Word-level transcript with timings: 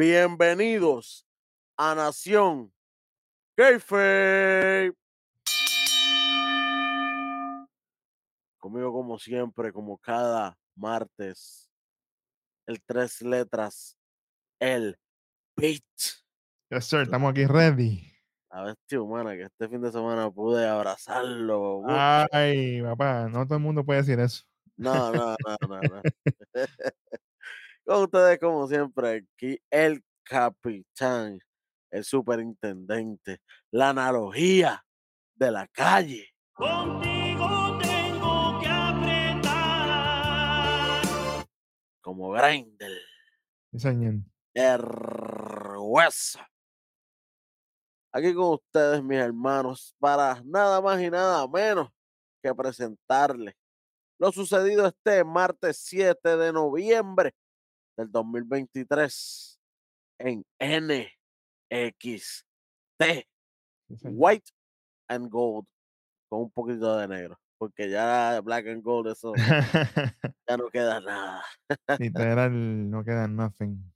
Bienvenidos 0.00 1.26
a 1.76 1.94
Nación 1.94 2.72
Kayfabe. 3.54 4.94
Conmigo 8.58 8.94
como 8.94 9.18
siempre, 9.18 9.74
como 9.74 9.98
cada 9.98 10.56
martes, 10.74 11.70
el 12.66 12.80
tres 12.82 13.20
letras, 13.20 13.98
el 14.58 14.98
Beat. 15.54 15.82
Yes, 16.70 16.86
sir, 16.86 17.00
estamos 17.00 17.32
aquí 17.32 17.44
ready. 17.44 18.10
La 18.50 18.62
bestia 18.62 19.02
humana 19.02 19.36
que 19.36 19.42
este 19.42 19.68
fin 19.68 19.82
de 19.82 19.92
semana 19.92 20.30
pude 20.30 20.66
abrazarlo. 20.66 21.82
Ay, 21.86 22.80
papá, 22.80 23.28
no 23.28 23.44
todo 23.44 23.58
el 23.58 23.64
mundo 23.64 23.84
puede 23.84 24.00
decir 24.00 24.18
eso. 24.18 24.44
No, 24.78 25.12
no, 25.12 25.36
no, 25.46 25.68
no, 25.68 25.80
no. 25.82 26.02
Con 27.90 28.04
ustedes, 28.04 28.38
como 28.38 28.68
siempre, 28.68 29.26
aquí 29.26 29.58
el 29.68 30.04
capitán, 30.22 31.40
el 31.90 32.04
superintendente, 32.04 33.40
la 33.72 33.88
analogía 33.88 34.86
de 35.34 35.50
la 35.50 35.66
calle. 35.66 36.28
Contigo 36.52 37.78
tengo 37.82 38.60
que 38.60 38.68
apretar. 38.68 40.22
como 42.00 42.30
Grindel, 42.30 43.00
el 44.54 44.82
hueso. 45.80 46.38
Aquí 48.12 48.32
con 48.34 48.52
ustedes, 48.52 49.02
mis 49.02 49.18
hermanos, 49.18 49.96
para 49.98 50.40
nada 50.44 50.80
más 50.80 51.02
y 51.02 51.10
nada 51.10 51.44
menos 51.48 51.88
que 52.40 52.54
presentarles 52.54 53.56
lo 54.16 54.30
sucedido 54.30 54.86
este 54.86 55.24
martes 55.24 55.78
7 55.78 56.36
de 56.36 56.52
noviembre 56.52 57.34
del 58.00 58.10
2023 58.10 59.60
en 60.18 60.44
NXT. 61.70 62.44
White 64.04 64.50
and 65.08 65.28
Gold 65.30 65.66
con 66.28 66.42
un 66.42 66.50
poquito 66.50 66.96
de 66.96 67.08
negro, 67.08 67.38
porque 67.58 67.90
ya 67.90 68.40
Black 68.40 68.68
and 68.68 68.82
Gold 68.82 69.08
eso 69.08 69.32
ya 70.48 70.56
no 70.56 70.68
queda 70.70 71.00
nada. 71.00 71.44
Literal, 71.98 72.90
no 72.90 73.04
queda 73.04 73.26
nothing. 73.26 73.92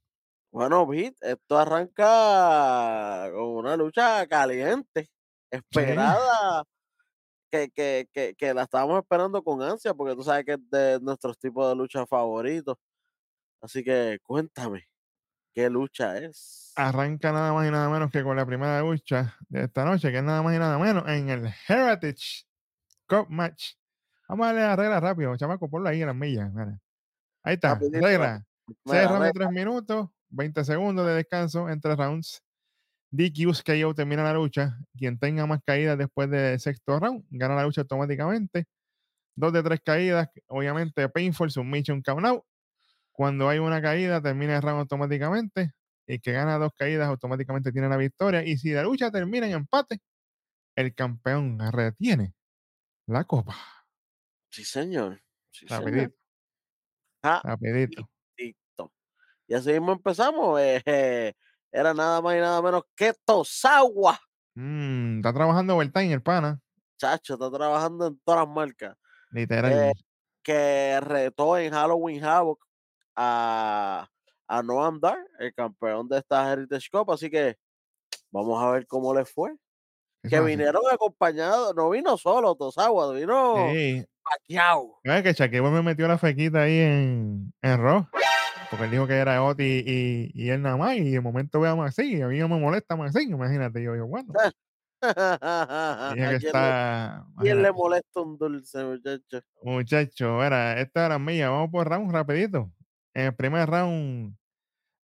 Bueno, 0.51 0.87
Pete, 0.87 1.17
esto 1.21 1.57
arranca 1.57 3.29
con 3.33 3.57
una 3.57 3.75
lucha 3.75 4.25
caliente, 4.27 5.09
esperada, 5.51 6.63
que, 7.51 7.69
que, 7.69 8.07
que, 8.13 8.35
que 8.35 8.53
la 8.53 8.63
estábamos 8.63 8.99
esperando 8.99 9.43
con 9.43 9.61
ansia, 9.61 9.93
porque 9.93 10.15
tú 10.15 10.23
sabes 10.23 10.45
que 10.45 10.53
es 10.53 10.69
de 10.69 10.99
nuestros 11.01 11.37
tipos 11.37 11.67
de 11.69 11.75
lucha 11.75 12.05
favoritos. 12.05 12.77
Así 13.61 13.83
que 13.83 14.19
cuéntame, 14.23 14.87
¿qué 15.53 15.69
lucha 15.69 16.17
es? 16.17 16.73
Arranca 16.75 17.31
nada 17.31 17.53
más 17.53 17.67
y 17.67 17.71
nada 17.71 17.89
menos 17.89 18.11
que 18.11 18.23
con 18.23 18.35
la 18.35 18.45
primera 18.45 18.81
lucha 18.81 19.37
de 19.49 19.63
esta 19.63 19.85
noche, 19.85 20.11
que 20.11 20.17
es 20.17 20.23
nada 20.23 20.41
más 20.41 20.55
y 20.55 20.59
nada 20.59 20.77
menos 20.77 21.07
en 21.07 21.29
el 21.29 21.53
Heritage 21.67 22.45
Cup 23.07 23.27
Match. 23.29 23.73
Vamos 24.27 24.45
a 24.45 24.53
darle 24.53 24.61
la 24.61 24.75
regla 24.75 24.99
rápido, 24.99 25.37
chamaco, 25.37 25.69
ponlo 25.69 25.89
ahí 25.89 26.01
en 26.01 26.07
las 26.07 26.15
millas. 26.15 26.51
mira. 26.51 26.79
Ahí 27.43 27.55
está, 27.55 27.75
Rapidito, 27.75 28.05
regla. 28.05 28.45
Mira, 28.75 28.75
Seis 28.85 29.09
rounds 29.09 29.19
de 29.19 29.25
regla, 29.27 29.31
tres 29.33 29.51
minutos, 29.51 30.09
20 30.29 30.63
segundos 30.63 31.05
de 31.05 31.13
descanso 31.13 31.69
entre 31.69 31.95
rounds. 31.95 32.41
DQs 33.11 33.63
KO 33.63 33.93
termina 33.93 34.23
la 34.23 34.33
lucha. 34.33 34.77
Quien 34.97 35.17
tenga 35.17 35.45
más 35.45 35.61
caídas 35.63 35.97
después 35.97 36.29
del 36.29 36.59
sexto 36.59 36.99
round 36.99 37.23
gana 37.29 37.55
la 37.55 37.63
lucha 37.63 37.81
automáticamente. 37.81 38.65
Dos 39.35 39.53
de 39.53 39.63
tres 39.63 39.79
caídas, 39.83 40.29
obviamente 40.47 41.07
painful, 41.09 41.49
submission, 41.51 42.01
count 42.01 42.25
out. 42.25 42.43
Cuando 43.15 43.47
hay 43.47 43.59
una 43.59 43.81
caída, 43.81 44.21
termina 44.21 44.57
el 44.57 44.61
round 44.61 44.79
automáticamente. 44.81 45.71
El 46.05 46.21
que 46.21 46.33
gana 46.33 46.57
dos 46.57 46.71
caídas 46.75 47.07
automáticamente 47.07 47.71
tiene 47.71 47.89
la 47.89 47.97
victoria. 47.97 48.43
Y 48.43 48.57
si 48.57 48.71
la 48.71 48.83
lucha 48.83 49.09
termina 49.09 49.47
en 49.47 49.53
empate, 49.53 49.99
el 50.75 50.93
campeón 50.93 51.57
retiene 51.71 52.33
la 53.07 53.23
copa. 53.23 53.55
Sí, 54.51 54.63
señor. 54.65 55.21
Sí, 55.51 55.65
señor. 55.67 55.83
Rapidito, 55.85 56.15
Ah, 57.23 57.41
rapidito. 57.43 58.09
Y 59.47 59.53
así 59.53 59.71
mismo 59.71 59.93
empezamos. 59.93 60.59
eh, 60.59 60.81
eh, 60.85 61.33
era 61.71 61.93
nada 61.93 62.21
más 62.21 62.35
y 62.35 62.39
nada 62.39 62.61
menos 62.61 62.83
que 62.95 63.13
Tosawa. 63.25 64.19
Mm, 64.55 65.17
está 65.17 65.33
trabajando 65.33 65.75
overtime 65.75 66.13
el 66.13 66.21
pana. 66.21 66.59
Chacho, 66.97 67.35
está 67.35 67.51
trabajando 67.51 68.07
en 68.07 68.19
todas 68.23 68.45
las 68.45 68.55
marcas. 68.55 68.97
Literal. 69.31 69.71
Eh, 69.71 69.93
que 70.43 70.99
retó 71.01 71.57
en 71.57 71.73
Halloween 71.73 72.23
Havoc 72.23 72.64
a, 73.15 74.07
a 74.47 74.63
Noam 74.63 74.99
Dar, 74.99 75.17
el 75.39 75.53
campeón 75.53 76.07
de 76.07 76.17
esta 76.19 76.51
Heritage 76.51 76.89
Cup. 76.91 77.11
Así 77.11 77.29
que 77.29 77.55
vamos 78.31 78.61
a 78.63 78.71
ver 78.71 78.85
cómo 78.87 79.13
le 79.13 79.25
fue. 79.25 79.53
Que 80.27 80.39
vinieron 80.41 80.81
acompañados, 80.91 81.75
no 81.75 81.91
vino 81.91 82.17
solo 82.17 82.55
Tosawa, 82.55 83.13
vino 83.13 83.69
Sí, 83.71 84.03
Pacquiao. 84.23 84.99
Es 85.03 85.21
que 85.21 85.33
Shaquille 85.33 85.61
me 85.69 85.83
metió 85.83 86.07
la 86.07 86.17
fequita 86.17 86.63
ahí 86.63 86.79
en, 86.79 87.53
en 87.61 87.79
Raw. 87.81 88.07
Porque 88.71 88.85
él 88.85 88.91
dijo 88.91 89.05
que 89.05 89.13
era 89.13 89.43
Oti 89.43 89.83
y, 89.85 90.31
y 90.33 90.49
él 90.49 90.63
nada 90.63 90.77
más. 90.77 90.95
Y 90.97 91.11
de 91.11 91.21
momento 91.21 91.59
veamos 91.59 91.85
así. 91.87 92.15
Y 92.17 92.21
a 92.23 92.27
mí 92.27 92.39
no 92.39 92.49
me 92.49 92.59
molesta 92.59 92.95
así. 93.05 93.23
Imagínate. 93.29 93.83
Yo 93.83 93.93
digo, 93.93 94.07
bueno. 94.07 94.33
¿A 95.01 96.11
que 96.15 96.19
quién 96.19 96.29
le- 96.31 96.35
está. 96.37 97.25
quién 97.39 97.61
le 97.61 97.71
molesta 97.71 98.21
un 98.21 98.37
dulce, 98.39 98.83
muchacho? 98.83 99.41
Muchacho, 99.61 100.43
era, 100.43 100.79
esta 100.81 101.05
era 101.05 101.19
mía. 101.19 101.49
Vamos 101.51 101.69
por 101.69 101.87
round 101.87 102.11
rapidito. 102.11 102.71
En 103.15 103.25
el 103.27 103.35
primer 103.35 103.69
round, 103.69 104.35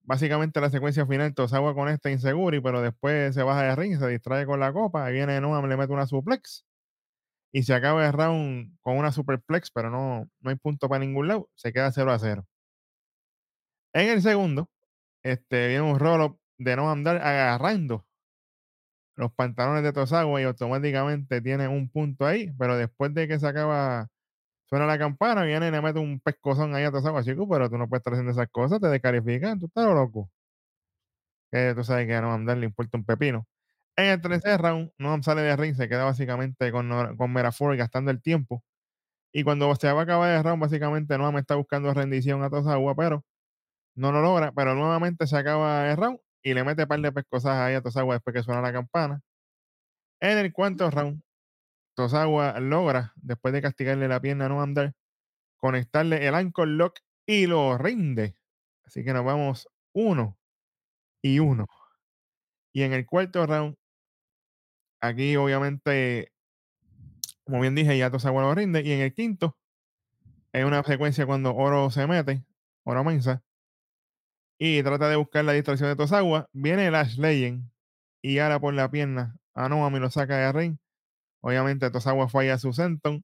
básicamente 0.03 0.61
la 0.61 0.69
secuencia 0.69 1.05
final, 1.07 1.33
Tosawa 1.33 1.73
con 1.73 1.89
esta 1.89 2.11
inseguri, 2.11 2.61
pero 2.61 2.81
después 2.81 3.33
se 3.33 3.43
baja 3.43 3.63
de 3.63 3.75
ring, 3.75 3.97
se 3.97 4.07
distrae 4.07 4.45
con 4.45 4.59
la 4.59 4.73
copa. 4.73 5.05
Ahí 5.05 5.13
viene 5.13 5.41
Noam, 5.41 5.67
le 5.67 5.77
mete 5.77 5.93
una 5.93 6.07
suplex. 6.07 6.65
Y 7.53 7.63
se 7.63 7.73
acaba 7.73 8.05
el 8.05 8.13
round 8.13 8.77
con 8.81 8.97
una 8.97 9.11
superplex, 9.11 9.71
pero 9.71 9.89
no, 9.89 10.29
no 10.41 10.49
hay 10.49 10.55
punto 10.57 10.89
para 10.89 10.99
ningún 10.99 11.27
lado. 11.29 11.49
Se 11.55 11.73
queda 11.73 11.91
0 11.91 12.11
a 12.11 12.19
0. 12.19 12.45
En 13.93 14.09
el 14.09 14.21
segundo, 14.21 14.69
este, 15.23 15.67
viene 15.67 15.83
un 15.83 15.99
roll 15.99 16.37
de 16.57 16.75
no 16.75 16.91
andar 16.91 17.17
agarrando 17.17 18.05
los 19.15 19.31
pantalones 19.33 19.83
de 19.83 19.93
Tosawa 19.93 20.41
y 20.41 20.45
automáticamente 20.45 21.41
tiene 21.41 21.67
un 21.67 21.89
punto 21.89 22.25
ahí, 22.25 22.51
pero 22.57 22.77
después 22.77 23.13
de 23.13 23.27
que 23.27 23.39
se 23.39 23.47
acaba, 23.47 24.09
suena 24.71 24.85
la 24.85 24.97
campana, 24.97 25.43
viene 25.43 25.67
y 25.67 25.71
le 25.71 25.81
mete 25.81 25.99
un 25.99 26.21
pescozón 26.21 26.73
ahí 26.73 26.85
a 26.85 26.91
Tosawa, 26.91 27.23
chico, 27.23 27.47
pero 27.49 27.69
tú 27.69 27.77
no 27.77 27.89
puedes 27.89 27.99
estar 27.99 28.13
haciendo 28.13 28.31
esas 28.31 28.47
cosas, 28.49 28.79
te 28.79 28.87
descalifican, 28.87 29.59
tú 29.59 29.65
estás 29.65 29.85
loco. 29.85 30.29
Que 31.51 31.73
tú 31.75 31.83
sabes 31.83 32.07
que 32.07 32.15
a 32.15 32.21
no 32.21 32.33
andar 32.33 32.57
le 32.57 32.65
importa 32.67 32.97
un 32.97 33.03
pepino. 33.03 33.45
En 33.97 34.05
el 34.05 34.21
tercer 34.21 34.61
round, 34.61 34.91
Noam 34.97 35.23
sale 35.23 35.41
de 35.41 35.57
ring, 35.57 35.75
se 35.75 35.89
queda 35.89 36.05
básicamente 36.05 36.71
con, 36.71 37.17
con 37.17 37.33
Merafor 37.33 37.75
gastando 37.75 38.11
el 38.11 38.21
tiempo. 38.21 38.63
Y 39.33 39.43
cuando 39.43 39.75
se 39.75 39.91
va 39.91 40.01
a 40.01 40.03
acabar 40.03 40.31
el 40.37 40.43
round, 40.43 40.61
básicamente 40.61 41.17
Noam 41.17 41.37
está 41.37 41.55
buscando 41.55 41.93
rendición 41.93 42.43
a 42.43 42.49
Tosawa, 42.49 42.95
pero 42.95 43.25
no 43.95 44.11
lo 44.13 44.21
logra. 44.21 44.53
Pero 44.53 44.75
nuevamente 44.75 45.27
se 45.27 45.37
acaba 45.37 45.91
el 45.91 45.97
round 45.97 46.19
y 46.43 46.53
le 46.53 46.63
mete 46.63 46.83
un 46.83 46.87
par 46.89 47.01
de 47.01 47.11
pescosas 47.11 47.57
ahí 47.57 47.75
a 47.75 47.81
Tosawa 47.81 48.15
después 48.15 48.33
que 48.35 48.43
suena 48.43 48.61
la 48.61 48.73
campana. 48.73 49.21
En 50.21 50.37
el 50.37 50.53
cuarto 50.53 50.89
round, 50.91 51.21
Tosawa 51.95 52.59
logra, 52.59 53.13
después 53.15 53.53
de 53.53 53.61
castigarle 53.61 54.07
la 54.07 54.21
pierna 54.21 54.45
a 54.45 54.49
Noam 54.49 54.73
Dar, 54.73 54.93
conectarle 55.57 56.27
el 56.27 56.35
ankle 56.35 56.67
lock 56.67 56.99
y 57.25 57.47
lo 57.47 57.77
rinde. 57.77 58.37
Así 58.83 59.03
que 59.03 59.13
nos 59.13 59.25
vamos 59.25 59.69
uno 59.93 60.37
y 61.21 61.39
uno. 61.39 61.67
Y 62.73 62.83
en 62.83 62.93
el 62.93 63.05
cuarto 63.05 63.45
round, 63.45 63.75
aquí 65.01 65.35
obviamente, 65.35 66.31
como 67.43 67.61
bien 67.61 67.75
dije, 67.75 67.97
ya 67.97 68.09
Tosawa 68.09 68.41
lo 68.41 68.55
rinde. 68.55 68.81
Y 68.81 68.91
en 68.91 69.01
el 69.01 69.13
quinto, 69.13 69.57
es 70.53 70.65
una 70.65 70.83
secuencia 70.83 71.25
cuando 71.25 71.55
Oro 71.55 71.89
se 71.91 72.07
mete, 72.07 72.43
Oro 72.83 73.03
Mensa, 73.03 73.43
y 74.57 74.83
trata 74.83 75.09
de 75.09 75.15
buscar 75.15 75.43
la 75.43 75.53
distracción 75.53 75.89
de 75.89 75.95
Tosawa. 75.95 76.47
Viene 76.53 76.87
el 76.87 76.95
Ash 76.95 77.17
Legend 77.17 77.69
y 78.21 78.39
ahora 78.39 78.59
por 78.59 78.73
la 78.73 78.91
pierna 78.91 79.37
a 79.53 79.67
Noam 79.67 79.95
y 79.95 79.99
lo 79.99 80.09
saca 80.11 80.37
de 80.37 80.51
ring. 80.51 80.77
Obviamente 81.41 81.89
Tosawa 81.89 82.29
falla 82.29 82.57
su 82.57 82.71
senton 82.73 83.23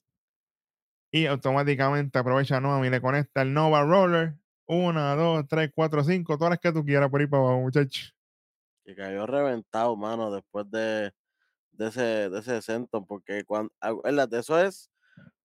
y 1.11 1.25
automáticamente 1.27 2.17
aprovecha 2.19 2.57
a 2.57 2.61
Noam 2.61 2.83
y 2.83 2.89
le 2.89 2.99
conecta 3.01 3.41
el 3.41 3.53
Nova 3.53 3.83
Roller. 3.83 4.35
Una, 4.65 5.15
dos, 5.15 5.45
tres, 5.47 5.71
cuatro, 5.73 6.03
cinco, 6.03 6.37
todas 6.37 6.49
las 6.51 6.59
que 6.59 6.73
tú 6.73 6.83
quieras 6.83 7.09
por 7.09 7.21
ahí 7.21 7.27
para 7.27 7.43
abajo, 7.43 7.61
muchachos. 7.61 8.13
Que 8.83 8.95
cayó 8.95 9.25
reventado, 9.25 9.95
mano, 9.95 10.29
después 10.31 10.69
de, 10.69 11.13
de 11.71 11.87
ese, 11.87 12.29
de 12.29 12.39
ese 12.39 12.61
senton, 12.61 13.05
porque 13.05 13.45
cuando, 13.45 13.71
eso 14.33 14.59
es, 14.59 14.91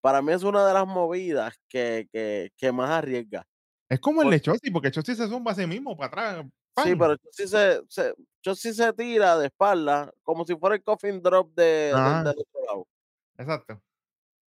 para 0.00 0.22
mí 0.22 0.32
es 0.32 0.42
una 0.42 0.66
de 0.66 0.74
las 0.74 0.86
movidas 0.86 1.54
que, 1.68 2.08
que, 2.12 2.50
que 2.56 2.72
más 2.72 2.90
arriesga. 2.90 3.46
Es 3.88 4.00
como 4.00 4.22
el 4.22 4.30
de 4.30 4.38
Porque- 4.38 4.58
Chossi, 4.58 4.70
porque 4.72 4.90
Chossi 4.90 5.14
se 5.14 5.28
zumba 5.28 5.52
a 5.52 5.54
sí 5.54 5.66
mismo 5.66 5.96
para 5.96 6.08
atrás. 6.08 6.46
Sí, 6.76 6.96
pero 6.96 7.16
sí 7.30 7.46
se, 7.48 7.82
se, 7.88 8.14
sí 8.56 8.72
se 8.72 8.92
tira 8.94 9.36
de 9.38 9.46
espalda, 9.46 10.10
como 10.22 10.44
si 10.46 10.56
fuera 10.56 10.74
el 10.76 10.82
coffin 10.82 11.20
drop 11.22 11.52
de, 11.54 11.94
del 11.98 11.98
Ajá. 11.98 12.22
del 12.22 12.34
otro 12.38 12.60
lado. 12.66 12.86
Exacto. 13.38 13.82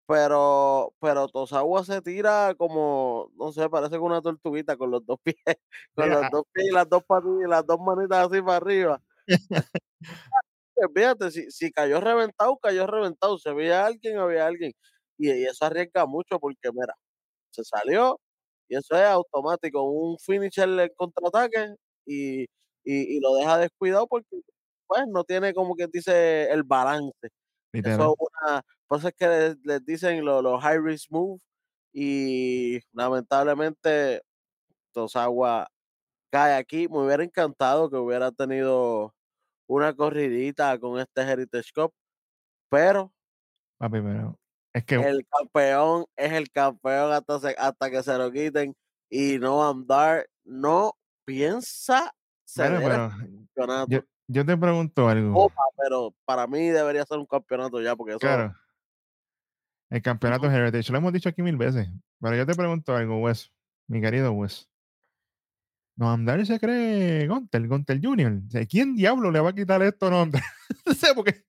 pero 0.08 0.94
pero 1.00 1.28
Tosawa 1.28 1.82
se 1.84 2.02
tira 2.02 2.54
como, 2.58 3.30
no 3.36 3.52
sé, 3.52 3.68
parece 3.70 3.96
como 3.96 4.06
una 4.08 4.20
tortuguita 4.22 4.76
con 4.76 4.90
los 4.90 5.04
2 5.06 5.18
pies, 5.22 5.36
con 5.94 6.10
Mira, 6.10 6.12
los 6.12 6.28
ah 6.28 6.30
2 6.30 6.44
pies 6.52 6.66
y 6.68 6.74
las 6.74 6.88
2 6.88 7.02
patillas 7.04 7.46
y 7.46 7.50
las 7.50 7.66
2 7.66 7.78
manitas 7.80 8.28
así 8.30 8.42
para 8.42 8.56
arriba. 8.58 9.02
Pues 10.76 10.88
fíjate, 10.94 11.30
si 11.30 11.50
si 11.50 11.70
cayó 11.70 12.00
reventado, 12.00 12.58
cayó 12.58 12.86
reventado, 12.86 13.38
si 13.38 13.48
había 13.48 13.86
alguien, 13.86 14.18
había 14.18 14.46
alguien. 14.46 14.72
Y 15.18 15.30
y 15.32 15.44
eso 15.46 15.64
arriesga 15.66 16.06
mucho 16.06 16.38
porque 16.40 16.70
mira, 16.72 16.94
se 17.50 17.64
salió 17.64 18.20
y 18.68 18.76
eso 18.76 18.96
es 18.96 19.04
automático, 19.06 19.82
un 19.82 20.18
finisher 20.18 20.68
en 20.70 20.90
contraataque 20.96 21.74
y 22.06 22.42
y 22.84 23.16
y 23.16 23.20
lo 23.20 23.34
deja 23.36 23.58
descuidado 23.58 24.06
porque, 24.08 24.40
pues, 24.86 25.04
no 25.08 25.24
tiene 25.24 25.54
como 25.54 25.74
quien 25.76 25.90
dice 25.92 26.50
el 26.52 26.62
balance. 26.64 27.12
Eso 27.82 28.14
es 28.14 28.16
una 28.20 28.62
por 28.88 28.98
eso 28.98 29.08
es 29.08 29.14
que 29.16 29.26
les 29.28 29.56
les 29.64 29.84
dicen 29.84 30.24
lo 30.24 30.42
los 30.42 30.62
high 30.62 30.78
risk 30.80 31.10
move 31.10 31.40
y 31.92 32.80
lamentablemente 32.92 34.22
Tosawa 34.92 35.68
cae 36.32 36.54
aquí. 36.56 36.88
Me 36.88 36.98
hubiera 37.06 37.24
encantado 37.24 37.90
que 37.90 37.96
hubiera 37.96 38.32
tenido 38.32 39.14
una 39.68 39.94
corridita 39.94 40.78
con 40.80 40.98
este 41.00 41.22
Heritage 41.22 41.72
Cup, 41.74 41.92
pero 42.70 43.12
Papi, 43.78 44.00
pero 44.00 44.38
es 44.72 44.84
que 44.84 44.94
el 44.96 45.26
campeón 45.28 46.06
es 46.16 46.32
el 46.32 46.50
campeón 46.50 47.12
hasta 47.12 47.38
se 47.40 47.54
hasta 47.58 47.90
que 47.90 48.02
se 48.02 48.16
lo 48.18 48.30
quiten 48.32 48.74
y 49.10 49.38
Noam 49.38 49.86
Dar 49.86 50.26
no 50.44 50.94
piensa 51.24 52.14
Bueno, 52.56 52.78
pero 52.82 53.10
yo 53.10 53.18
campeonato. 53.54 54.06
yo 54.28 54.46
te 54.46 54.56
pregunto 54.56 55.08
algo. 55.08 55.32
Copa, 55.34 55.62
pero 55.76 56.14
para 56.24 56.46
mí 56.46 56.68
debería 56.68 57.04
ser 57.04 57.18
un 57.18 57.26
campeonato 57.26 57.80
ya, 57.80 57.96
porque 57.96 58.12
eso 58.12 58.20
Claro. 58.20 58.54
El 59.90 60.02
campeonato 60.02 60.46
Ujú. 60.46 60.56
Heritage, 60.56 60.90
lo 60.90 60.98
hemos 60.98 61.12
dicho 61.12 61.28
aquí 61.28 61.42
mil 61.42 61.56
veces. 61.56 61.88
Pero 62.20 62.36
yo 62.36 62.46
te 62.46 62.54
pregunto 62.54 62.96
algo, 62.96 63.18
Wes, 63.20 63.52
mi 63.86 64.00
querido 64.00 64.32
Wes. 64.32 64.68
Noam 65.96 66.24
Dar 66.24 66.44
se 66.44 66.58
cree 66.58 67.28
Gunter, 67.28 67.68
Gunter 67.68 68.00
Junior. 68.02 68.32
O 68.46 68.50
sea, 68.50 68.66
¿quién 68.66 68.96
diablo 68.96 69.30
le 69.30 69.38
va 69.40 69.50
a 69.50 69.54
quitar 69.54 69.80
esto 69.82 70.06
a 70.06 70.26
Dar? 70.26 70.42
No 70.86 70.94
sé, 70.94 71.14
porque 71.14 71.44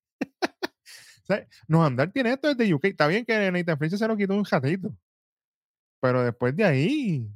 o 1.24 1.26
sea, 1.26 1.48
Noam 1.68 1.96
Dar 1.96 2.12
tiene 2.12 2.34
esto 2.34 2.54
desde 2.54 2.72
UK. 2.72 2.86
Está 2.86 3.08
bien 3.08 3.26
que 3.26 3.52
Nathan 3.52 3.78
Fraser 3.78 3.98
se 3.98 4.08
lo 4.08 4.16
quitó 4.16 4.36
un 4.36 4.46
ratito. 4.46 4.96
Pero 6.00 6.24
después 6.24 6.56
de 6.56 6.64
ahí, 6.66 7.28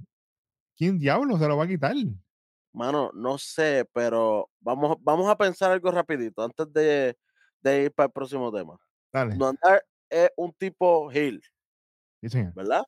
¿quién 0.77 1.00
diablo 1.00 1.39
se 1.39 1.47
lo 1.47 1.57
va 1.57 1.63
a 1.63 1.68
quitar? 1.68 1.95
Mano, 2.79 3.11
no 3.13 3.37
sé, 3.37 3.85
pero 3.93 4.49
vamos 4.61 4.97
vamos 5.01 5.29
a 5.29 5.37
pensar 5.37 5.71
algo 5.71 5.91
rapidito 5.91 6.41
antes 6.43 6.71
de 6.73 7.17
de 7.61 7.83
ir 7.83 7.93
para 7.93 8.07
el 8.07 8.13
próximo 8.13 8.51
tema. 8.53 8.77
Dale. 9.13 9.35
Noam 9.35 9.57
Dar 9.61 9.83
es 10.09 10.31
un 10.37 10.53
tipo 10.53 11.11
heel, 11.11 11.41
Sí, 12.21 12.29
señor. 12.29 12.53
¿verdad? 12.53 12.83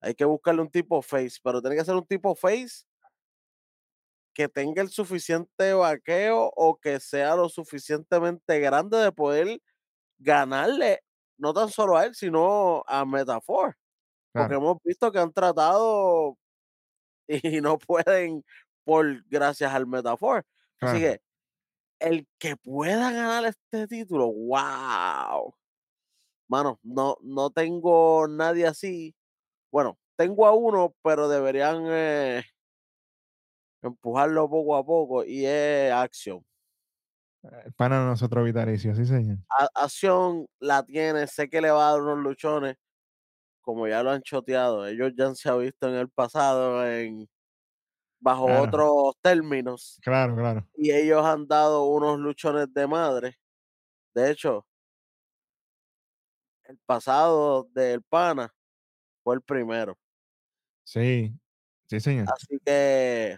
Hay 0.00 0.14
que 0.14 0.24
buscarle 0.24 0.62
un 0.62 0.70
tipo 0.70 1.00
face, 1.02 1.38
pero 1.42 1.60
tiene 1.62 1.76
que 1.76 1.84
ser 1.84 1.94
un 1.94 2.06
tipo 2.06 2.34
face 2.34 2.84
que 4.34 4.48
tenga 4.48 4.82
el 4.82 4.88
suficiente 4.88 5.74
vaqueo 5.74 6.50
o 6.56 6.76
que 6.78 6.98
sea 7.00 7.36
lo 7.36 7.48
suficientemente 7.48 8.58
grande 8.60 8.96
de 8.98 9.12
poder 9.12 9.60
ganarle, 10.18 11.00
no 11.38 11.52
tan 11.54 11.70
solo 11.70 11.96
a 11.96 12.06
él, 12.06 12.14
sino 12.14 12.84
a 12.86 13.04
Metafor. 13.06 13.76
Porque 14.34 14.54
hemos 14.56 14.78
visto 14.84 15.12
que 15.12 15.18
han 15.20 15.32
tratado 15.32 16.38
y 17.28 17.60
no 17.60 17.78
pueden 17.78 18.44
por 18.84 19.24
gracias 19.28 19.72
al 19.72 19.86
Metafor. 19.86 20.44
Así 20.80 21.00
que 21.00 21.20
el 22.00 22.26
que 22.38 22.56
pueda 22.56 23.12
ganar 23.12 23.44
este 23.46 23.86
título, 23.86 24.32
wow. 24.32 25.54
Mano, 26.48 26.78
no, 26.82 27.16
no 27.22 27.50
tengo 27.50 28.26
nadie 28.28 28.66
así. 28.66 29.14
Bueno, 29.72 29.98
tengo 30.16 30.46
a 30.46 30.52
uno, 30.54 30.94
pero 31.02 31.28
deberían 31.28 31.84
eh, 31.88 32.44
empujarlo 33.82 34.48
poco 34.48 34.76
a 34.76 34.84
poco 34.84 35.24
y 35.24 35.46
es 35.46 35.92
acción. 35.92 36.44
Eh, 37.44 37.70
Para 37.76 38.04
nosotros 38.04 38.44
vitalicio, 38.44 38.94
sí, 38.94 39.04
señor. 39.06 39.38
Acción 39.74 40.46
la 40.60 40.84
tiene, 40.84 41.26
sé 41.26 41.48
que 41.48 41.60
le 41.60 41.70
va 41.70 41.88
a 41.88 41.92
dar 41.92 42.02
unos 42.02 42.18
luchones, 42.18 42.76
como 43.62 43.88
ya 43.88 44.02
lo 44.02 44.10
han 44.10 44.22
choteado. 44.22 44.86
Ellos 44.86 45.12
ya 45.16 45.34
se 45.34 45.48
han 45.50 45.60
visto 45.60 45.88
en 45.88 45.94
el 45.94 46.10
pasado 46.10 46.86
en 46.86 47.28
bajo 48.22 48.46
Claro, 48.46 48.62
otros 48.62 49.16
términos 49.20 49.98
claro, 50.00 50.36
claro. 50.36 50.66
y 50.74 50.92
ellos 50.92 51.24
han 51.24 51.46
dado 51.46 51.84
unos 51.86 52.18
luchones 52.20 52.72
de 52.72 52.86
madre. 52.86 53.36
De 54.14 54.30
hecho, 54.30 54.64
el 56.64 56.78
pasado 56.86 57.64
del 57.72 58.02
pana 58.02 58.54
fue 59.24 59.34
el 59.34 59.42
primero. 59.42 59.98
Sí, 60.84 61.34
sí, 61.88 61.98
señor. 61.98 62.28
Así 62.32 62.58
que 62.64 63.36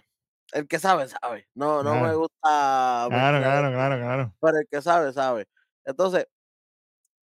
el 0.53 0.69
que 0.69 0.79
sabe, 0.79 1.09
sabe. 1.09 1.49
No, 1.55 1.83
no 1.83 1.95
me 2.01 2.15
gusta 2.15 3.07
claro, 3.09 3.39
claro, 3.41 3.73
claro, 3.73 3.97
claro. 3.97 4.35
pero 4.39 4.59
el 4.59 4.69
que 4.71 4.83
sabe, 4.83 5.13
sabe. 5.15 5.49
Entonces, 5.85 6.27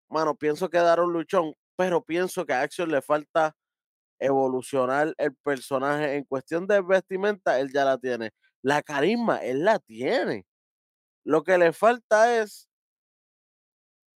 mano, 0.08 0.34
pienso 0.34 0.70
que 0.70 0.78
dar 0.78 1.00
un 1.00 1.12
luchón, 1.12 1.52
pero 1.76 2.02
pienso 2.02 2.46
que 2.46 2.54
a 2.54 2.62
Action 2.62 2.90
le 2.90 3.02
falta 3.02 3.54
evolucionar 4.20 5.14
el 5.18 5.34
personaje. 5.36 6.16
En 6.16 6.24
cuestión 6.24 6.66
de 6.68 6.82
vestimenta, 6.82 7.60
él 7.60 7.72
ya 7.72 7.84
la 7.86 7.98
tiene. 7.98 8.30
La 8.62 8.82
carisma, 8.82 9.38
él 9.38 9.64
la 9.64 9.78
tiene. 9.80 10.46
Lo 11.24 11.44
que 11.44 11.58
le 11.58 11.72
falta 11.72 12.40
es 12.42 12.68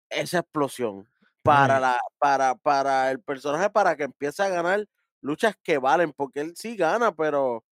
esa 0.10 0.40
explosión 0.40 1.08
Bueno, 1.44 1.68
para 1.68 1.80
la 1.80 2.00
para 2.20 2.56
para 2.56 3.12
el 3.12 3.22
personaje, 3.22 3.70
para 3.70 3.96
que 3.96 4.04
empiece 4.04 4.44
a 4.44 4.50
ganar 4.50 4.86
luchas 5.22 5.56
que 5.64 5.78
valen, 5.78 6.12
porque 6.14 6.42
él 6.42 6.54
sí 6.56 6.76
gana, 6.76 7.14
pero 7.16 7.64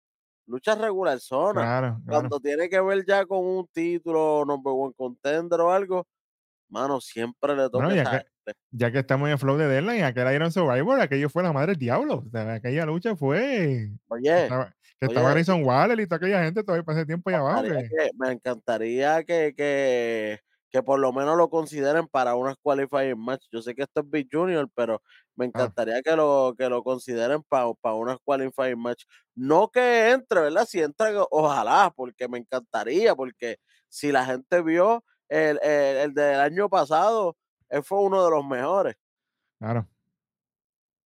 luchas 0.47 0.79
regular 0.79 1.19
zona. 1.21 1.69
claro, 1.69 2.01
claro. 2.05 2.29
Cuando 2.29 2.39
tiene 2.39 2.69
que 2.69 2.81
ver 2.81 3.05
ya 3.07 3.25
con 3.25 3.45
un 3.45 3.67
título, 3.69 4.45
number 4.45 4.73
one 4.75 4.93
contender 4.95 5.61
o 5.61 5.71
algo, 5.71 6.07
mano, 6.69 7.01
siempre 7.01 7.55
le 7.55 7.69
Bueno, 7.73 7.93
toca 7.95 7.97
que 7.97 8.23
ya 8.71 8.91
que 8.91 8.99
estamos 8.99 9.27
en 9.27 9.33
el 9.33 9.39
flow 9.39 9.57
de 9.57 9.67
Deadline, 9.67 10.03
aquel 10.03 10.33
Iron 10.33 10.51
Survivor, 10.51 10.99
aquello 10.99 11.29
fue 11.29 11.43
la 11.43 11.53
madre 11.53 11.73
del 11.73 11.79
diablo. 11.79 12.23
O 12.25 12.29
sea, 12.29 12.53
aquella 12.53 12.85
lucha 12.85 13.15
fue 13.15 13.89
Oye, 14.09 14.43
estaba 14.43 14.73
que 14.99 15.07
estaba 15.07 15.25
oye, 15.27 15.33
Grayson 15.33 15.63
Waller 15.63 15.99
y 15.99 16.05
toda 16.05 16.17
aquella 16.17 16.43
gente 16.43 16.63
todavía 16.63 16.83
para 16.83 16.99
ese 16.99 17.05
tiempo 17.07 17.29
allá 17.29 17.39
abajo 17.39 17.63
me 18.17 18.31
encantaría 18.31 19.23
que 19.23 19.53
que 19.55 20.39
que 20.71 20.81
por 20.83 20.99
lo 20.99 21.11
menos 21.11 21.37
lo 21.37 21.49
consideren 21.49 22.07
para 22.07 22.35
unas 22.35 22.55
qualifying 22.61 23.19
match. 23.19 23.43
Yo 23.51 23.61
sé 23.61 23.75
que 23.75 23.83
esto 23.83 24.01
es 24.01 24.09
Big 24.09 24.29
Junior, 24.31 24.69
pero 24.73 25.01
me 25.35 25.45
claro, 25.51 25.73
encantaría 25.73 26.01
que 26.01 26.15
lo 26.15 26.55
que 26.57 26.69
lo 26.69 26.81
consideren 26.83 27.43
para 27.43 27.73
para 27.81 27.95
unas 27.95 28.17
qualifying 28.23 28.79
match. 28.79 29.03
No 29.35 29.69
que 29.69 30.11
entre, 30.11 30.41
¿verdad? 30.41 30.65
Si 30.65 30.79
entra, 30.81 31.11
ojalá, 31.29 31.91
porque 31.95 32.27
me 32.29 32.37
encantaría, 32.37 33.15
porque 33.15 33.57
si 33.89 34.11
la 34.11 34.25
gente 34.25 34.61
vio 34.61 35.03
el 35.29 35.59
el 35.61 35.97
el 35.97 36.13
del 36.13 36.39
año 36.39 36.69
pasado, 36.69 37.35
él 37.71 37.83
fue 37.83 38.01
uno 38.01 38.23
de 38.25 38.31
los 38.31 38.45
mejores, 38.45 38.97
claro, 39.59 39.89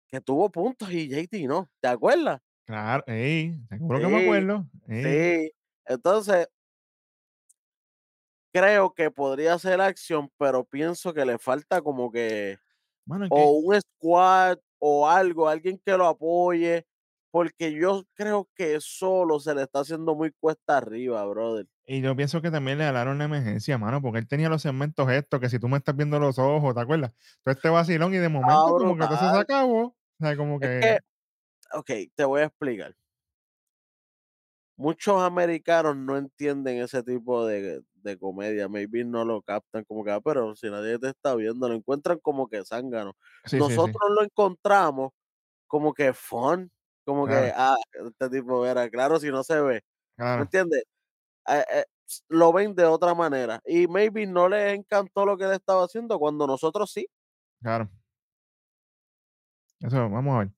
que 0.08 0.20
tuvo 0.20 0.50
puntos 0.50 0.90
y 0.92 1.08
JT 1.08 1.46
no, 1.46 1.68
¿te 1.80 1.88
acuerdas? 1.88 2.40
claro, 2.64 3.04
ey, 3.06 3.54
seguro 3.68 4.00
que 4.00 4.08
me 4.08 4.16
acuerdo, 4.18 4.66
ey, 4.88 5.20
sí. 5.20 5.50
Entonces 5.86 6.48
Creo 8.52 8.94
que 8.94 9.10
podría 9.10 9.58
ser 9.58 9.80
acción, 9.80 10.30
pero 10.38 10.64
pienso 10.64 11.12
que 11.12 11.24
le 11.24 11.38
falta 11.38 11.82
como 11.82 12.10
que 12.12 12.58
mano, 13.06 13.28
o 13.28 13.52
un 13.52 13.80
squad 13.80 14.58
o 14.78 15.08
algo, 15.08 15.48
alguien 15.48 15.78
que 15.84 15.96
lo 15.96 16.06
apoye, 16.06 16.86
porque 17.34 17.72
yo 17.74 18.04
creo 18.14 18.48
que 18.54 18.78
solo 18.80 19.40
se 19.40 19.54
le 19.56 19.62
está 19.64 19.80
haciendo 19.80 20.14
muy 20.14 20.30
cuesta 20.40 20.76
arriba, 20.78 21.26
brother. 21.26 21.66
y 21.86 22.00
yo 22.00 22.16
pienso 22.16 22.40
que 22.42 22.50
también 22.50 22.78
le 22.78 22.84
ganaron 22.84 23.16
una 23.16 23.24
emergencia, 23.26 23.76
mano, 23.78 24.00
porque 24.02 24.18
él 24.20 24.26
tenía 24.28 24.48
los 24.48 24.62
segmentos 24.62 25.10
estos, 25.10 25.38
que 25.40 25.50
si 25.50 25.58
tú 25.58 25.68
me 25.68 25.76
estás 25.78 25.94
viendo 25.96 26.18
los 26.18 26.38
ojos, 26.38 26.74
¿te 26.74 26.80
acuerdas? 26.80 27.12
Todo 27.44 27.52
este 27.54 27.68
vacilón 27.68 28.14
y 28.14 28.18
de 28.18 28.28
Ah, 28.40 28.68
momento 28.68 28.74
como 28.76 28.96
que 28.96 29.06
todo 29.08 29.18
se 29.18 29.26
acabó, 29.38 29.86
o 29.88 29.96
sea, 30.20 30.36
como 30.36 30.60
Es 30.60 30.70
que, 30.80 30.80
que 30.80 30.98
okey, 31.74 32.08
te 32.16 32.24
voy 32.24 32.42
a 32.42 32.46
explicar. 32.46 32.96
Muchos 34.76 35.22
americanos 35.22 35.96
no 35.96 36.16
entienden 36.16 36.78
ese 36.78 37.02
tipo 37.02 37.46
de 37.46 37.82
de 37.94 38.18
comedia, 38.18 38.68
maybe 38.68 39.02
no 39.04 39.24
lo 39.24 39.40
captan 39.40 39.82
como 39.84 40.04
que, 40.04 40.10
ah, 40.10 40.20
pero 40.20 40.54
si 40.56 40.68
nadie 40.68 40.98
te 40.98 41.08
está 41.08 41.34
viendo, 41.34 41.66
lo 41.70 41.74
encuentran 41.74 42.18
como 42.20 42.48
que 42.48 42.62
zángano. 42.64 43.16
sí, 43.44 43.62
sí, 43.62 43.78
sí, 43.78 43.88
Nosotros 43.88 44.10
lo 44.14 44.22
encontramos 44.24 45.12
como 45.68 45.94
que 45.94 46.12
fun, 46.14 46.72
como 47.04 47.26
que, 47.26 47.52
ah, 47.54 47.76
este 48.06 48.30
tipo 48.30 48.64
era 48.66 48.88
claro 48.88 49.18
si 49.18 49.30
no 49.30 49.42
se 49.44 49.60
ve, 49.60 49.74
¿me 49.74 49.82
claro, 50.16 50.42
entiendes? 50.42 50.84
Eh, 51.48 51.64
eh, 51.72 51.84
lo 52.28 52.52
ven 52.52 52.74
de 52.74 52.84
otra 52.84 53.14
manera 53.14 53.60
y 53.64 53.86
maybe 53.86 54.26
no 54.26 54.48
les 54.48 54.74
encantó 54.74 55.24
lo 55.24 55.36
que 55.36 55.44
él 55.44 55.52
estaba 55.52 55.84
haciendo 55.84 56.18
cuando 56.18 56.46
nosotros 56.46 56.90
sí. 56.92 57.06
claro. 57.60 57.90
Eso, 59.80 60.08
vamos 60.08 60.34
a 60.34 60.38
ver. 60.38 60.50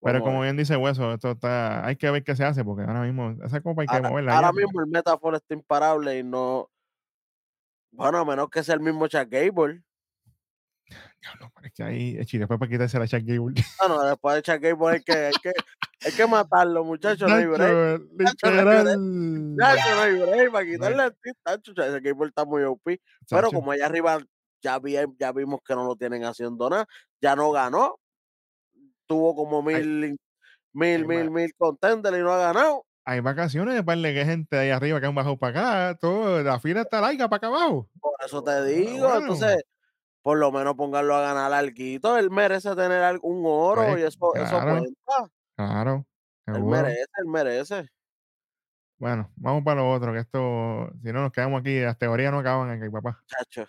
Pero 0.00 0.22
como 0.22 0.42
bien 0.42 0.56
dice 0.56 0.76
Hueso, 0.76 1.12
esto 1.12 1.32
está 1.32 1.84
hay 1.84 1.96
que 1.96 2.08
ver 2.10 2.22
qué 2.22 2.36
se 2.36 2.44
hace, 2.44 2.64
porque 2.64 2.84
ahora 2.84 3.02
mismo 3.02 3.34
esa 3.44 3.60
copa 3.60 3.82
hay 3.82 3.88
que 3.88 3.96
Ahora 3.96 4.08
moverla 4.10 4.36
ahora 4.36 4.48
ya, 4.48 4.52
mismo 4.52 4.80
el 4.80 4.86
Metafor 4.86 5.34
está 5.34 5.54
imparable 5.54 6.18
y 6.18 6.22
no 6.22 6.70
bueno, 7.90 8.18
a 8.18 8.24
menos 8.24 8.48
que 8.50 8.62
sea 8.62 8.74
el 8.74 8.80
mismo 8.80 9.08
Chad 9.08 9.28
Gable. 9.28 9.82
Diablo, 11.20 11.50
pero 11.54 11.66
es 11.66 11.72
que 11.72 11.82
ahí, 11.82 12.16
echi, 12.18 12.38
después 12.38 12.60
para 12.60 12.70
quitarse 12.70 12.98
la 12.98 13.08
Chad 13.08 13.22
Gable. 13.24 13.60
No, 13.80 13.88
no, 13.88 14.04
después 14.04 14.36
de 14.36 14.42
Chuck 14.42 14.62
Gable 14.62 14.96
hay 14.96 15.02
que, 15.02 15.12
hay 15.12 15.32
que, 15.42 15.52
hay 16.04 16.12
que 16.12 16.26
matarlo, 16.26 16.84
muchachos. 16.84 17.28
No 17.28 17.34
hay 17.34 17.46
break. 17.46 18.00
Nacho, 18.12 18.50
Nacho, 18.50 18.64
no 18.64 18.70
hay 18.70 18.84
break. 18.84 18.98
Nacho, 18.98 19.94
no 19.94 20.02
hay 20.02 20.14
break 20.14 20.52
para 20.52 20.64
quitarle 20.64 21.02
a 21.02 21.10
ti, 21.10 21.30
Nacho. 21.44 21.72
Ese 21.76 22.00
Gable 22.00 22.28
está 22.28 22.44
muy 22.44 22.62
OP. 22.62 23.00
Pero 23.28 23.50
como 23.50 23.72
allá 23.72 23.86
arriba 23.86 24.18
ya, 24.62 24.78
vi, 24.78 24.96
ya 25.18 25.32
vimos 25.32 25.60
que 25.66 25.74
no 25.74 25.84
lo 25.84 25.96
tienen 25.96 26.24
haciendo 26.24 26.70
nada, 26.70 26.86
ya 27.20 27.34
no 27.36 27.50
ganó. 27.50 27.98
Tuvo 29.06 29.34
como 29.34 29.62
mil, 29.62 30.16
mil, 30.72 31.06
mil, 31.06 31.30
mil 31.30 31.52
contenders 31.56 32.16
y 32.16 32.20
no 32.20 32.32
ha 32.32 32.38
ganado. 32.38 32.84
hay 33.04 33.20
vacaciones 33.20 33.74
de 33.74 33.82
par 33.82 33.96
de 33.96 34.12
que 34.12 34.24
gente 34.26 34.54
de 34.54 34.62
ahí 34.62 34.70
arriba 34.70 35.00
que 35.00 35.06
han 35.06 35.14
bajado 35.14 35.38
para 35.38 35.86
acá, 35.88 35.98
todo, 35.98 36.42
la 36.42 36.60
fila 36.60 36.82
está 36.82 37.00
larga 37.00 37.26
para 37.28 37.38
acá 37.38 37.46
abajo. 37.46 37.88
Por 38.00 38.12
eso 38.24 38.42
te 38.44 38.64
digo. 38.66 39.16
Entonces, 39.16 39.62
por 40.20 40.36
lo 40.36 40.52
menos 40.52 40.74
pónganlo 40.74 41.14
a 41.14 41.22
ganar 41.22 41.52
alguito. 41.54 42.18
Él 42.18 42.30
merece 42.30 42.76
tener 42.76 43.02
algún 43.02 43.42
oro 43.46 43.86
pues 43.86 44.00
y 44.00 44.02
eso, 44.02 44.34
eso 44.34 44.60
cuenta. 44.60 45.30
Claro, 45.66 46.06
Él 46.46 46.54
seguro. 46.54 46.76
merece, 46.82 47.04
él 47.18 47.26
merece. 47.26 47.88
Bueno, 48.98 49.30
vamos 49.36 49.62
para 49.64 49.80
lo 49.80 49.90
otro, 49.92 50.12
que 50.12 50.18
esto, 50.20 50.90
si 51.02 51.12
no 51.12 51.22
nos 51.22 51.32
quedamos 51.32 51.60
aquí, 51.60 51.78
las 51.80 51.98
teorías 51.98 52.32
no 52.32 52.40
acaban 52.40 52.70
aquí, 52.70 52.90
papá. 52.90 53.22
Chacho. 53.26 53.66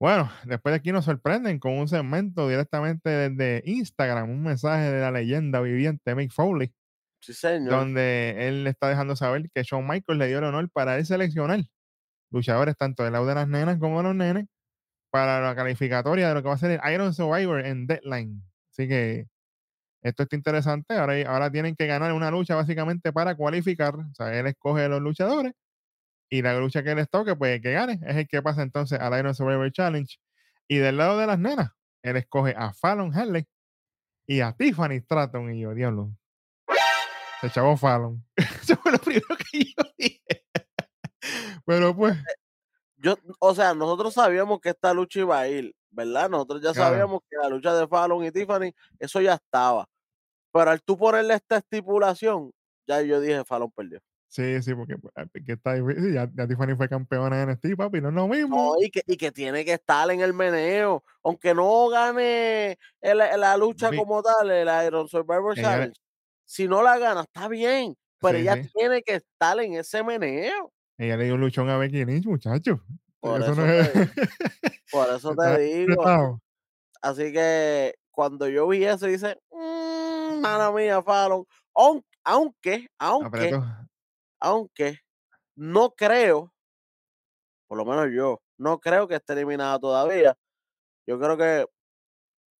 Bueno, 0.00 0.30
después 0.44 0.72
de 0.72 0.76
aquí 0.76 0.92
nos 0.92 1.04
sorprenden 1.04 1.58
con 1.58 1.72
un 1.78 1.88
segmento 1.88 2.48
directamente 2.48 3.08
desde 3.10 3.62
Instagram, 3.70 4.30
un 4.30 4.42
mensaje 4.42 4.90
de 4.90 5.00
la 5.00 5.10
leyenda 5.10 5.60
viviente 5.60 6.14
Mick 6.14 6.32
Foley, 6.32 6.74
Sí, 7.20 7.32
señor. 7.34 7.70
donde 7.70 8.48
él 8.48 8.66
está 8.66 8.88
dejando 8.88 9.16
saber 9.16 9.50
que 9.54 9.62
Shawn 9.62 9.86
Michaels 9.86 10.18
le 10.18 10.26
dio 10.28 10.38
el 10.38 10.44
honor 10.44 10.70
para 10.70 10.96
él 10.98 11.06
seleccionar 11.06 11.60
luchadores 12.30 12.76
tanto 12.76 13.04
del 13.04 13.12
lado 13.12 13.26
de 13.26 13.34
las 13.34 13.48
nenas 13.48 13.78
como 13.78 13.98
de 13.98 14.04
los 14.04 14.14
nenes 14.14 14.46
para 15.10 15.40
la 15.40 15.54
calificatoria 15.54 16.28
de 16.28 16.34
lo 16.34 16.42
que 16.42 16.48
va 16.48 16.54
a 16.54 16.58
ser 16.58 16.72
el 16.72 16.92
Iron 16.92 17.14
Survivor 17.14 17.64
en 17.64 17.86
Deadline. 17.86 18.42
Así 18.72 18.88
que 18.88 19.26
esto 20.04 20.22
está 20.24 20.36
interesante. 20.36 20.94
Ahora, 20.94 21.14
ahora 21.26 21.50
tienen 21.50 21.74
que 21.74 21.86
ganar 21.86 22.12
una 22.12 22.30
lucha 22.30 22.54
básicamente 22.54 23.12
para 23.12 23.34
cualificar. 23.34 23.94
O 23.96 24.14
sea, 24.14 24.32
él 24.38 24.46
escoge 24.46 24.86
los 24.88 25.00
luchadores 25.00 25.52
y 26.30 26.42
la 26.42 26.56
lucha 26.58 26.82
que 26.82 26.94
les 26.94 27.08
toque, 27.08 27.34
pues 27.34 27.60
que 27.62 27.72
gane. 27.72 27.98
Es 28.06 28.16
el 28.16 28.28
que 28.28 28.42
pasa 28.42 28.62
entonces 28.62 29.00
al 29.00 29.18
Iron 29.18 29.34
Survivor 29.34 29.72
Challenge. 29.72 30.16
Y 30.68 30.76
del 30.76 30.96
lado 30.98 31.18
de 31.18 31.26
las 31.26 31.38
nenas, 31.38 31.70
él 32.02 32.16
escoge 32.16 32.54
a 32.56 32.72
Fallon 32.74 33.12
Henley 33.18 33.46
y 34.26 34.40
a 34.40 34.52
Tiffany 34.52 35.00
Stratton. 35.00 35.54
Y 35.54 35.60
yo, 35.62 35.74
diablo. 35.74 36.10
Se 37.40 37.46
echaba 37.48 37.76
Fallon. 37.76 38.22
Eso 38.36 38.76
fue 38.76 38.92
lo 38.92 38.98
primero 38.98 39.26
que 39.50 39.64
yo 39.64 39.82
dije. 39.98 40.44
Pero 41.66 41.96
pues, 41.96 42.16
Yo, 42.96 43.16
o 43.38 43.54
sea, 43.54 43.74
nosotros 43.74 44.12
sabíamos 44.14 44.60
que 44.60 44.70
esta 44.70 44.92
lucha 44.92 45.20
iba 45.20 45.38
a 45.38 45.48
ir, 45.48 45.74
¿verdad? 45.90 46.28
Nosotros 46.28 46.62
ya 46.62 46.72
Claro. 46.72 46.90
sabíamos 46.90 47.20
que 47.28 47.36
la 47.36 47.48
lucha 47.48 47.74
de 47.74 47.86
Fallon 47.88 48.24
y 48.24 48.30
Tiffany, 48.30 48.74
eso 48.98 49.20
ya 49.20 49.34
estaba. 49.34 49.86
Pero 50.54 50.70
al 50.70 50.80
tú 50.82 50.96
ponerle 50.96 51.34
esta 51.34 51.56
estipulación, 51.56 52.52
ya 52.86 53.02
yo 53.02 53.20
dije, 53.20 53.44
Fallon 53.44 53.72
perdió. 53.72 53.98
sí, 54.28 54.62
sí, 54.62 54.72
porque, 54.74 54.96
pues, 54.96 55.12
ah, 55.16 55.24
que 55.44 55.52
está 55.52 55.74
difícil. 55.74 56.14
Ya, 56.14 56.30
ya 56.32 56.46
Tiffany 56.46 56.76
fue 56.76 56.88
campeona 56.88 57.42
en 57.42 57.50
NXT, 57.50 57.76
papi, 57.76 58.00
no 58.00 58.10
es 58.10 58.14
lo 58.14 58.28
mismo. 58.28 58.56
No, 58.76 58.82
y, 58.84 58.88
que, 58.90 59.02
y 59.06 59.16
que 59.16 59.32
tiene 59.32 59.64
que 59.64 59.72
estar 59.72 60.08
en 60.12 60.20
el 60.20 60.32
meneo. 60.32 61.02
Aunque 61.24 61.54
no 61.54 61.88
gane 61.88 62.78
el- 63.00 63.18
la 63.18 63.56
lucha 63.56 63.90
como 63.96 64.22
tal, 64.22 64.48
el 64.50 64.68
Iron 64.86 65.08
Survivor 65.08 65.58
Ella- 65.58 65.62
Challenge. 65.70 66.00
Si 66.46 66.68
no 66.68 66.82
la 66.82 66.98
gana, 66.98 67.22
está 67.22 67.48
bien. 67.48 67.96
Pero 68.20 68.36
Sí, 68.38 68.42
ella 68.42 68.62
sí. 68.62 68.70
tiene 68.74 69.02
que 69.02 69.14
estar 69.16 69.58
en 69.60 69.74
ese 69.74 70.02
meneo. 70.04 70.72
Ella 70.98 71.16
le 71.16 71.24
dio 71.24 71.34
un 71.34 71.40
luchón 71.40 71.68
a 71.68 71.78
Becky 71.78 72.04
Lynch, 72.04 72.26
muchacho. 72.26 72.80
Por 73.18 73.40
Eso 73.42 73.52
eso, 73.52 73.60
no 73.66 73.72
es. 73.72 73.92
te, 73.92 74.08
por 74.92 75.08
eso 75.14 75.34
te 75.36 75.58
digo. 75.58 76.40
Así 77.02 77.32
que 77.32 77.94
cuando 78.10 78.48
yo 78.48 78.68
vi 78.68 78.84
eso, 78.84 79.06
dice, 79.06 79.36
mmm, 79.50 79.73
mala 80.44 80.72
mía, 80.72 81.02
Fallon. 81.02 81.44
Aunque, 81.74 82.06
aunque, 82.24 82.88
aunque, 82.98 83.58
aunque, 84.40 84.98
no 85.56 85.90
creo, 85.92 86.52
por 87.66 87.78
lo 87.78 87.84
menos 87.84 88.08
yo, 88.14 88.40
no 88.58 88.78
creo 88.78 89.08
que 89.08 89.16
esté 89.16 89.32
eliminada 89.34 89.78
todavía. 89.78 90.36
Yo 91.06 91.18
creo 91.20 91.38
que, 91.38 91.66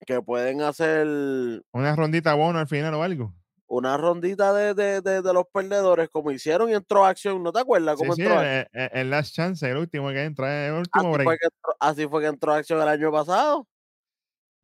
que 0.06 0.22
pueden 0.22 0.62
hacer 0.62 1.62
Una 1.74 1.94
rondita 1.94 2.32
bono 2.32 2.58
al 2.58 2.68
final 2.68 2.94
o 2.94 3.02
algo. 3.02 3.34
una 3.66 3.96
rondita 3.98 4.52
de, 4.54 4.72
de, 4.74 5.00
de, 5.02 5.20
de 5.22 5.32
los 5.34 5.44
perdedores, 5.52 6.08
como 6.10 6.30
hicieron 6.30 6.70
y 6.70 6.74
entró 6.74 7.04
acción. 7.04 7.42
¿No 7.42 7.52
te 7.52 7.60
acuerdas 7.60 7.96
Sí, 7.96 7.96
cómo 7.96 8.12
sí, 8.12 8.22
entró 8.24 8.38
el, 8.40 8.40
Action? 8.40 8.64
el- 8.72 8.90
el 8.92 9.10
last 9.10 9.34
chance, 9.34 9.68
el 9.70 9.76
último 9.76 10.08
que 10.10 10.24
entra, 10.24 10.66
el 10.66 10.74
último 10.74 11.12
Así 11.12 11.12
break. 11.12 11.36
fue, 11.36 11.38
que 11.38 11.46
entró, 11.46 11.76
así 11.80 12.06
fue 12.08 12.20
que 12.22 12.28
entró 12.28 12.52
acción 12.52 12.80
el 12.80 12.88
año 12.88 13.10
pasado. 13.12 13.66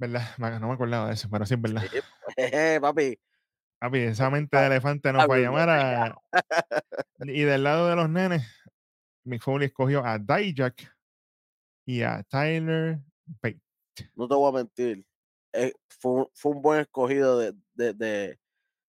¿Verdad? 0.01 0.23
No 0.61 0.69
me 0.69 0.75
acordaba 0.75 1.09
de 1.09 1.15
eso, 1.15 1.29
pero 1.31 1.45
sí 1.47 1.55
es 1.55 1.61
verdad. 1.63 1.83
Sí, 1.83 1.99
pues, 2.35 2.37
papi. 2.81 3.19
Papi, 3.79 3.99
esa 3.99 4.31
mente 4.31 4.57
de 4.57 4.67
elefante 4.67 5.13
no 5.13 5.27
fue 5.27 5.43
llamar 5.43 5.69
biblioteca. 5.69 6.19
a. 6.33 7.25
Y 7.27 7.43
del 7.43 7.63
lado 7.63 7.89
de 7.89 7.97
los 7.97 8.09
nenes, 8.09 8.47
Mick 9.25 9.43
Foley 9.43 9.67
escogió 9.67 10.05
a 10.05 10.19
Dijak 10.19 10.97
y 11.87 12.03
a 12.03 12.23
Tyler 12.25 12.99
Bate. 13.43 13.61
no 14.15 14.27
te 14.27 14.35
voy 14.35 14.49
a 14.51 14.57
mentir, 14.57 15.05
eh, 15.53 15.73
fue, 16.01 16.13
un- 16.13 16.29
fue 16.35 16.53
un 16.53 16.63
buen 16.63 16.81
escogido 16.81 17.39
de, 17.39 17.53
de, 17.75 17.93
de, 17.95 18.39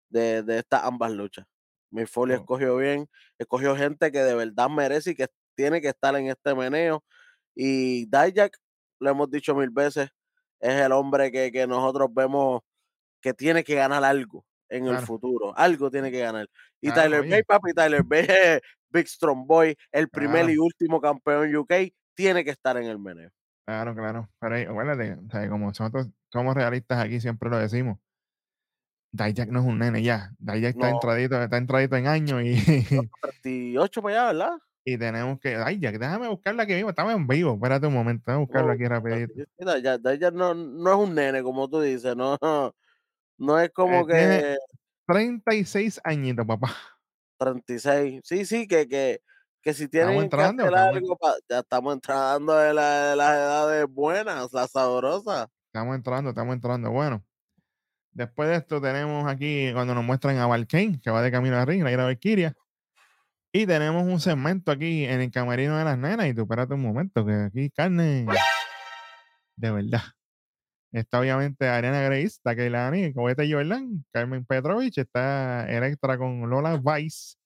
de, 0.08 0.42
de 0.42 0.58
estas 0.58 0.82
ambas 0.84 1.12
luchas. 1.12 1.46
Mi 1.92 2.04
Foley 2.06 2.36
Oh. 2.36 2.40
escogió 2.40 2.76
bien, 2.76 3.08
escogió 3.38 3.76
gente 3.76 4.10
que 4.10 4.18
de 4.18 4.34
verdad 4.34 4.68
merece 4.68 5.12
y 5.12 5.14
que 5.14 5.28
tiene 5.56 5.80
que 5.80 5.88
estar 5.88 6.14
en 6.16 6.26
este 6.28 6.54
meneo. 6.54 7.04
Y 7.54 8.06
Dijak, 8.06 8.58
lo 9.00 9.10
hemos 9.10 9.30
dicho 9.30 9.54
mil 9.54 9.70
veces, 9.70 10.10
es 10.60 10.74
el 10.82 10.92
hombre 10.92 11.30
que, 11.30 11.50
que 11.52 11.66
nosotros 11.66 12.08
vemos 12.12 12.62
que 13.20 13.34
tiene 13.34 13.64
que 13.64 13.74
ganar 13.74 14.04
algo 14.04 14.44
en 14.68 14.86
el 14.86 14.98
futuro. 14.98 15.56
Algo 15.56 15.90
tiene 15.90 16.10
que 16.10 16.20
ganar. 16.20 16.48
Y 16.80 16.90
Claro, 16.90 17.02
Tyler 17.02 17.20
oye. 17.20 17.30
Bate, 17.30 17.44
papi, 17.44 17.72
Tyler 17.72 18.04
es 18.10 18.60
Big 18.90 19.08
Strong 19.08 19.46
Boy, 19.46 19.76
el 19.92 20.08
primer 20.08 20.42
Claro. 20.44 20.50
y 20.52 20.58
último 20.58 21.00
campeón 21.00 21.54
UK, 21.54 21.72
tiene 22.14 22.44
que 22.44 22.50
estar 22.50 22.76
en 22.76 22.84
el 22.84 22.98
meneo. 22.98 23.30
Claro, 23.66 23.94
claro. 23.94 24.28
Pero 24.38 24.54
ahí, 24.54 24.62
acuérdate, 24.64 25.14
o 25.14 25.30
sea, 25.30 25.48
como 25.48 25.66
nosotros 25.66 26.08
somos 26.32 26.54
realistas 26.54 27.04
aquí, 27.04 27.20
siempre 27.20 27.50
lo 27.50 27.58
decimos. 27.58 27.98
Dijak 29.12 29.48
no 29.50 29.60
es 29.60 29.66
un 29.66 29.78
nene 29.78 30.02
ya. 30.02 30.30
Dijak 30.38 30.74
está 30.76 30.88
No. 30.90 30.94
entradito, 30.94 31.42
está 31.42 31.56
entradito 31.56 31.96
en 31.96 32.06
años 32.06 32.42
y, 32.44 32.56
38 33.20 34.02
para 34.02 34.14
allá, 34.14 34.32
¿verdad? 34.32 34.58
Y 34.88 34.96
tenemos 34.96 35.40
que. 35.40 35.58
Dijak, 35.58 35.98
déjame 35.98 36.28
buscarla 36.28 36.62
aquí 36.62 36.74
mismo. 36.74 36.90
Estamos 36.90 37.12
en 37.14 37.26
vivo. 37.26 37.54
Espérate 37.54 37.86
un 37.88 37.92
momento, 37.94 38.22
déjame 38.26 38.44
buscarlo 38.44 38.68
No, 38.68 38.72
aquí 38.74 38.84
rapidito. 38.86 39.34
Sí, 39.34 39.64
Ya, 39.82 40.14
ya, 40.14 40.30
no, 40.30 40.54
no 40.54 40.90
es 40.92 40.96
un 41.08 41.14
nene, 41.14 41.42
como 41.42 41.68
tú 41.68 41.80
dices, 41.80 42.16
no, 42.16 42.38
no 43.38 43.58
es 43.60 43.70
como 43.72 44.00
Eh, 44.02 44.04
tiene- 44.06 44.40
que 44.40 44.56
36 45.08 46.00
añitos, 46.04 46.46
papá. 46.46 46.74
36. 47.38 48.20
Sí, 48.24 48.44
sí, 48.46 48.66
que, 48.66 48.86
que, 48.88 49.20
que 49.60 49.74
si 49.74 49.88
tienen 49.88 50.16
que 50.16 50.24
entrando, 50.24 50.62
hacer 50.64 50.74
estamos- 50.74 50.96
algo, 50.96 51.16
pa- 51.16 51.34
ya 51.48 51.58
estamos 51.58 51.94
entrando 51.94 52.54
de, 52.56 52.72
la- 52.74 53.10
de 53.10 53.16
las 53.16 53.36
edades 53.36 53.86
buenas, 53.88 54.52
las 54.52 54.70
sabrosas. 54.70 55.48
Estamos 55.72 55.96
entrando, 55.96 56.30
estamos 56.30 56.54
entrando. 56.54 56.90
Bueno, 56.92 57.24
después 58.12 58.48
de 58.48 58.56
esto 58.56 58.80
tenemos 58.80 59.26
aquí 59.30 59.70
cuando 59.74 59.94
nos 59.94 60.04
muestran 60.04 60.38
a 60.38 60.46
Valkane, 60.46 61.00
que 61.02 61.10
va 61.10 61.22
de 61.22 61.30
camino 61.30 61.56
a 61.56 61.64
ring, 61.64 61.82
la 61.82 61.92
ira 61.92 62.04
Valkyria. 62.04 62.54
Y 63.56 63.66
tenemos 63.66 64.04
un 64.04 64.20
segmento 64.20 64.70
aquí 64.70 65.06
en 65.06 65.22
el 65.22 65.30
camerino 65.30 65.78
de 65.78 65.84
las 65.84 65.96
nenas. 65.96 66.26
Y 66.26 66.34
tú 66.34 66.42
espérate 66.42 66.74
un 66.74 66.82
momento, 66.82 67.24
que 67.24 67.32
aquí 67.32 67.70
carne 67.70 68.26
de 69.56 69.70
verdad. 69.70 70.02
Está 70.92 71.20
obviamente 71.20 71.66
Ariana 71.66 72.02
Grace, 72.02 72.26
está 72.26 72.54
Keilani, 72.54 73.14
Cobete 73.14 73.50
Jordan, 73.50 74.04
Carmen 74.12 74.44
Petrovich, 74.44 74.98
está 74.98 75.66
Electra 75.70 76.18
con 76.18 76.50
Lola 76.50 76.76
Vice. 76.76 77.36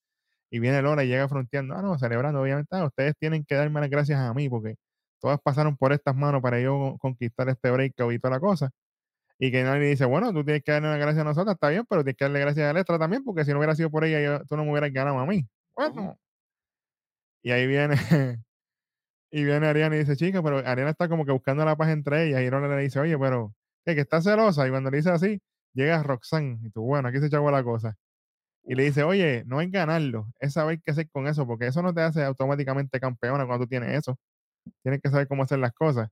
Y 0.50 0.58
viene 0.58 0.82
Lola 0.82 1.04
y 1.04 1.08
llega 1.08 1.28
fronteando, 1.28 1.76
ah, 1.76 1.82
no, 1.82 1.96
celebrando, 1.96 2.42
obviamente, 2.42 2.74
ah, 2.74 2.86
ustedes 2.86 3.14
tienen 3.16 3.44
que 3.44 3.54
darme 3.54 3.80
las 3.80 3.88
gracias 3.88 4.18
a 4.18 4.34
mí, 4.34 4.48
porque 4.48 4.74
todas 5.20 5.38
pasaron 5.40 5.76
por 5.76 5.92
estas 5.92 6.16
manos 6.16 6.42
para 6.42 6.60
yo 6.60 6.96
conquistar 6.98 7.48
este 7.50 7.70
breakout 7.70 8.12
y 8.12 8.18
toda 8.18 8.34
la 8.34 8.40
cosa. 8.40 8.70
Y 9.38 9.52
que 9.52 9.62
nadie 9.62 9.90
dice, 9.90 10.06
bueno, 10.06 10.32
tú 10.32 10.44
tienes 10.44 10.64
que 10.64 10.72
darle 10.72 10.88
las 10.88 10.98
gracias 10.98 11.20
a 11.22 11.24
nosotros, 11.28 11.54
está 11.54 11.68
bien, 11.68 11.84
pero 11.88 12.02
tienes 12.02 12.16
que 12.16 12.24
darle 12.24 12.40
gracias 12.40 12.66
a 12.66 12.70
Electra 12.72 12.98
también, 12.98 13.22
porque 13.24 13.44
si 13.44 13.52
no 13.52 13.58
hubiera 13.58 13.76
sido 13.76 13.90
por 13.90 14.04
ella, 14.04 14.42
tú 14.48 14.56
no 14.56 14.64
me 14.64 14.72
hubieras 14.72 14.92
ganado 14.92 15.20
a 15.20 15.26
mí. 15.26 15.48
Y 17.42 17.50
ahí 17.52 17.66
viene, 17.66 17.94
y 19.30 19.44
viene 19.44 19.66
Ariana 19.66 19.96
y 19.96 20.00
dice, 20.00 20.16
chica, 20.16 20.42
pero 20.42 20.58
Ariana 20.58 20.90
está 20.90 21.08
como 21.08 21.25
que 21.25 21.32
buscando 21.32 21.64
la 21.64 21.76
paz 21.76 21.88
entre 21.90 22.28
ellas. 22.28 22.42
Y 22.42 22.50
Lola 22.50 22.76
le 22.76 22.82
dice, 22.82 23.00
oye, 23.00 23.18
pero, 23.18 23.54
¿qué? 23.84 23.94
Que 23.94 24.02
está 24.02 24.20
celosa. 24.20 24.66
Y 24.66 24.70
cuando 24.70 24.90
le 24.90 24.99
dice 24.99 25.10
así, 25.10 25.40
llega 25.75 26.02
Roxanne. 26.02 26.58
Y 26.62 26.70
tú, 26.70 26.82
bueno, 26.82 27.08
aquí 27.08 27.18
se 27.18 27.26
echó 27.26 27.49
la 27.50 27.64
cosa. 27.64 27.96
Y 28.64 28.75
le 28.75 28.84
dice, 28.84 29.02
oye, 29.04 29.42
no 29.46 29.60
es 29.60 29.70
ganarlo, 29.70 30.28
es 30.38 30.52
saber 30.52 30.80
qué 30.82 30.92
hacer 30.92 31.08
con 31.10 31.26
eso, 31.26 31.46
porque 31.46 31.66
eso 31.66 31.82
no 31.82 31.94
te 31.94 32.02
hace 32.02 32.22
automáticamente 32.25 33.00
campeona 33.00 33.46
cuando 33.46 33.64
tú 33.64 33.68
tienes 33.68 33.99
eso. 33.99 34.18
Tienes 34.82 35.00
que 35.02 35.10
saber 35.10 35.28
cómo 35.28 35.44
hacer 35.44 35.58
las 35.58 35.72
cosas. 35.72 36.10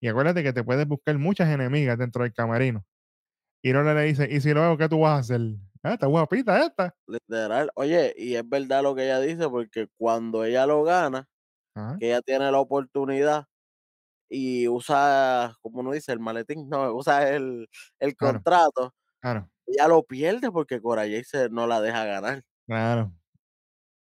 Y 0.00 0.08
acuérdate 0.08 0.42
que 0.42 0.52
te 0.52 0.64
puedes 0.64 0.86
buscar 0.86 1.18
muchas 1.18 1.48
enemigas 1.50 1.98
dentro 1.98 2.24
del 2.24 2.32
camarino. 2.34 2.84
Y 3.62 3.72
Lola 3.72 3.94
le 3.94 4.04
dice, 4.04 4.28
¿y 4.30 4.40
si 4.40 4.52
luego 4.54 4.76
qué 4.78 4.88
tú 4.88 5.00
vas 5.00 5.16
a 5.16 5.18
hacer? 5.18 5.40
Ah, 5.82 5.94
está 5.94 6.06
guapita 6.06 6.64
esta. 6.66 6.94
Literal. 7.06 7.70
Oye, 7.74 8.12
y 8.16 8.34
es 8.36 8.46
verdad 8.48 8.82
lo 8.82 8.94
que 8.94 9.04
ella 9.04 9.20
dice, 9.20 9.48
porque 9.48 9.88
cuando 9.96 10.44
ella 10.44 10.66
lo 10.66 10.82
gana, 10.84 11.26
Ajá. 11.74 12.00
que 12.00 12.08
ella 12.08 12.22
tiene 12.22 12.52
la 12.52 12.60
oportunidad, 12.60 13.46
y 14.28 14.68
usa, 14.68 15.56
como 15.62 15.80
uno 15.80 15.92
dice, 15.92 16.12
el 16.12 16.20
maletín, 16.20 16.68
no, 16.70 16.94
usa 16.94 17.30
el, 17.30 17.68
el 18.00 18.16
Claro. 18.16 18.44
contrato, 18.44 18.94
Claro, 19.20 19.50
ella 19.66 19.88
lo 19.88 20.04
pierde 20.04 20.50
porque 20.52 20.80
Cora 20.82 21.02
Jade 21.04 21.24
se 21.24 21.50
no 21.50 21.66
la 21.68 21.80
deja 21.82 22.04
ganar. 22.06 22.44
claro. 22.66 23.14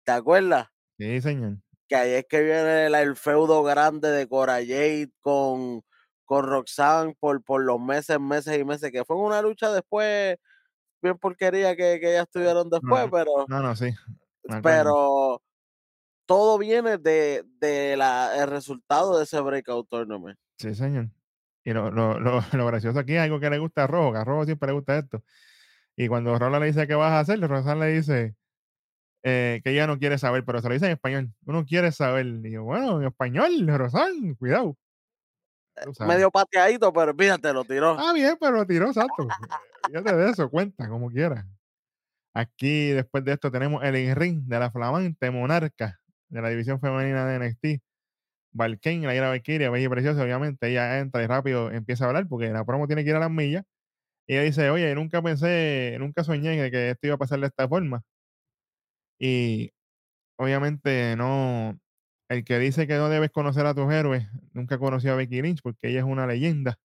¿Te 0.05 0.11
acuerdas? 0.13 0.69
Sí, 0.99 1.21
señor. 1.21 1.57
Que 1.89 1.95
ahí 1.95 2.11
es 2.13 2.25
que 2.27 2.41
viene 2.41 2.87
el, 2.87 2.95
el 2.95 3.15
feudo 3.15 3.63
grande 3.63 4.09
de 4.11 4.27
Cora 4.27 4.55
Jade 4.55 5.09
con, 5.21 5.81
con 6.25 6.45
Roxanne 6.45 7.15
por, 7.19 7.41
por 7.43 7.63
los 7.63 7.79
meses, 7.79 8.19
meses 8.19 8.57
y 8.59 8.65
meses, 8.65 8.91
que 8.91 9.05
fue 9.05 9.15
una 9.17 9.41
lucha 9.41 9.71
después, 9.71 10.35
bien 11.01 11.17
porquería 11.17 11.75
que, 11.75 11.99
que 11.99 12.11
ellas 12.11 12.27
tuvieron 12.31 12.69
después, 12.69 13.05
No, 13.05 13.11
pero, 13.11 13.31
No, 13.47 13.61
no, 13.61 13.75
sí. 13.75 13.89
pero 14.63 15.41
todo 16.25 16.57
viene 16.57 16.97
de, 16.97 17.43
de 17.59 17.95
la, 17.97 18.35
el 18.41 18.49
resultado 18.49 19.17
de 19.17 19.23
ese 19.23 19.39
breakout 19.39 19.87
tournament. 19.89 20.37
Sí, 20.57 20.73
señor. 20.75 21.09
Y 21.63 21.71
lo, 21.73 21.91
lo, 21.91 22.19
lo, 22.19 22.39
lo 22.53 22.65
gracioso 22.65 22.99
aquí 22.99 23.13
es 23.15 23.21
algo 23.21 23.39
que 23.39 23.49
le 23.49 23.59
gusta 23.59 23.83
a 23.83 23.87
Rojo, 23.87 24.13
que 24.13 24.19
a 24.19 24.23
Rojo 24.23 24.45
siempre 24.45 24.67
le 24.67 24.73
gusta 24.73 24.97
esto. 24.97 25.23
Y 25.95 26.07
cuando 26.07 26.37
Rola 26.37 26.59
le 26.59 26.67
dice 26.67 26.87
qué 26.87 26.95
vas 26.95 27.11
a 27.11 27.19
hacer, 27.19 27.39
Roxanne 27.39 27.79
le 27.87 27.93
dice 27.93 28.35
eh, 29.23 29.61
que 29.63 29.71
ella 29.71 29.87
no 29.87 29.97
quiere 29.97 30.17
saber, 30.17 30.45
pero 30.45 30.61
se 30.61 30.67
lo 30.67 30.73
dice 30.75 30.85
en 30.85 30.91
español. 30.93 31.33
Uno 31.45 31.65
quiere 31.65 31.91
saber. 31.91 32.25
Y 32.43 32.51
yo, 32.51 32.63
bueno, 32.63 33.01
en 33.01 33.07
español, 33.07 33.67
Roxanne, 33.67 34.35
cuidado. 34.35 34.77
Medio 36.07 36.31
pateadito, 36.31 36.91
pero 36.91 37.13
fíjate, 37.15 37.53
lo 37.53 37.63
tiró. 37.63 37.97
Ah, 37.99 38.13
bien, 38.13 38.37
pero 38.39 38.53
lo 38.53 38.65
tiró, 38.65 38.87
exacto. 38.87 39.27
Fíjate 39.85 40.15
de 40.15 40.29
eso, 40.29 40.49
cuenta, 40.49 40.87
como 40.89 41.09
quiera. 41.09 41.47
Aquí, 42.33 42.89
después 42.89 43.23
de 43.23 43.33
esto, 43.33 43.51
tenemos 43.51 43.83
el 43.83 44.15
ring 44.15 44.43
de 44.45 44.59
la 44.59 44.71
flamante 44.71 45.31
monarca 45.31 45.99
de 46.29 46.41
la 46.41 46.49
división 46.49 46.79
femenina 46.79 47.25
de 47.25 47.39
NXT. 47.39 47.83
Valkyrie, 48.51 49.05
la 49.05 49.15
ira 49.15 49.29
Valkyria, 49.29 49.69
bella 49.69 49.85
y 49.85 49.89
preciosa, 49.89 50.23
obviamente. 50.23 50.67
Ella 50.69 50.99
entra 50.99 51.23
y 51.23 51.27
rápido 51.27 51.71
empieza 51.71 52.05
a 52.05 52.07
hablar 52.07 52.27
porque 52.27 52.49
la 52.49 52.65
promo 52.65 52.87
tiene 52.87 53.03
que 53.03 53.11
ir 53.11 53.15
a 53.15 53.19
las 53.19 53.31
millas. 53.31 53.63
Y 54.27 54.33
ella 54.33 54.43
dice, 54.43 54.69
oye, 54.69 54.93
nunca 54.95 55.21
pensé, 55.21 55.95
nunca 55.99 56.23
soñé 56.23 56.61
de 56.61 56.71
que 56.71 56.89
esto 56.91 57.07
iba 57.07 57.15
a 57.15 57.19
pasar 57.19 57.39
de 57.39 57.47
esta 57.47 57.67
forma. 57.67 58.03
Y 59.19 59.71
obviamente 60.37 61.15
no, 61.15 61.79
el 62.29 62.43
que 62.43 62.59
dice 62.59 62.87
que 62.87 62.95
no 62.95 63.09
debes 63.09 63.31
conocer 63.31 63.65
a 63.65 63.73
tus 63.73 63.91
héroes, 63.91 64.27
nunca 64.53 64.77
conoció 64.77 65.13
a 65.13 65.15
Becky 65.15 65.41
Lynch 65.41 65.61
porque 65.61 65.89
ella 65.89 65.99
es 65.99 66.05
una 66.05 66.27
leyenda. 66.27 66.77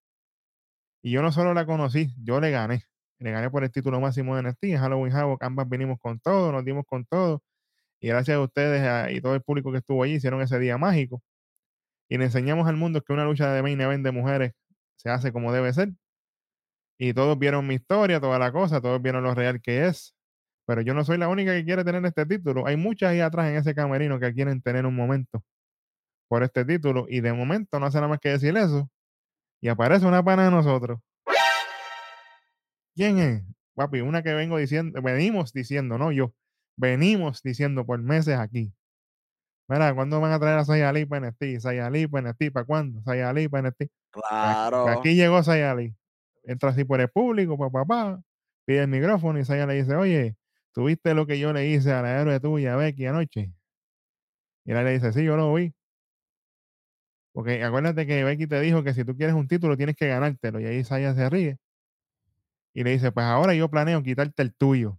Y 1.02 1.10
yo 1.10 1.22
no 1.22 1.32
solo 1.32 1.52
la 1.54 1.66
conocí, 1.66 2.14
yo 2.22 2.40
le 2.40 2.50
gané. 2.50 2.84
Le 3.18 3.30
gané 3.32 3.50
por 3.50 3.64
el 3.64 3.70
título 3.70 4.00
máximo 4.00 4.36
de 4.36 4.42
NXT. 4.42 4.64
En 4.64 4.78
Halloween 4.78 5.12
Havoc 5.12 5.42
ambas 5.42 5.68
vinimos 5.68 5.98
con 6.00 6.20
todo, 6.20 6.52
nos 6.52 6.64
dimos 6.64 6.84
con 6.86 7.04
todo. 7.06 7.42
Y 8.00 8.08
gracias 8.08 8.36
a 8.36 8.40
ustedes 8.40 9.16
y 9.16 9.20
todo 9.20 9.34
el 9.34 9.42
público 9.42 9.72
que 9.72 9.78
estuvo 9.78 10.02
allí, 10.02 10.14
hicieron 10.14 10.42
ese 10.42 10.58
día 10.58 10.78
mágico. 10.78 11.22
Y 12.08 12.18
le 12.18 12.24
enseñamos 12.26 12.68
al 12.68 12.76
mundo 12.76 13.02
que 13.02 13.12
una 13.12 13.24
lucha 13.24 13.52
de 13.52 13.62
main 13.62 13.80
event 13.80 14.04
de 14.04 14.12
mujeres 14.12 14.52
se 14.96 15.10
hace 15.10 15.32
como 15.32 15.52
debe 15.52 15.72
ser. 15.72 15.90
Y 16.98 17.14
todos 17.14 17.38
vieron 17.38 17.66
mi 17.66 17.74
historia, 17.74 18.20
toda 18.20 18.38
la 18.38 18.52
cosa, 18.52 18.80
todos 18.80 19.02
vieron 19.02 19.24
lo 19.24 19.34
real 19.34 19.60
que 19.60 19.86
es. 19.86 20.14
Pero 20.66 20.80
yo 20.80 20.94
no 20.94 21.04
soy 21.04 21.18
la 21.18 21.28
única 21.28 21.52
que 21.52 21.64
quiere 21.64 21.84
tener 21.84 22.04
este 22.04 22.24
título. 22.26 22.66
Hay 22.66 22.76
muchas 22.76 23.10
ahí 23.10 23.20
atrás 23.20 23.48
en 23.48 23.56
ese 23.56 23.74
camerino 23.74 24.20
que 24.20 24.32
quieren 24.32 24.62
tener 24.62 24.86
un 24.86 24.94
momento 24.94 25.42
por 26.28 26.42
este 26.42 26.64
título. 26.64 27.06
Y 27.08 27.20
de 27.20 27.32
momento 27.32 27.80
no 27.80 27.86
hace 27.86 27.98
nada 27.98 28.08
más 28.08 28.20
que 28.20 28.30
decir 28.30 28.56
eso. 28.56 28.88
Y 29.60 29.68
aparece 29.68 30.06
una 30.06 30.24
pana 30.24 30.44
de 30.44 30.50
nosotros. 30.50 31.00
¿Quién 32.94 33.18
es? 33.18 33.42
Papi, 33.74 34.00
una 34.00 34.22
que 34.22 34.34
vengo 34.34 34.58
diciendo, 34.58 35.00
venimos 35.00 35.52
diciendo, 35.52 35.96
no 35.96 36.12
yo, 36.12 36.34
venimos 36.76 37.42
diciendo 37.42 37.86
por 37.86 38.00
meses 38.00 38.38
aquí. 38.38 38.72
Mira, 39.68 39.94
¿cuándo 39.94 40.20
van 40.20 40.32
a 40.32 40.38
traer 40.38 40.58
a 40.58 40.64
Sayali 40.64 41.06
para 41.06 41.28
NXT? 41.28 41.60
Sayali 41.60 42.06
para 42.06 42.30
NXT, 42.30 42.52
¿para 42.52 42.66
cuándo? 42.66 43.00
Sayali 43.02 43.48
para 43.48 43.68
NXT. 43.68 43.90
Claro. 44.10 44.88
Aquí 44.88 45.14
llegó 45.14 45.42
Sayali. 45.42 45.94
Entra 46.44 46.70
así 46.70 46.84
por 46.84 47.00
el 47.00 47.08
público, 47.08 47.56
papá, 47.56 47.84
papá, 47.86 48.22
pide 48.66 48.80
el 48.80 48.88
micrófono 48.88 49.38
y 49.38 49.44
Sayali 49.44 49.76
dice, 49.76 49.94
oye, 49.94 50.36
¿tuviste 50.72 51.14
lo 51.14 51.26
que 51.26 51.38
yo 51.38 51.52
le 51.52 51.68
hice 51.68 51.92
a 51.92 52.02
la 52.02 52.20
héroe 52.20 52.40
tuya, 52.40 52.76
Becky, 52.76 53.06
anoche? 53.06 53.52
Y 54.64 54.72
él 54.72 54.84
le 54.84 54.92
dice, 54.94 55.12
sí, 55.12 55.24
yo 55.24 55.36
lo 55.36 55.52
vi. 55.54 55.72
Porque 57.34 57.62
acuérdate 57.64 58.06
que 58.06 58.24
Becky 58.24 58.46
te 58.46 58.60
dijo 58.60 58.82
que 58.82 58.94
si 58.94 59.04
tú 59.04 59.16
quieres 59.16 59.34
un 59.34 59.48
título 59.48 59.76
tienes 59.76 59.96
que 59.96 60.06
ganártelo. 60.08 60.60
Y 60.60 60.66
ahí 60.66 60.84
Saya 60.84 61.14
se 61.14 61.28
ríe. 61.30 61.58
Y 62.74 62.84
le 62.84 62.90
dice, 62.92 63.12
pues 63.12 63.26
ahora 63.26 63.54
yo 63.54 63.68
planeo 63.70 64.02
quitarte 64.02 64.42
el 64.42 64.54
tuyo. 64.54 64.98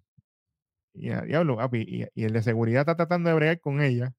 Y 0.93 1.11
a 1.11 1.21
diablo, 1.23 1.57
papi, 1.57 1.81
y, 1.87 2.05
y 2.21 2.25
el 2.25 2.33
de 2.33 2.43
seguridad 2.43 2.81
está 2.81 2.95
tratando 2.97 3.29
de 3.29 3.35
bregar 3.35 3.61
con 3.61 3.81
ella. 3.81 4.13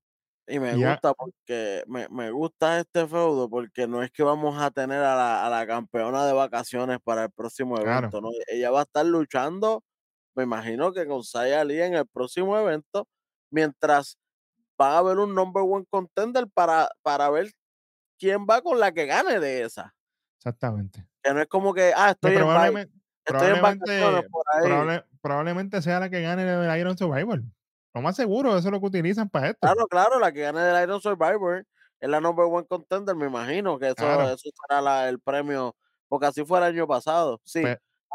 Y 0.47 0.59
me 0.61 0.75
Y 0.75 0.81
ya- 0.81 1.01
gusta 1.01 1.15
porque 1.15 1.85
me, 1.87 2.07
me 2.11 2.31
gusta 2.31 2.79
este 2.81 3.07
feudo 3.09 3.49
porque 3.49 3.87
no 3.89 4.03
es 4.03 4.11
que 4.13 4.23
vamos 4.23 4.61
a 4.61 4.71
tener 4.71 4.99
a 5.03 5.17
la, 5.17 5.47
a 5.47 5.49
la 5.51 5.67
campeona 5.67 6.27
de 6.27 6.35
vacaciones 6.35 6.99
para 7.03 7.25
el 7.25 7.31
próximo 7.33 7.79
Claro. 7.81 8.11
evento, 8.11 8.21
¿no? 8.21 8.29
Ella 8.49 8.71
va 8.71 8.81
a 8.81 8.83
estar 8.83 9.07
luchando, 9.07 9.83
me 10.35 10.43
imagino 10.45 10.93
que 10.93 11.07
con 11.07 11.23
Saya 11.25 11.65
Lee 11.65 11.83
en 11.83 11.95
el 11.95 12.07
próximo 12.07 12.57
evento, 12.59 13.07
mientras 13.51 14.19
va 14.81 14.95
a 14.95 14.99
haber 14.99 15.19
un 15.19 15.35
number 15.35 15.63
one 15.67 15.85
contender 15.89 16.47
para, 16.53 16.89
para 17.03 17.31
ver 17.31 17.53
quién 18.19 18.47
va 18.49 18.61
con 18.63 18.81
la 18.81 18.93
que 18.93 19.07
gane 19.07 19.39
de 19.41 19.63
esa. 19.63 19.95
Exactamente. 20.39 21.07
Que 21.23 21.33
no 21.33 21.41
es 21.41 21.47
como 21.49 21.73
que, 21.73 21.93
ah, 21.97 22.15
Que 22.21 22.29
estoy 22.29 22.33
en, 22.33 22.37
bye, 22.39 22.43
probablemente, 22.45 22.93
estoy 23.25 23.47
en 23.49 23.53
probablemente, 23.55 24.29
por 24.31 24.45
ahí. 24.53 24.65
probable- 24.69 25.05
probablemente 25.23 25.83
sea 25.83 26.01
la 26.01 26.11
que 26.11 26.21
gane 26.23 26.43
el 26.43 26.79
Iron 26.81 26.99
Survivor. 26.99 27.43
Lo 27.95 28.03
más 28.03 28.17
seguro, 28.17 28.51
eso 28.59 28.69
es 28.69 28.73
lo 28.73 28.81
que 28.81 28.87
utilizan 28.87 29.29
para 29.31 29.49
esto. 29.51 29.61
Claro, 29.61 29.87
claro, 29.87 30.19
la 30.19 30.33
que 30.33 30.41
gane 30.43 30.61
del 30.61 30.83
Iron 30.83 31.01
Survivor 31.01 31.65
es 32.01 32.09
la 32.09 32.21
number 32.21 32.45
one 32.47 32.67
contender, 32.67 33.15
me 33.15 33.27
imagino 33.27 33.79
que 33.79 33.87
eso, 33.87 33.95
Claro. 33.97 34.25
eso 34.31 34.51
será 34.69 34.83
la- 34.83 35.09
el 35.09 35.21
premio, 35.21 35.75
porque 36.09 36.27
así 36.27 36.45
fue 36.45 36.59
el 36.59 36.65
año 36.65 36.87
pasado. 36.89 37.41
Sí, 37.45 37.63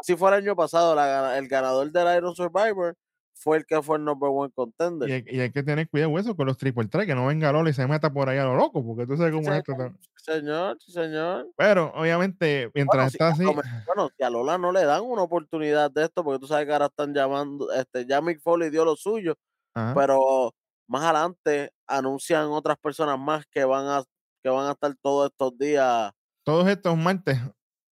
así 0.00 0.16
fue 0.16 0.30
el 0.30 0.34
año 0.44 0.56
pasado. 0.56 0.94
la 0.94 1.38
el 1.38 1.48
ganador 1.48 1.90
del 1.92 2.16
Iron 2.16 2.34
Survivor 2.34 2.96
fue 3.34 3.58
el 3.58 3.66
que 3.66 3.82
fue 3.82 3.96
el 3.96 4.04
number 4.04 4.28
one 4.32 4.50
contender. 4.54 5.08
Y 5.08 5.12
hay, 5.12 5.24
y 5.26 5.40
hay 5.40 5.50
que 5.50 5.62
tener 5.62 5.88
cuidado 5.88 6.18
eso 6.18 6.36
con 6.36 6.46
los 6.46 6.58
triple 6.58 6.88
threat, 6.88 7.06
que 7.06 7.14
no 7.14 7.26
venga 7.26 7.52
Lola 7.52 7.70
y 7.70 7.72
se 7.72 7.86
meta 7.86 8.12
por 8.12 8.28
ahí 8.28 8.38
a 8.38 8.44
lo 8.44 8.54
loco, 8.56 8.84
porque 8.84 9.06
tú 9.06 9.16
sabes 9.16 9.32
Sí, 9.32 9.38
cómo 9.38 9.52
es 9.52 9.58
esto. 9.58 9.72
señor, 9.72 9.96
sí, 10.00 10.22
señor, 10.24 10.76
sí, 10.80 10.92
señor. 10.92 11.48
Pero 11.56 11.92
obviamente, 11.94 12.70
mientras 12.74 13.16
Bueno, 13.18 13.28
está 13.28 13.28
así, 13.28 13.44
bueno, 13.86 14.08
si 14.16 14.22
a 14.22 14.30
Lola 14.30 14.58
no 14.58 14.72
le 14.72 14.84
dan 14.84 15.02
una 15.04 15.22
oportunidad 15.22 15.90
de 15.90 16.04
esto, 16.04 16.22
porque 16.22 16.38
tú 16.40 16.46
sabes 16.46 16.66
que 16.66 16.72
ahora 16.72 16.86
están 16.86 17.14
llamando, 17.14 17.72
este, 17.72 18.06
ya 18.06 18.20
Mick 18.20 18.40
Foley 18.42 18.70
dio 18.70 18.84
lo 18.84 18.96
suyo, 18.96 19.34
ajá, 19.74 19.94
pero 19.94 20.54
más 20.86 21.02
adelante 21.04 21.70
anuncian 21.86 22.46
otras 22.50 22.76
personas 22.78 23.18
más 23.18 23.44
que 23.50 23.64
van 23.64 23.86
a 23.86 24.02
que 24.42 24.48
van 24.50 24.66
a 24.68 24.72
estar 24.72 24.94
todos 25.02 25.30
estos 25.30 25.56
días, 25.58 26.12
todos 26.44 26.68
estos 26.68 26.96
martes 26.96 27.38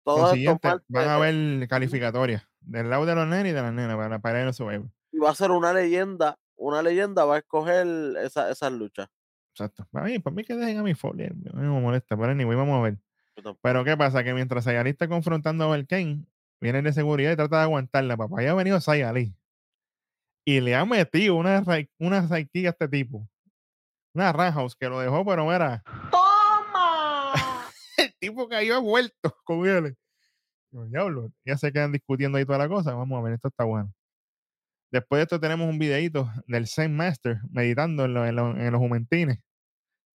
van 0.06 1.08
a 1.08 1.14
haber 1.14 1.68
calificatorias 1.68 2.46
del 2.60 2.90
lado 2.90 3.06
de 3.06 3.14
los 3.14 3.26
nenes 3.26 3.52
y 3.52 3.54
de 3.54 3.62
las 3.62 3.72
nenas 3.72 3.96
para, 3.96 4.18
para 4.18 4.42
ir 4.42 4.48
a 4.48 4.52
Survivor. 4.52 4.88
y 5.12 5.18
va 5.18 5.30
a 5.30 5.34
ser 5.34 5.50
una 5.50 5.72
leyenda, 5.72 6.38
una 6.56 6.82
leyenda 6.82 7.24
va 7.24 7.36
a 7.36 7.38
escoger 7.38 7.86
esa, 8.22 8.50
esas 8.50 8.72
luchas. 8.72 9.08
Exacto. 9.52 9.86
Para 9.90 10.06
mí, 10.06 10.18
para 10.18 10.34
mí 10.34 10.44
que 10.44 10.54
dejen 10.54 10.78
a 10.78 10.82
mi 10.82 10.94
Foley, 10.94 11.26
a 11.26 11.30
mí 11.30 11.50
me 11.52 11.80
molesta, 11.80 12.16
pero 12.16 12.30
anyway, 12.30 12.56
vamos 12.56 12.78
a 12.78 12.82
ver. 12.82 12.98
Pero 13.62 13.84
¿qué 13.84 13.96
pasa? 13.96 14.24
Que 14.24 14.34
mientras 14.34 14.64
Sayali 14.64 14.90
está 14.90 15.08
confrontando 15.08 15.64
a 15.64 15.68
Belkane, 15.68 16.24
viene 16.60 16.82
de 16.82 16.92
seguridad 16.92 17.32
y 17.32 17.36
trata 17.36 17.58
de 17.58 17.62
aguantarla. 17.62 18.16
Papá, 18.16 18.42
ya 18.42 18.50
ha 18.50 18.54
venido 18.54 18.80
Sayali. 18.80 19.34
Y 20.44 20.60
le 20.60 20.74
ha 20.74 20.84
metido 20.84 21.36
una, 21.36 21.62
una 21.98 22.18
a 22.18 22.38
este 22.38 22.88
tipo. 22.88 23.28
Una 24.14 24.32
Roundhouse 24.32 24.76
que 24.76 24.88
lo 24.88 25.00
dejó, 25.00 25.24
pero 25.24 25.46
mira, 25.46 25.82
¡Toma! 26.10 26.25
Tipo 28.30 28.48
cayó 28.48 28.80
vuelto 28.82 29.36
con 29.44 29.66
él. 29.66 29.96
Diablo, 30.70 31.32
ya 31.44 31.56
se 31.56 31.72
quedan 31.72 31.92
discutiendo 31.92 32.38
ahí 32.38 32.44
toda 32.44 32.58
la 32.58 32.68
cosa. 32.68 32.94
Vamos 32.94 33.18
a 33.18 33.22
ver, 33.22 33.34
esto 33.34 33.48
está 33.48 33.64
bueno. 33.64 33.92
Después 34.92 35.18
de 35.18 35.22
esto 35.24 35.40
tenemos 35.40 35.68
un 35.68 35.78
videito 35.78 36.30
del 36.46 36.66
Zen 36.68 36.96
Master 36.96 37.38
meditando 37.50 38.04
en, 38.04 38.14
lo- 38.14 38.26
en 38.26 38.36
lo- 38.36 38.56
en 38.56 38.72
los 38.72 38.80
jumentines. 38.80 39.38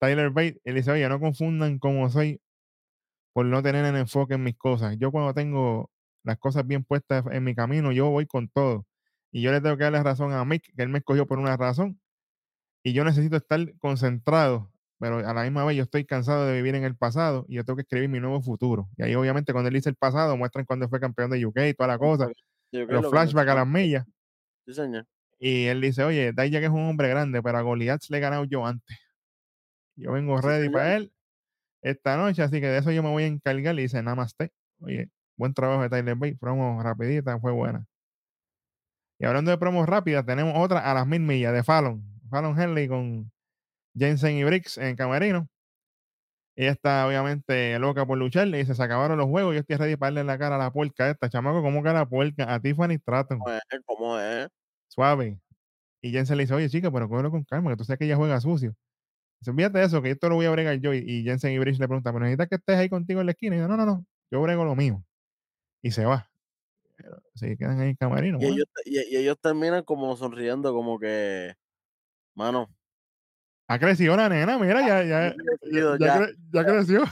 Tyler 0.00 0.30
Bate, 0.30 0.60
él 0.64 0.76
dice, 0.76 0.92
oye, 0.92 1.08
no 1.08 1.20
confundan 1.20 1.78
cómo 1.78 2.08
soy 2.10 2.40
por 3.34 3.46
no 3.46 3.62
tener 3.62 3.84
el 3.84 3.96
enfoque 3.96 4.34
en 4.34 4.44
mis 4.44 4.56
cosas. 4.56 4.96
Yo 4.98 5.10
cuando 5.12 5.34
tengo 5.34 5.90
las 6.24 6.38
cosas 6.38 6.66
bien 6.66 6.84
puestas 6.84 7.24
en 7.32 7.44
mi 7.44 7.54
camino, 7.54 7.92
yo 7.92 8.10
voy 8.10 8.26
con 8.26 8.48
todo. 8.48 8.86
Y 9.32 9.42
yo 9.42 9.52
le 9.52 9.60
tengo 9.60 9.76
que 9.76 9.84
darle 9.84 10.02
razón 10.02 10.32
a 10.32 10.44
Mick, 10.44 10.64
que 10.76 10.82
él 10.82 10.88
me 10.90 10.98
escogió 10.98 11.26
por 11.26 11.38
una 11.38 11.56
razón. 11.56 12.00
Y 12.84 12.94
yo 12.94 13.04
necesito 13.04 13.36
estar 13.36 13.60
concentrado, 13.78 14.71
pero 15.02 15.18
a 15.18 15.34
la 15.34 15.42
misma 15.42 15.64
vez 15.64 15.76
yo 15.76 15.82
estoy 15.82 16.04
cansado 16.04 16.46
de 16.46 16.54
vivir 16.54 16.76
en 16.76 16.84
el 16.84 16.94
pasado 16.94 17.44
y 17.48 17.56
yo 17.56 17.64
tengo 17.64 17.74
que 17.74 17.82
escribir 17.82 18.08
mi 18.08 18.20
nuevo 18.20 18.40
futuro. 18.40 18.88
Y 18.96 19.02
ahí 19.02 19.16
obviamente 19.16 19.52
cuando 19.52 19.66
él 19.66 19.74
dice 19.74 19.88
el 19.88 19.96
pasado, 19.96 20.36
muestran 20.36 20.64
cuando 20.64 20.88
fue 20.88 21.00
campeón 21.00 21.28
de 21.32 21.44
UK 21.44 21.58
y 21.70 21.74
toda 21.74 21.88
la 21.88 21.98
cosa, 21.98 22.28
Yo 22.70 22.82
los 22.82 22.88
lo 22.88 23.02
que 23.02 23.08
flashbacks 23.08 23.50
a 23.50 23.54
las 23.56 23.66
millas. 23.66 24.06
Sí, 24.64 24.72
señor. 24.74 25.04
Y 25.40 25.64
él 25.64 25.80
dice, 25.80 26.04
oye, 26.04 26.30
Dijak 26.30 26.62
es 26.62 26.70
un 26.70 26.88
hombre 26.88 27.08
grande, 27.08 27.42
pero 27.42 27.58
a 27.58 27.62
Goliath 27.62 28.04
le 28.10 28.18
he 28.18 28.20
ganado 28.20 28.44
yo 28.44 28.64
antes. 28.64 28.96
Yo 29.96 30.12
vengo 30.12 30.40
Sí, 30.40 30.46
ready 30.46 30.66
señor. 30.66 30.72
para 30.72 30.96
él 30.96 31.12
esta 31.82 32.16
noche, 32.16 32.40
así 32.44 32.60
que 32.60 32.68
de 32.68 32.78
eso 32.78 32.92
yo 32.92 33.02
me 33.02 33.10
voy 33.10 33.24
a 33.24 33.26
encargar. 33.26 33.74
Y 33.76 33.82
dice, 33.82 34.00
namaste. 34.04 34.52
Oye, 34.78 35.10
buen 35.36 35.52
trabajo 35.52 35.82
de 35.82 35.88
Tyler 35.90 36.14
Bate, 36.14 36.36
promo 36.36 36.80
rapidita, 36.80 37.40
fue 37.40 37.50
buena. 37.50 37.84
Y 39.18 39.24
hablando 39.24 39.50
de 39.50 39.58
promos 39.58 39.88
rápidas, 39.88 40.24
tenemos 40.24 40.54
otra 40.56 40.88
a 40.88 40.94
las 40.94 41.08
mil 41.08 41.22
millas 41.22 41.52
de 41.52 41.64
Fallon. 41.64 42.04
Fallon 42.30 42.56
Henley 42.56 42.86
con 42.86 43.32
Jensen 43.96 44.36
y 44.36 44.44
Briggs 44.44 44.78
en 44.78 44.96
Camerino. 44.96 45.48
Ella 46.54 46.72
está 46.72 47.06
obviamente 47.06 47.78
loca 47.78 48.04
por 48.04 48.18
luchar. 48.18 48.46
Le 48.48 48.58
dice, 48.58 48.74
se 48.74 48.82
acabaron 48.82 49.18
los 49.18 49.28
juegos, 49.28 49.54
yo 49.54 49.60
estoy 49.60 49.76
ready 49.76 49.96
para 49.96 50.08
darle 50.08 50.24
la 50.24 50.38
cara 50.38 50.56
a 50.56 50.58
la 50.58 50.70
puerca 50.70 51.08
esta. 51.10 51.28
Chamaco, 51.28 51.62
¿cómo 51.62 51.82
que 51.82 51.88
a 51.88 51.92
la 51.94 52.06
puerca? 52.06 52.52
A 52.52 52.60
Tiffany 52.60 52.98
Stratton. 52.98 53.38
¿Cómo 53.38 53.52
es? 53.52 53.62
¿Cómo 53.86 54.18
es? 54.18 54.48
Suave. 54.88 55.38
Y 56.02 56.10
Jensen 56.10 56.36
le 56.36 56.42
dice, 56.44 56.54
oye, 56.54 56.68
chica, 56.68 56.90
pero 56.90 57.08
cógelo 57.08 57.30
con 57.30 57.44
calma, 57.44 57.70
que 57.70 57.76
tú 57.76 57.84
sabes 57.84 57.98
que 57.98 58.04
ella 58.04 58.16
juega 58.16 58.40
sucio. 58.40 58.74
Dice, 59.40 59.50
olvídate 59.50 59.78
de 59.78 59.84
eso, 59.86 60.02
que 60.02 60.10
esto 60.10 60.28
lo 60.28 60.34
voy 60.34 60.46
a 60.46 60.50
bregar 60.50 60.78
yo. 60.80 60.92
Y, 60.92 61.22
Jensen 61.22 61.52
y 61.52 61.58
Bridge 61.58 61.78
le 61.78 61.88
preguntan, 61.88 62.12
pero 62.12 62.24
necesitas 62.24 62.48
que 62.48 62.56
estés 62.56 62.76
ahí 62.76 62.88
contigo 62.88 63.20
en 63.20 63.26
la 63.26 63.32
esquina. 63.32 63.56
Y 63.56 63.58
dice, 63.60 63.68
no, 63.68 63.76
no, 63.76 63.86
no, 63.86 64.04
yo 64.30 64.42
brego 64.42 64.64
lo 64.64 64.76
mío. 64.76 65.02
Y 65.80 65.92
se 65.92 66.04
va. 66.04 66.30
Pero 66.96 67.22
se 67.34 67.56
quedan 67.56 67.80
ahí 67.80 67.90
en 67.90 67.96
camarino. 67.96 68.38
Y 68.38 68.42
bueno. 68.42 68.56
ellos, 68.56 68.66
y, 68.84 69.14
y 69.14 69.16
ellos 69.16 69.38
terminan 69.40 69.84
como 69.84 70.14
sonriendo, 70.16 70.74
como 70.74 70.98
que, 70.98 71.54
mano, 72.34 72.68
Ha 73.72 73.78
crecido 73.78 74.14
la 74.16 74.28
nena, 74.28 74.58
mira, 74.58 74.86
ya, 74.86 75.02
ya, 75.02 75.34
crecido, 75.34 75.96
ya, 75.96 76.06
ya. 76.06 76.18
cre- 76.18 76.36
ya 76.52 76.64
creció. 76.66 77.04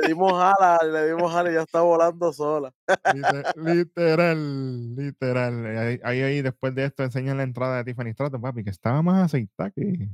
le 0.00 0.08
dimos 0.08 0.32
jala, 0.32 0.78
le 0.84 1.08
dimos 1.08 1.32
jala 1.32 1.50
y 1.50 1.54
ya 1.54 1.62
está 1.62 1.80
volando 1.80 2.32
sola. 2.32 2.72
Lite- 3.12 3.52
literal, 3.56 4.94
literal. 4.94 5.66
Ahí, 5.76 6.00
ahí, 6.04 6.22
ahí, 6.22 6.42
después 6.42 6.72
de 6.72 6.84
esto 6.84 7.02
enseñan 7.02 7.36
la 7.38 7.42
entrada 7.42 7.78
de 7.78 7.84
Tiffany 7.84 8.12
Stratton, 8.12 8.40
papi, 8.40 8.62
que 8.62 8.70
estaba 8.70 9.02
más 9.02 9.24
aceitada 9.24 9.72
que... 9.72 10.08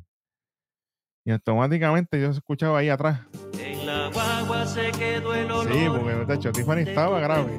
Y 1.27 1.31
automáticamente 1.33 2.19
yo 2.19 2.31
escuchaba 2.31 2.79
ahí 2.79 2.89
atrás. 2.89 3.21
En 3.59 3.85
la 3.85 4.09
guagua 4.11 4.65
se 4.65 4.91
quedó 4.93 5.35
el 5.35 5.51
olor. 5.51 5.71
Sí, 5.71 5.87
porque 5.87 6.25
de 6.25 6.35
hecho 6.35 6.53
Tiffany 6.53 6.81
estaba 6.81 7.21
grave. 7.21 7.59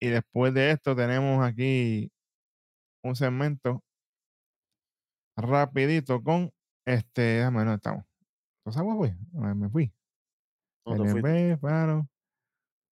Y 0.00 0.08
después 0.08 0.54
de 0.54 0.70
esto 0.70 0.96
tenemos 0.96 1.44
aquí 1.44 2.10
un 3.04 3.14
segmento 3.14 3.82
rapidito 5.38 6.22
con 6.22 6.52
este, 6.84 7.22
déjame 7.22 7.58
dónde 7.60 7.74
estamos. 7.74 8.04
¿Los 8.64 8.76
aguas, 8.76 8.96
güey? 8.96 9.14
Me 9.32 9.68
fui. 9.68 9.92
No. 10.86 10.96
LB, 10.96 11.58
paro. 11.58 12.08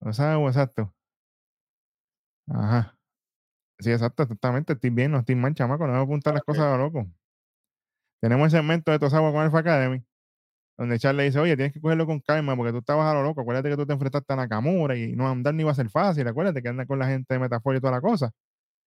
Los 0.00 0.20
aguas, 0.20 0.56
exacto. 0.56 0.94
Ajá. 2.48 2.96
Sí, 3.78 3.90
exacto, 3.90 4.22
exactamente. 4.22 4.74
Estoy 4.74 4.90
bien, 4.90 5.12
no 5.12 5.18
estoy 5.18 5.34
mal, 5.34 5.54
chamaco. 5.54 5.86
No 5.86 5.92
voy 5.92 6.00
a 6.00 6.04
apuntar 6.04 6.34
las 6.34 6.42
cosas 6.42 6.64
a 6.64 6.76
lo 6.76 6.84
loco. 6.84 7.06
Tenemos 8.20 8.46
el 8.46 8.50
segmento 8.60 8.90
de 8.90 8.98
Tosagua 8.98 9.32
con 9.32 9.42
Alpha 9.42 9.58
Academy, 9.58 10.02
donde 10.78 10.98
Charlie 10.98 11.18
le 11.18 11.24
dice, 11.24 11.38
oye, 11.38 11.56
tienes 11.56 11.72
que 11.72 11.80
cogerlo 11.80 12.06
con 12.06 12.20
calma 12.20 12.56
porque 12.56 12.72
tú 12.72 12.78
estabas 12.78 13.06
a 13.06 13.14
lo 13.14 13.22
loco. 13.22 13.42
Acuérdate 13.42 13.68
que 13.68 13.76
tú 13.76 13.86
te 13.86 13.92
enfrentaste 13.92 14.32
a 14.32 14.36
Nakamura 14.36 14.96
y 14.96 15.14
no 15.14 15.28
andar 15.28 15.54
ni 15.54 15.62
iba 15.62 15.72
a 15.72 15.74
ser 15.74 15.90
fácil. 15.90 16.26
Acuérdate 16.26 16.62
que 16.62 16.68
anda 16.68 16.86
con 16.86 16.98
la 16.98 17.06
gente 17.06 17.34
de 17.34 17.40
Metafor 17.40 17.76
y 17.76 17.80
toda 17.80 17.92
la 17.92 18.00
cosa. 18.00 18.30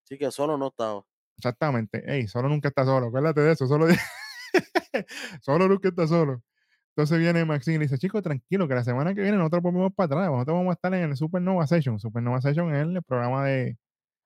Sí, 0.04 0.17
que 0.17 0.32
solo 0.32 0.58
no 0.58 0.67
estaba. 0.67 1.04
Exactamente. 1.39 2.04
Ey, 2.06 2.28
solo 2.28 2.49
nunca 2.49 2.67
está 2.67 2.84
solo. 2.84 3.08
Acuérdate 3.08 3.39
de 3.39 3.54
eso. 3.54 3.65
Solo, 3.65 3.88
solo 5.41 5.69
nunca 5.69 5.88
está 5.88 6.06
solo. 6.06 6.43
Entonces 6.89 7.17
viene 7.17 7.45
Maxine 7.45 7.75
y 7.75 7.80
le 7.80 7.86
dice, 7.86 7.97
chico, 7.97 8.21
tranquilo, 8.21 8.67
que 8.67 8.75
la 8.75 8.84
semana 8.84 9.15
que 9.15 9.21
viene 9.21 9.38
nosotros 9.38 9.63
volvemos 9.63 9.93
para 9.93 10.08
atrás. 10.08 10.30
Nosotros 10.30 10.58
vamos 10.58 10.71
a 10.71 10.73
estar 10.73 10.93
en 10.93 11.12
el 11.12 11.15
Supernova 11.15 11.65
Session. 11.65 11.97
Supernova 11.97 12.41
Session 12.41 12.75
es 12.75 12.82
el 12.82 13.02
programa 13.04 13.45
de, 13.45 13.78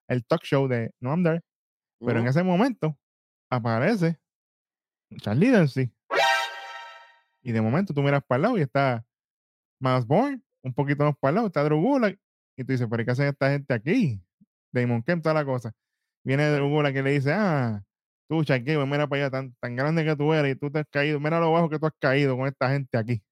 el 0.08 0.24
talk 0.26 0.42
show 0.42 0.66
de 0.66 0.92
No 0.98 1.10
I'm 1.10 1.22
There. 1.22 1.40
Pero 2.04 2.18
en 2.18 2.26
ese 2.26 2.42
momento 2.42 2.98
aparece 3.48 4.18
Charlie 5.18 5.50
Dempsey. 5.50 5.94
Y 7.42 7.52
de 7.52 7.60
momento 7.60 7.94
tú 7.94 8.02
miras 8.02 8.24
para 8.26 8.38
el 8.38 8.42
lado 8.42 8.58
y 8.58 8.62
está 8.62 9.06
Miles 9.78 10.04
Bourne, 10.04 10.42
un 10.62 10.74
poquito 10.74 11.04
más 11.04 11.14
para 11.16 11.30
el 11.30 11.34
lado, 11.36 11.46
está 11.46 11.62
Drew 11.62 11.80
Gulak. 11.80 12.18
Y 12.56 12.64
tú 12.64 12.72
dices, 12.72 12.88
¿pero 12.90 13.04
qué 13.04 13.12
hacen 13.12 13.28
esta 13.28 13.50
gente 13.50 13.72
aquí? 13.72 14.20
Damon 14.72 15.02
Kemp, 15.04 15.22
toda 15.22 15.34
la 15.34 15.44
cosa. 15.44 15.72
Viene 16.24 16.48
Drew 16.50 16.68
Gulak 16.68 16.94
que 16.94 17.02
le 17.02 17.12
dice, 17.12 17.32
ah, 17.32 17.82
tú, 18.28 18.44
Charqueo, 18.44 18.86
mira 18.86 19.06
para 19.06 19.22
allá, 19.22 19.30
tan, 19.30 19.54
tan 19.60 19.76
grande 19.76 20.04
que 20.04 20.16
tú 20.16 20.32
eres 20.32 20.56
y 20.56 20.58
tú 20.58 20.70
te 20.70 20.80
has 20.80 20.86
caído, 20.90 21.20
mira 21.20 21.38
lo 21.38 21.52
bajo 21.52 21.68
que 21.68 21.78
tú 21.78 21.86
has 21.86 21.92
caído 22.00 22.36
con 22.36 22.46
esta 22.48 22.70
gente 22.70 22.96
aquí. 22.96 23.22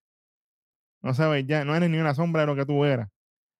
No 1.02 1.14
sabes 1.14 1.46
ya, 1.46 1.64
no 1.64 1.74
eres 1.74 1.90
ni 1.90 1.98
una 1.98 2.14
sombra 2.14 2.42
de 2.42 2.46
lo 2.46 2.54
que 2.54 2.66
tú 2.66 2.84
eras. 2.84 3.08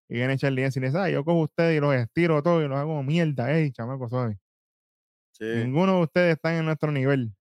Y 0.08 0.14
viene 0.16 0.36
Charlie 0.36 0.62
y 0.62 0.80
le 0.80 0.86
dice, 0.86 0.98
ah, 0.98 1.08
yo 1.08 1.24
cojo 1.24 1.40
ustedes 1.40 1.78
y 1.78 1.80
los 1.80 1.94
estiro 1.94 2.42
todo 2.42 2.62
y 2.62 2.68
los 2.68 2.78
hago 2.78 3.02
mierda, 3.02 3.50
ey, 3.50 3.72
chamaco, 3.72 4.08
suave. 4.08 4.38
Sí. 5.32 5.44
Ninguno 5.44 5.96
de 5.96 6.02
ustedes 6.02 6.34
está 6.34 6.56
en 6.56 6.66
nuestro 6.66 6.92
nivel, 6.92 7.34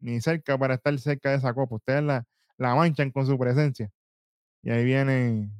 ni 0.00 0.20
cerca 0.20 0.58
para 0.58 0.74
estar 0.74 0.98
cerca 0.98 1.30
de 1.30 1.36
esa 1.36 1.54
copa. 1.54 1.76
Ustedes 1.76 2.02
la, 2.02 2.24
la 2.58 2.74
manchan 2.74 3.12
con 3.12 3.26
su 3.26 3.38
presencia. 3.38 3.90
Y 4.62 4.70
ahí 4.70 4.84
viene, 4.84 5.50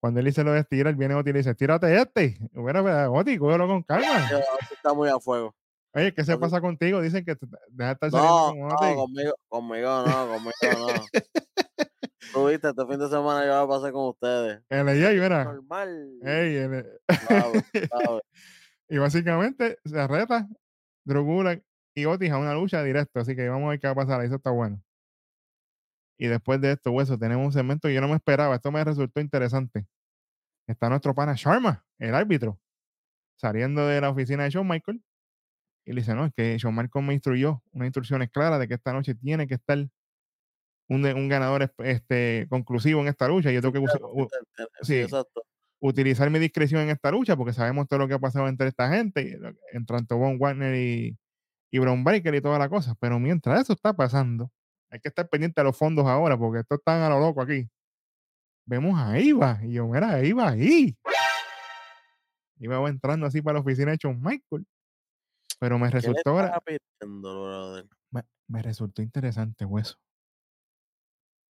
cuando 0.00 0.20
él 0.20 0.26
dice 0.26 0.42
lo 0.42 0.52
de 0.52 0.60
estirar, 0.60 0.94
viene 0.94 1.14
Oti 1.14 1.30
y 1.30 1.32
le 1.34 1.38
dice, 1.40 1.54
tírate 1.54 1.94
este. 1.94 2.38
Bueno, 2.52 2.82
pero, 2.82 3.12
Oti, 3.12 3.36
cógelo 3.38 3.66
con 3.66 3.82
calma. 3.82 4.26
Oti 4.26 4.74
está 4.74 4.94
muy 4.94 5.08
a 5.10 5.20
fuego. 5.20 5.54
Oye, 5.92 6.14
¿qué 6.14 6.24
se 6.24 6.38
pasa 6.38 6.60
contigo? 6.60 7.02
Dicen 7.02 7.24
que 7.24 7.36
deja 7.68 7.88
de 7.88 7.92
estar 7.92 8.10
saliendo 8.10 8.38
No, 8.38 8.48
con 8.48 8.58
no, 8.60 8.74
Oti. 8.76 8.94
conmigo, 8.94 9.34
conmigo 9.48 10.04
no, 10.06 10.28
conmigo 10.28 10.94
no. 10.94 11.04
Tú 12.32 12.46
viste, 12.46 12.68
este 12.68 12.86
fin 12.86 12.98
de 12.98 13.08
semana 13.08 13.44
yo 13.44 13.52
la 13.52 13.66
pasé 13.66 13.92
con 13.92 14.08
ustedes. 14.08 14.62
El 14.68 14.88
ella, 14.88 15.10
mira. 15.10 15.44
Normal. 15.44 16.18
Ey, 16.22 16.56
el-. 16.56 17.00
¿sabes? 17.26 17.64
y 18.88 18.98
básicamente 18.98 19.78
se 19.84 20.06
reta 20.06 20.48
Drew 21.04 21.24
Gulak 21.24 21.62
y 21.94 22.04
Otis 22.04 22.30
a 22.30 22.38
una 22.38 22.54
lucha 22.54 22.82
directa. 22.84 23.20
Así 23.20 23.34
que 23.34 23.48
vamos 23.48 23.66
a 23.66 23.70
ver 23.70 23.80
qué 23.80 23.88
va 23.88 23.92
a 23.92 23.96
pasar. 23.96 24.24
Eso 24.24 24.36
está 24.36 24.50
bueno. 24.50 24.80
Y 26.22 26.26
después 26.28 26.60
de 26.60 26.72
esto, 26.72 26.90
hueso, 26.92 27.16
tenemos 27.18 27.46
un 27.46 27.52
segmento 27.52 27.88
que 27.88 27.94
yo 27.94 28.00
no 28.02 28.08
me 28.08 28.16
esperaba. 28.16 28.54
Esto 28.54 28.70
me 28.70 28.84
resultó 28.84 29.20
interesante. 29.22 29.86
Está 30.68 30.90
nuestro 30.90 31.14
pana 31.14 31.32
Sharma, 31.34 31.86
el 31.98 32.14
árbitro, 32.14 32.60
saliendo 33.36 33.86
de 33.86 34.02
la 34.02 34.10
oficina 34.10 34.44
de 34.44 34.50
Shawn 34.50 34.68
Michael. 34.68 35.02
Y 35.86 35.92
le 35.94 36.02
dice, 36.02 36.14
no, 36.14 36.26
es 36.26 36.32
que 36.34 36.58
Shawn 36.58 36.76
Michael 36.76 37.06
me 37.06 37.14
instruyó 37.14 37.62
unas 37.72 37.86
instrucciones 37.86 38.30
claras 38.30 38.60
de 38.60 38.68
que 38.68 38.74
esta 38.74 38.92
noche 38.92 39.14
tiene 39.14 39.46
que 39.46 39.54
estar 39.54 39.78
un, 40.88 41.28
ganador 41.28 41.62
es- 41.62 41.72
este, 41.78 42.46
conclusivo 42.50 43.00
en 43.00 43.08
esta 43.08 43.26
lucha. 43.28 43.50
Yo 43.50 43.62
tengo 43.62 43.72
que 43.72 43.78
u- 43.78 44.28
Sí, 44.82 45.00
utilizar 45.80 46.28
mi 46.30 46.38
discreción 46.38 46.82
en 46.82 46.90
esta 46.90 47.10
lucha 47.10 47.34
porque 47.36 47.54
sabemos 47.54 47.88
todo 47.88 48.00
lo 48.00 48.08
que 48.08 48.14
ha 48.14 48.18
pasado 48.18 48.46
entre 48.48 48.68
esta 48.68 48.90
gente, 48.90 49.38
entre 49.72 49.96
tanto 49.96 50.18
Von 50.18 50.36
Warner 50.38 50.74
y, 50.74 51.16
y 51.70 51.78
Braun 51.78 52.04
Breaker 52.04 52.34
y 52.34 52.42
toda 52.42 52.58
la 52.58 52.68
cosa. 52.68 52.94
Pero 53.00 53.18
mientras 53.18 53.62
eso 53.62 53.72
está 53.72 53.94
pasando, 53.94 54.52
hay 54.90 55.00
que 55.00 55.08
estar 55.08 55.28
pendiente 55.28 55.60
de 55.60 55.64
los 55.64 55.76
fondos 55.76 56.06
ahora 56.06 56.36
porque 56.36 56.60
esto 56.60 56.74
están 56.74 57.02
a 57.02 57.08
lo 57.08 57.20
loco 57.20 57.40
aquí. 57.40 57.68
Vemos 58.66 58.98
a 58.98 59.18
Iva 59.18 59.58
y 59.62 59.72
yo, 59.72 59.86
mira, 59.86 60.22
Iva 60.22 60.50
ahí. 60.50 60.96
Va 62.68 62.88
entrando 62.88 63.26
así 63.26 63.40
para 63.40 63.54
la 63.54 63.60
oficina 63.60 63.90
de 63.92 63.96
Shawn 63.96 64.20
Michael. 64.20 64.66
Pero 65.58 65.78
me 65.78 65.88
¿Qué 65.88 65.94
le 65.94 66.00
resultó, 66.00 66.34
brother? 66.34 67.86
me, 68.10 68.22
me 68.48 68.62
resultó 68.62 69.02
interesante, 69.02 69.64
hueso. 69.64 69.96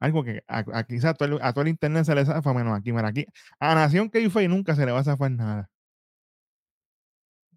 Algo 0.01 0.23
que 0.23 0.45
a, 0.47 0.59
a 0.59 0.79
a 0.79 1.15
todo, 1.15 1.29
el, 1.29 1.43
a 1.43 1.53
todo 1.53 1.63
el 1.63 1.69
internet 1.69 2.05
se 2.05 2.15
le 2.15 2.25
zafa, 2.25 2.55
menos 2.55 2.79
aquí, 2.79 2.93
mira, 2.93 3.09
aquí. 3.09 3.27
A 3.59 3.75
Nación 3.75 4.11
que 4.11 4.49
nunca 4.49 4.75
se 4.77 4.87
le 4.87 4.93
va 4.93 5.01
a 5.01 5.05
zafar 5.05 5.31
nada. 5.31 5.71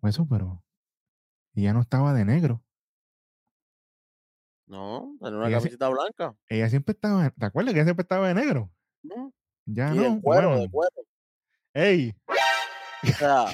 Hueso, 0.01 0.27
pero. 0.27 0.63
Y 1.53 1.63
ya 1.63 1.73
no 1.73 1.81
estaba 1.81 2.13
de 2.13 2.25
negro. 2.25 2.63
No, 4.71 5.17
en 5.19 5.35
una 5.35 5.47
Ella 5.49 5.57
camiseta 5.57 5.89
blanca. 5.89 6.33
Ella 6.47 6.69
siempre 6.69 6.93
estaba. 6.93 7.29
¿Te 7.29 7.45
acuerdas 7.45 7.73
que 7.73 7.79
ella 7.81 7.87
siempre 7.87 8.03
estaba 8.03 8.29
de 8.29 8.33
negro? 8.35 8.71
¿no? 9.03 9.33
Ya 9.65 9.93
y 9.93 9.97
no. 9.97 10.03
de 10.15 10.21
cuero, 10.21 10.47
bueno. 10.47 10.61
de 10.61 10.69
cuero. 10.69 10.95
¡Ey! 11.73 12.15
O 13.03 13.07
sea, 13.17 13.45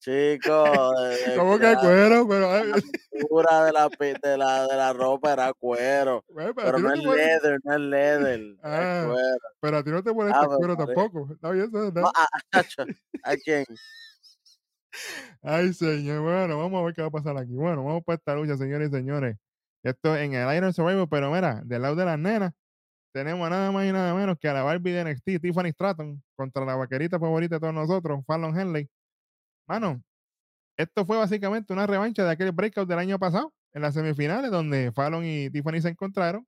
chico, 0.00 0.92
de, 1.00 1.16
de- 1.30 1.36
¿Cómo 1.36 1.54
de 1.58 1.60
que 1.60 1.72
la 1.72 1.80
cuero? 1.80 2.28
Pero, 2.28 2.74
textura 3.10 3.64
de 3.64 3.72
la, 3.72 3.88
de 4.22 4.36
la, 4.36 4.66
de 4.66 4.76
la 4.76 4.92
ropa 4.92 5.32
era 5.32 5.52
cuero. 5.54 6.22
pero, 6.56 6.78
no 6.78 6.88
no 6.90 6.92
es 6.94 7.02
leather, 7.02 7.58
no 7.64 7.72
es 7.72 7.80
leather. 7.80 8.40
es 8.52 8.58
Ah, 8.62 9.04
cuero. 9.06 9.38
pero 9.60 9.76
a 9.78 9.82
ti 9.82 9.90
no 9.92 10.02
te 10.02 10.12
molesta 10.12 10.40
el 10.40 10.46
Ave 10.46 10.56
cuero 10.56 10.76
tampoco. 10.76 11.32
Está 11.32 11.50
bien. 11.52 11.70
No, 11.72 12.06
a, 12.08 12.10
a, 12.24 12.62
chacho, 12.62 12.82
¿a 13.22 13.36
quién? 13.36 13.64
Ay, 15.42 15.72
señor. 15.74 16.22
Bueno, 16.22 16.58
vamos 16.58 16.80
a 16.80 16.84
ver 16.84 16.94
qué 16.94 17.02
va 17.02 17.08
a 17.08 17.10
pasar 17.10 17.36
aquí. 17.36 17.52
Bueno, 17.54 17.84
vamos 17.84 18.02
para 18.04 18.16
esta 18.16 18.34
lucha, 18.34 18.56
señores 18.56 18.90
y 18.90 18.92
señores. 18.92 19.36
Esto 19.82 20.16
en 20.16 20.34
el 20.34 20.56
Iron 20.56 20.72
Survivor, 20.72 21.08
pero 21.08 21.30
mira, 21.32 21.62
del 21.64 21.82
lado 21.82 21.96
de 21.96 22.04
las 22.04 22.18
nenas, 22.18 22.52
tenemos 23.12 23.48
nada 23.50 23.72
más 23.72 23.86
y 23.86 23.92
nada 23.92 24.14
menos 24.14 24.38
que 24.40 24.48
a 24.48 24.54
la 24.54 24.62
Barbie 24.62 24.92
de 24.92 25.04
NXT, 25.04 25.42
Tiffany 25.42 25.70
Stratton, 25.72 26.22
contra 26.36 26.64
la 26.64 26.76
vaquerita 26.76 27.18
favorita 27.18 27.56
de 27.56 27.60
todos 27.60 27.74
nosotros, 27.74 28.24
Fallon 28.26 28.58
Henley. 28.58 28.88
Mano, 29.68 30.02
esto 30.76 31.06
fue 31.06 31.18
básicamente 31.18 31.72
una 31.72 31.86
revancha 31.86 32.24
de 32.24 32.30
aquel 32.32 32.52
breakout 32.52 32.88
del 32.88 32.98
año 32.98 33.18
pasado, 33.18 33.52
en 33.74 33.82
las 33.82 33.94
semifinales, 33.94 34.50
donde 34.50 34.92
Fallon 34.92 35.24
y 35.24 35.50
Tiffany 35.50 35.80
se 35.82 35.90
encontraron, 35.90 36.46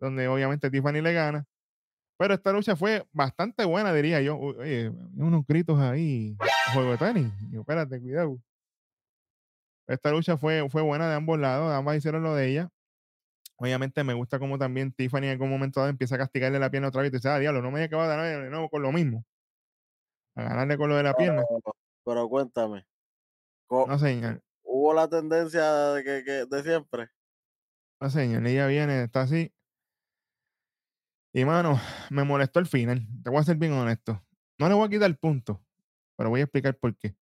donde 0.00 0.28
obviamente 0.28 0.70
Tiffany 0.70 1.02
le 1.02 1.12
gana. 1.14 1.46
Pero 2.20 2.34
esta 2.34 2.52
lucha 2.52 2.76
fue 2.76 3.06
bastante 3.12 3.64
buena, 3.64 3.94
diría 3.94 4.20
yo. 4.20 4.36
Oye, 4.36 4.90
unos 5.16 5.46
gritos 5.46 5.80
ahí, 5.80 6.36
juego 6.74 6.90
de 6.90 6.98
tenis. 6.98 7.32
Yo, 7.50 7.60
espérate, 7.60 7.98
cuidado. 7.98 8.38
Esta 9.88 10.10
lucha 10.10 10.36
fue, 10.36 10.68
fue 10.68 10.82
buena 10.82 11.08
de 11.08 11.14
ambos 11.14 11.38
lados, 11.38 11.72
ambas 11.72 11.96
hicieron 11.96 12.22
lo 12.22 12.34
de 12.34 12.50
ella. 12.50 12.68
Obviamente 13.56 14.04
me 14.04 14.12
gusta 14.12 14.38
como 14.38 14.58
también 14.58 14.92
Tiffany 14.92 15.24
en 15.24 15.30
algún 15.30 15.48
momento 15.48 15.80
dado 15.80 15.88
empieza 15.88 16.16
a 16.16 16.18
castigarle 16.18 16.58
la 16.58 16.70
pierna 16.70 16.88
otra 16.88 17.00
vez 17.00 17.10
y 17.10 17.16
dice, 17.16 17.30
ah, 17.30 17.38
diablo, 17.38 17.62
no 17.62 17.70
me 17.70 17.78
haya 17.78 17.86
acabado 17.86 18.10
de 18.10 18.16
ganar 18.16 18.42
de 18.44 18.50
nuevo 18.50 18.68
con 18.68 18.82
lo 18.82 18.92
mismo. 18.92 19.24
A 20.34 20.42
ganarle 20.42 20.76
con 20.76 20.90
lo 20.90 20.96
de 20.96 21.02
la 21.04 21.14
pierna. 21.14 21.42
Pero, 22.04 22.28
cuéntame, 22.28 22.84
No, 23.70 23.98
señor. 23.98 24.42
¿hubo 24.62 24.92
la 24.92 25.08
tendencia 25.08 25.72
de, 25.94 26.04
que, 26.04 26.22
que- 26.22 26.44
de 26.54 26.62
siempre? 26.62 27.08
No 27.98 28.10
señor, 28.10 28.46
ella 28.46 28.66
viene, 28.66 29.04
está 29.04 29.22
así. 29.22 29.54
Y 31.32 31.44
mano, 31.44 31.78
me 32.10 32.24
molestó 32.24 32.58
el 32.58 32.66
final. 32.66 33.06
Te 33.22 33.30
voy 33.30 33.38
a 33.40 33.44
ser 33.44 33.56
bien 33.56 33.72
honesto. 33.72 34.20
No 34.58 34.68
le 34.68 34.74
voy 34.74 34.86
a 34.86 34.90
quitar 34.90 35.08
el 35.08 35.16
punto, 35.16 35.60
pero 36.16 36.30
voy 36.30 36.40
a 36.40 36.44
explicar 36.44 36.76
por 36.76 36.96
qué. 36.96 37.14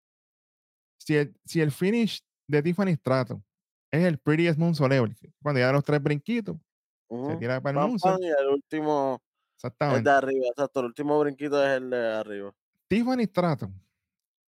Si 0.99 1.17
el, 1.17 1.35
si 1.45 1.61
el 1.61 1.71
finish 1.71 2.23
de 2.47 2.63
Tiffany 2.63 2.95
Stratton 2.95 3.45
es 3.91 4.05
el 4.05 4.19
Prettiest 4.19 4.59
Moonsault 4.59 4.93
ever, 4.93 5.15
cuando 5.43 5.61
ya 5.61 5.67
da 5.67 5.73
los 5.73 5.85
tres 5.85 6.03
brinquitos, 6.03 6.57
se 7.09 7.15
Ujú. 7.15 7.39
tira 7.39 7.61
para 7.61 7.81
el 7.81 7.87
Moonsault. 7.89 8.21
y 8.23 8.27
el 8.27 8.49
último 8.49 9.21
es 9.23 9.55
Exactamente. 9.65 10.09
de 10.11 10.17
arriba, 10.17 10.47
exacto. 10.49 10.81
El 10.81 10.87
último 10.87 11.19
brinquito 11.21 11.63
es 11.65 11.77
el 11.77 11.91
de 11.91 12.15
arriba. 12.15 12.55
Tiffany 12.89 13.25
Stratton 13.25 13.75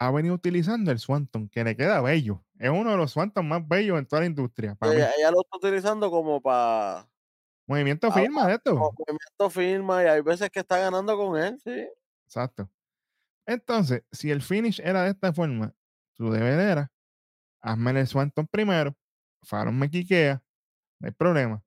ha 0.00 0.10
venido 0.12 0.34
utilizando 0.34 0.90
el 0.92 0.98
Swanton, 0.98 1.48
que 1.48 1.64
le 1.64 1.76
queda 1.76 2.00
bello. 2.00 2.44
Es 2.58 2.70
uno 2.70 2.90
de 2.92 2.96
los 2.96 3.10
Swanton 3.12 3.46
más 3.48 3.66
bellos 3.66 3.98
en 3.98 4.06
toda 4.06 4.20
la 4.20 4.26
industria. 4.26 4.76
Ella 4.82 5.30
lo 5.32 5.40
está 5.42 5.56
utilizando 5.56 6.10
como 6.10 6.40
para 6.40 7.08
Movimiento 7.68 8.08
ah, 8.08 8.12
firma 8.12 8.46
de 8.46 8.54
esto. 8.54 8.74
movimiento 8.74 9.50
firma 9.50 10.02
y 10.02 10.06
hay 10.06 10.22
veces 10.22 10.50
que 10.50 10.60
está 10.60 10.78
ganando 10.78 11.16
con 11.16 11.38
él, 11.40 11.58
sí. 11.62 11.86
Exacto. 12.26 12.70
Entonces, 13.46 14.02
si 14.10 14.30
el 14.30 14.42
finish 14.42 14.80
era 14.80 15.04
de 15.04 15.10
esta 15.10 15.32
forma, 15.32 15.74
tu 16.14 16.30
deber 16.30 16.58
era 16.58 16.90
hazme 17.62 17.98
el 18.00 18.06
Swanton 18.06 18.46
primero, 18.46 18.96
Fallon 19.42 19.78
me 19.78 19.90
quiquea, 19.90 20.42
no 21.00 21.06
hay 21.08 21.12
problema. 21.12 21.62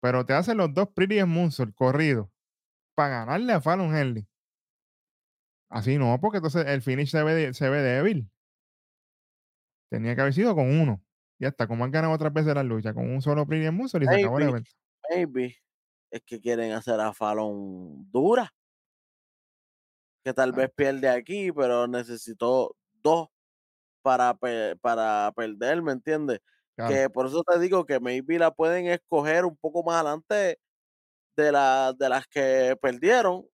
Pero 0.00 0.24
te 0.26 0.34
hacen 0.34 0.58
los 0.58 0.72
dos 0.74 0.88
Pretty 0.94 1.22
Moonsault 1.24 1.74
corridos 1.74 2.28
para 2.94 3.20
ganarle 3.20 3.52
a 3.52 3.60
Fallon 3.60 3.94
Henley. 3.96 4.26
Así 5.70 5.98
no, 5.98 6.18
porque 6.20 6.38
entonces 6.38 6.66
el 6.66 6.82
finish 6.82 7.10
se 7.10 7.22
ve, 7.22 7.34
de- 7.34 7.54
se 7.54 7.68
ve 7.68 7.82
débil. 7.82 8.30
Tenía 9.90 10.14
que 10.14 10.20
haber 10.22 10.34
sido 10.34 10.54
con 10.54 10.68
uno. 10.70 11.02
Ya 11.38 11.48
está, 11.48 11.66
como 11.66 11.84
han 11.84 11.90
ganado 11.90 12.12
otras 12.14 12.32
veces 12.32 12.54
la 12.54 12.62
lucha, 12.62 12.94
con 12.94 13.10
un 13.10 13.20
solo 13.22 13.46
Pretty 13.46 13.70
Moonsault 13.70 14.04
y 14.04 14.08
se 14.08 14.14
acabó 14.16 14.38
el 14.38 14.48
evento. 14.48 14.70
Maybe 15.16 15.56
es 16.10 16.22
que 16.22 16.40
quieren 16.40 16.72
hacer 16.72 17.00
a 17.00 17.12
Fallon 17.12 18.10
dura. 18.10 18.52
Que 20.24 20.32
tal 20.32 20.50
Ah. 20.50 20.56
vez 20.56 20.70
pierde 20.74 21.08
aquí, 21.08 21.52
pero 21.52 21.86
necesitó 21.86 22.76
dos 23.02 23.28
para, 24.02 24.34
pe- 24.34 24.76
para 24.80 25.32
perder, 25.36 25.82
¿me 25.82 25.92
entiendes? 25.92 26.40
Claro. 26.76 26.92
Que 26.94 27.10
por 27.10 27.26
eso 27.26 27.42
te 27.42 27.58
digo 27.58 27.84
que 27.84 28.00
maybe 28.00 28.38
la 28.38 28.50
pueden 28.50 28.86
escoger 28.86 29.44
un 29.44 29.56
poco 29.56 29.82
más 29.84 29.96
adelante 29.96 30.58
de, 31.36 31.52
la, 31.52 31.92
de 31.96 32.08
las 32.08 32.26
que 32.26 32.76
perdieron. 32.80 33.46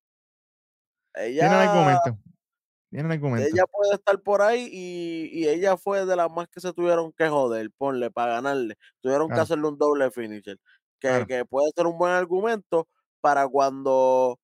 Tiene 1.14 1.26
el 1.28 1.32
Ella, 1.34 1.62
argumento. 1.72 2.22
Tiene 2.90 3.06
el 3.06 3.12
argumento. 3.12 3.48
ella 3.52 3.64
puede 3.66 3.94
estar 3.94 4.20
por 4.22 4.42
ahí 4.42 4.68
y, 4.72 5.30
y 5.40 5.48
ella 5.48 5.76
fue 5.76 6.04
de 6.06 6.16
las 6.16 6.30
más 6.30 6.48
que 6.48 6.60
se 6.60 6.72
tuvieron 6.72 7.12
que 7.12 7.28
joder, 7.28 7.70
ponle, 7.76 8.10
para 8.10 8.34
ganarle. 8.34 8.76
Tuvieron 9.00 9.28
que 9.28 9.40
hacerle 9.40 9.68
un 9.68 9.78
doble 9.78 10.10
finisher. 10.10 10.58
Que, 11.00 11.08
Claro. 11.08 11.26
que 11.26 11.44
puede 11.46 11.70
ser 11.74 11.86
un 11.86 11.98
buen 11.98 12.12
argumento 12.12 12.86
para 13.20 13.48
cuando, 13.48 14.38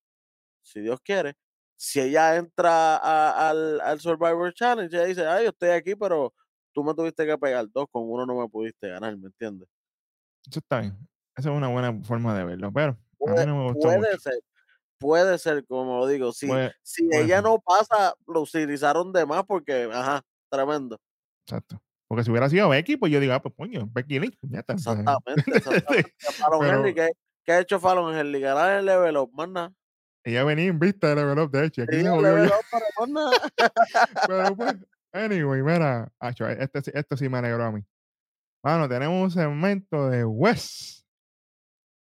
si 0.63 0.81
Dios 0.81 1.01
quiere, 1.03 1.35
si 1.77 2.01
ella 2.01 2.37
entra 2.37 2.97
a- 2.97 3.51
al, 3.51 3.81
al 3.83 4.01
Survivor 4.01 4.53
Challenge, 4.55 4.95
ella 4.97 5.07
dice, 5.07 5.27
ay, 5.27 5.45
yo 5.45 5.51
estoy 5.51 5.71
aquí, 5.71 5.95
pero 5.97 6.35
tú 6.73 6.83
me 6.85 6.95
tuviste 6.95 7.27
que 7.27 7.39
pegar 7.39 7.67
dos, 7.71 7.87
con 7.91 8.05
uno 8.11 8.27
no 8.27 8.37
me 8.41 8.49
pudiste 8.49 8.89
ganar, 8.89 9.17
¿me 9.19 9.29
entiendes? 9.29 9.69
Eso 10.49 10.61
está 10.61 10.81
bien. 10.81 10.97
Esa 11.37 11.51
es 11.51 11.57
una 11.57 11.69
buena 11.69 11.93
forma 12.05 12.37
de 12.39 12.45
verlo, 12.45 12.73
pero 12.73 12.93
a 12.93 12.95
mí 12.95 12.99
Puede, 13.19 13.47
no 13.47 13.57
me 13.59 13.65
gustó 13.73 13.81
puede 13.89 13.99
mucho. 13.99 14.19
ser, 14.21 14.41
puede 14.99 15.39
ser, 15.39 15.67
como 15.67 15.99
lo 15.99 16.07
digo, 16.07 16.33
si, 16.33 16.47
Puede- 16.49 16.73
si 16.83 17.09
puede 17.09 17.25
ella 17.25 17.37
ser. 17.37 17.45
no 17.45 17.59
pasa, 17.61 18.15
lo 18.27 18.43
utilizaron 18.43 19.13
de 19.13 19.27
más 19.27 19.45
porque, 19.45 19.91
ajá, 19.93 20.23
tremendo. 20.51 20.99
Exacto. 21.47 21.81
Porque 22.09 22.23
si 22.25 22.31
hubiera 22.31 22.49
sido 22.49 22.69
Becky, 22.69 22.97
pues 22.97 23.11
yo 23.13 23.19
digo, 23.21 23.33
ah, 23.33 23.43
pues 23.43 23.55
coño, 23.57 23.89
Becky 23.93 24.21
Lynch, 24.21 24.39
ya 24.43 24.61
está. 24.61 24.75
pues, 24.75 24.87
Exactamente, 24.87 25.43
exactamente. 25.57 26.15
Fallon 26.19 26.61
Pero- 26.61 26.73
Henry, 26.79 26.95
¿qué, 26.95 27.09
qué 27.45 27.53
ha 27.53 27.61
hecho 27.61 27.81
Fallon 27.81 28.15
Henry? 28.17 28.41
Ganar 28.41 28.79
el 28.79 28.87
level 28.87 29.17
up, 29.17 29.31
más 29.35 29.49
nada. 29.49 29.73
ella 30.25 30.45
venía 30.45 30.67
en 30.67 30.79
vista 30.79 31.09
de 31.09 31.17
Level 31.17 31.39
Up, 31.39 31.51
de 31.51 31.65
hecho, 31.67 31.83
aquí 31.83 31.97
Sí, 31.97 32.03
level 32.03 32.47
up, 32.51 33.09
nada. 33.09 33.31
Pero 34.29 34.57
pues, 34.57 34.75
anyway, 35.13 35.63
mira, 35.63 36.13
acho, 36.21 36.49
este, 36.49 36.83
sí- 36.83 36.91
esto 36.95 37.17
sí 37.17 37.29
me 37.29 37.39
alegró 37.39 37.65
a 37.65 37.73
mí. 37.73 37.83
Bueno, 38.63 38.89
tenemos 38.89 39.23
un 39.23 39.31
segmento 39.31 40.09
de 40.09 40.25
Wes 40.25 41.07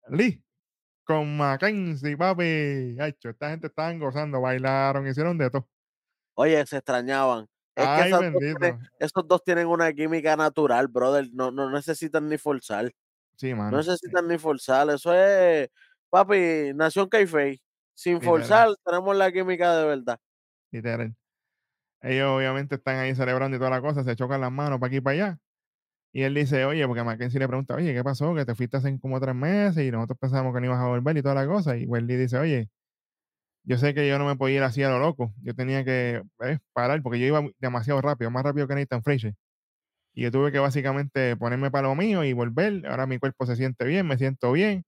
Lee 0.09 0.43
con 1.03 1.37
Mackenzie, 1.37 2.17
papi. 2.17 2.97
Acho, 2.99 3.29
esta 3.29 3.49
gente 3.51 3.67
estaban 3.67 3.99
gozando, 3.99 4.41
bailaron, 4.41 5.07
hicieron 5.07 5.37
de 5.37 5.49
todo. 5.51 5.67
Oye, 6.35 6.65
se 6.65 6.77
extrañaban. 6.77 7.47
Es 7.77 8.03
que 8.03 8.09
dos 8.09 8.19
tienen- 8.39 8.79
esos 8.99 9.27
dos 9.27 9.43
tienen 9.43 9.67
una 9.67 9.93
química 9.93 10.35
natural, 10.35 10.87
brother. 10.87 11.27
No, 11.33 11.51
no 11.51 11.69
necesitan 11.69 12.27
ni 12.27 12.37
forzar. 12.37 12.91
Sí, 13.35 13.51
No 13.51 13.57
mano. 13.57 13.77
necesitan 13.77 14.27
ni 14.27 14.37
forzar. 14.37 14.89
Eso 14.89 15.13
es, 15.13 15.69
papi, 16.09 16.71
Nación 16.73 17.07
Caifei. 17.07 17.61
Sin 17.93 18.15
Literal. 18.15 18.31
forzar, 18.39 18.69
tenemos 18.83 19.15
la 19.15 19.31
química 19.31 19.75
de 19.77 19.85
verdad. 19.85 20.19
Literal. 20.71 21.15
Ellos 22.01 22.27
obviamente 22.29 22.75
están 22.75 22.97
ahí 22.97 23.15
celebrando 23.15 23.57
y 23.57 23.59
toda 23.59 23.71
la 23.71 23.81
cosa, 23.81 24.03
se 24.03 24.15
chocan 24.15 24.41
las 24.41 24.51
manos 24.51 24.79
para 24.79 24.87
aquí 24.87 24.97
y 24.97 25.01
para 25.01 25.13
allá. 25.13 25.37
Y 26.13 26.23
él 26.23 26.33
dice, 26.33 26.65
oye, 26.65 26.85
porque 26.87 27.03
Mackenzie 27.03 27.39
le 27.39 27.47
pregunta, 27.47 27.75
oye, 27.75 27.93
¿qué 27.93 28.03
pasó? 28.03 28.33
Que 28.33 28.45
te 28.45 28.55
fuiste 28.55 28.77
hace 28.77 28.99
como 28.99 29.19
tres 29.19 29.35
meses 29.35 29.83
y 29.83 29.91
nosotros 29.91 30.17
pensábamos 30.19 30.53
que 30.53 30.59
no 30.61 30.67
ibas 30.67 30.79
a 30.79 30.87
volver 30.87 31.17
y 31.17 31.21
toda 31.21 31.35
la 31.35 31.45
cosa. 31.47 31.75
Y 31.77 31.85
Wendy 31.85 32.15
dice, 32.15 32.37
oye, 32.37 32.69
yo 33.67 33.77
sé 33.77 33.93
que 33.93 34.07
yo 34.07 34.17
no 34.17 34.25
me 34.25 34.37
podía 34.37 34.55
ir 34.57 34.63
así 34.63 34.81
a 34.81 34.89
lo 34.89 34.97
loco. 34.97 35.33
Yo 35.41 35.53
tenía 35.53 35.83
que 35.83 36.23
eh, 36.41 36.59
parar 36.71 37.01
porque 37.03 37.19
yo 37.19 37.25
iba 37.25 37.43
demasiado 37.59 38.01
rápido, 38.01 38.31
más 38.31 38.43
rápido 38.43 38.65
que 38.65 38.75
Nathan 38.75 39.03
Frazier. 39.03 39.35
Y 40.13 40.23
yo 40.23 40.31
tuve 40.31 40.53
que 40.53 40.59
básicamente 40.59 41.35
ponerme 41.35 41.69
para 41.69 41.89
lo 41.89 41.95
mío 41.95 42.23
y 42.23 42.31
volver. 42.31 42.87
Ahora 42.87 43.05
mi 43.05 43.19
cuerpo 43.19 43.45
se 43.45 43.57
siente 43.57 43.83
bien, 43.83 44.07
me 44.07 44.17
siento 44.17 44.53
bien, 44.53 44.85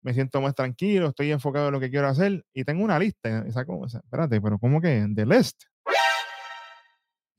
me 0.00 0.14
siento 0.14 0.40
más 0.40 0.54
tranquilo, 0.54 1.08
estoy 1.08 1.30
enfocado 1.30 1.66
en 1.66 1.74
lo 1.74 1.80
que 1.80 1.90
quiero 1.90 2.08
hacer 2.08 2.42
y 2.54 2.64
tengo 2.64 2.82
una 2.82 2.98
lista. 2.98 3.44
Esa 3.46 3.66
cosa, 3.66 3.98
espérate, 4.02 4.40
pero 4.40 4.58
¿cómo 4.58 4.80
que? 4.80 5.06
The 5.14 5.26
list. 5.26 5.64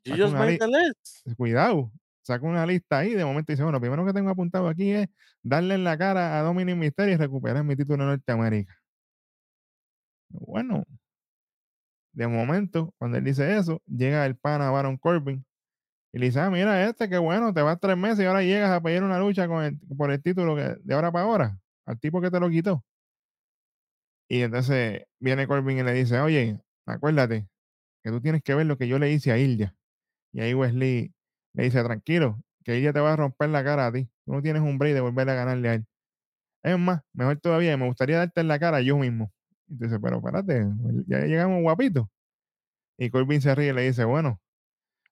You 0.05 0.13
Saca 0.13 0.23
just 0.23 0.35
una 0.35 0.39
made 0.39 0.51
li- 0.51 0.57
the 0.59 0.67
list. 0.67 1.37
cuidado, 1.37 1.91
saca 2.21 2.45
una 2.45 2.65
lista 2.67 2.99
ahí, 2.99 3.13
de 3.15 3.25
momento 3.25 3.51
dice, 3.51 3.63
bueno, 3.63 3.77
lo 3.77 3.81
primero 3.81 4.05
que 4.05 4.13
tengo 4.13 4.29
apuntado 4.29 4.69
aquí 4.69 4.91
es 4.91 5.09
darle 5.41 5.73
en 5.73 5.83
la 5.83 5.97
cara 5.97 6.39
a 6.39 6.43
Dominic 6.43 6.75
Mysterio 6.77 7.15
y 7.15 7.17
recuperar 7.17 7.63
mi 7.63 7.75
título 7.75 8.03
en 8.03 8.09
Norteamérica. 8.11 8.73
Bueno, 10.29 10.85
de 12.13 12.27
momento, 12.27 12.93
cuando 12.97 13.17
él 13.17 13.23
dice 13.23 13.57
eso, 13.57 13.81
llega 13.87 14.25
el 14.25 14.35
pana 14.35 14.71
Baron 14.71 14.97
Corbin 14.97 15.45
y 16.13 16.19
le 16.19 16.27
dice, 16.27 16.39
ah, 16.41 16.49
mira 16.51 16.85
este, 16.89 17.09
qué 17.09 17.17
bueno, 17.19 17.53
te 17.53 17.61
vas 17.63 17.79
tres 17.81 17.97
meses 17.97 18.21
y 18.21 18.25
ahora 18.25 18.43
llegas 18.43 18.71
a 18.71 18.81
pedir 18.81 19.03
una 19.03 19.19
lucha 19.19 19.47
con 19.47 19.63
el- 19.65 19.79
por 19.97 20.11
el 20.11 20.21
título 20.23 20.55
que, 20.55 20.77
de 20.83 20.95
ahora 20.95 21.11
para 21.11 21.25
ahora, 21.25 21.59
al 21.85 21.99
tipo 21.99 22.21
que 22.21 22.31
te 22.31 22.39
lo 22.41 22.49
quitó. 22.49 22.83
Y 24.29 24.41
entonces 24.41 25.03
viene 25.19 25.47
Corbin 25.47 25.79
y 25.79 25.83
le 25.83 25.93
dice, 25.93 26.19
oye, 26.19 26.59
acuérdate 26.85 27.47
que 28.03 28.11
tú 28.11 28.21
tienes 28.21 28.43
que 28.43 28.55
ver 28.55 28.65
lo 28.67 28.77
que 28.77 28.87
yo 28.87 28.99
le 28.99 29.11
hice 29.11 29.31
a 29.31 29.37
Ilya. 29.39 29.75
Y 30.33 30.41
ahí 30.41 30.53
Wesley 30.55 31.13
le 31.53 31.63
dice, 31.63 31.83
tranquilo, 31.83 32.41
que 32.65 32.75
ella 32.77 32.93
te 32.93 32.99
va 33.01 33.13
a 33.13 33.17
romper 33.17 33.49
la 33.49 33.63
cara 33.63 33.87
a 33.87 33.93
ti. 33.93 34.09
Tú 34.25 34.33
no 34.33 34.41
tienes 34.43 34.63
un 34.63 34.77
break 34.79 34.95
de 34.95 35.01
volver 35.01 35.29
a 35.29 35.35
ganarle 35.35 35.69
a 35.69 35.73
él. 35.75 35.85
Es 36.63 36.79
más, 36.79 37.01
mejor 37.13 37.39
todavía, 37.39 37.77
me 37.77 37.87
gustaría 37.87 38.17
darte 38.19 38.41
en 38.41 38.47
la 38.49 38.59
cara 38.59 38.81
yo 38.81 38.97
mismo. 38.97 39.31
Dices, 39.67 39.99
pero 40.01 40.17
espérate, 40.17 40.65
ya 41.07 41.19
llegamos 41.19 41.61
guapito. 41.61 42.09
Y 42.97 43.09
Corbin 43.09 43.41
se 43.41 43.53
ríe 43.53 43.69
y 43.69 43.73
le 43.73 43.83
dice, 43.83 44.05
bueno, 44.05 44.41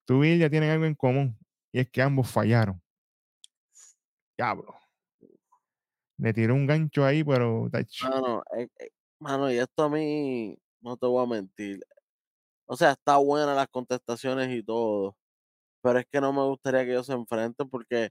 tú 0.06 0.24
y 0.24 0.32
ella 0.32 0.50
tienen 0.50 0.72
algo 0.72 0.86
en 0.86 0.96
común. 0.96 1.38
Y 1.72 1.80
es 1.80 1.90
que 1.90 2.02
ambos 2.02 2.32
fallaron. 2.32 2.82
Diablo. 4.38 4.76
Le 6.18 6.34
tiró 6.34 6.56
un 6.56 6.66
gancho 6.66 7.06
ahí, 7.06 7.24
pero... 7.24 7.70
Mano, 8.04 8.44
eh, 8.58 8.70
eh, 8.80 8.90
mano, 9.20 9.52
y 9.52 9.58
esto 9.58 9.84
a 9.84 9.90
mí, 9.90 10.58
no 10.82 10.96
te 10.96 11.06
voy 11.06 11.24
a 11.24 11.28
mentir. 11.28 11.86
O 12.66 12.76
sea, 12.78 12.92
está 12.92 13.18
buena 13.18 13.54
las 13.54 13.68
contestaciones 13.68 14.50
y 14.50 14.64
todo. 14.64 15.18
Pero 15.82 16.00
es 16.00 16.06
que 16.12 16.22
no 16.22 16.34
me 16.34 16.44
gustaría 16.44 16.84
que 16.86 16.92
ellos 16.92 17.06
se 17.06 17.14
enfrenten 17.14 17.70
porque 17.70 18.10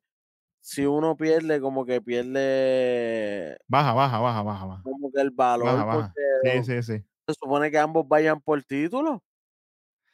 si 0.67 0.87
uno 0.87 1.15
pierde, 1.15 1.61
como 1.61 1.85
que 1.85 2.01
pierde 2.01 3.59
Baja, 3.69 3.93
baja, 3.93 4.19
baja, 4.19 4.43
baja, 4.43 4.65
baja. 4.65 4.83
como 4.83 5.13
que 5.13 5.21
el 5.21 5.31
valor 5.31 5.67
Baja, 5.67 5.85
baja. 5.85 6.13
porque 6.43 6.63
Sí, 6.65 6.83
sí, 6.83 6.83
sí. 6.83 7.05
se 7.27 7.35
supone 7.35 7.71
que 7.71 7.79
ambos 7.79 8.09
vayan 8.09 8.41
por 8.41 8.63
título. 8.65 9.23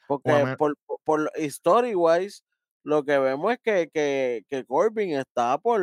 Porque 0.09 0.57
por, 0.59 0.77
por, 0.87 0.99
por 1.05 1.31
story 1.37 1.95
wise, 1.95 2.43
lo 2.83 3.05
que 3.05 3.17
vemos 3.19 3.53
es 3.53 3.59
que, 3.63 3.89
que, 3.95 4.43
que 4.49 4.65
Corbin 4.65 5.13
está 5.13 5.57
por, 5.59 5.81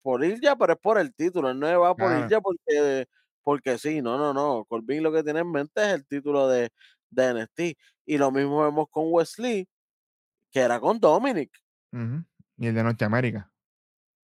por 0.00 0.24
ir 0.24 0.40
ya, 0.40 0.54
pero 0.54 0.74
es 0.74 0.78
por 0.78 0.96
el 0.98 1.12
título. 1.12 1.50
Él 1.50 1.58
no 1.58 1.80
va 1.80 1.96
por 1.96 2.10
ir 2.12 2.16
Claro. 2.18 2.28
ya 2.30 2.40
porque, 2.40 3.06
porque 3.42 3.78
sí, 3.78 4.00
no, 4.00 4.16
no, 4.16 4.32
no. 4.32 4.64
Corbin 4.66 5.02
lo 5.02 5.10
que 5.12 5.24
tiene 5.24 5.40
en 5.40 5.50
mente 5.50 5.80
es 5.82 5.88
el 5.94 6.06
título 6.06 6.46
de, 6.48 6.70
de 7.10 7.34
NXT. 7.34 7.60
Y 8.06 8.18
lo 8.18 8.30
mismo 8.30 8.62
vemos 8.62 8.86
con 8.90 9.06
Wesley, 9.08 9.66
que 10.52 10.60
era 10.60 10.78
con 10.78 11.00
Dominic. 11.00 11.50
Y 12.58 12.66
el 12.68 12.74
de 12.76 12.82
Norteamérica. 12.84 13.50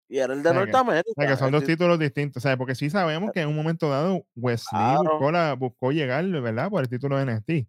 Y 0.10 0.18
era 0.18 0.34
el 0.34 0.44
de 0.44 0.50
O 0.50 0.54
sea 0.54 0.66
Norteamérica. 0.66 1.12
O 1.12 1.22
sea, 1.22 1.28
que 1.28 1.38
son 1.38 1.52
dos 1.52 1.64
títulos 1.64 2.00
distintos, 2.00 2.44
¿sabes? 2.44 2.58
Porque 2.58 2.76
sí 2.76 2.90
sabemos 2.90 3.32
que 3.32 3.42
en 3.42 3.50
un 3.50 3.56
momento 3.56 3.90
dado 3.90 4.26
Wesley 4.36 4.96
Claro. 4.96 5.04
buscó, 5.04 5.32
la, 5.32 5.54
buscó 5.54 5.92
llegar, 5.92 6.26
¿verdad? 6.28 6.70
Por 6.70 6.82
el 6.84 6.90
título 6.90 7.18
de 7.18 7.24
NXT. 7.24 7.68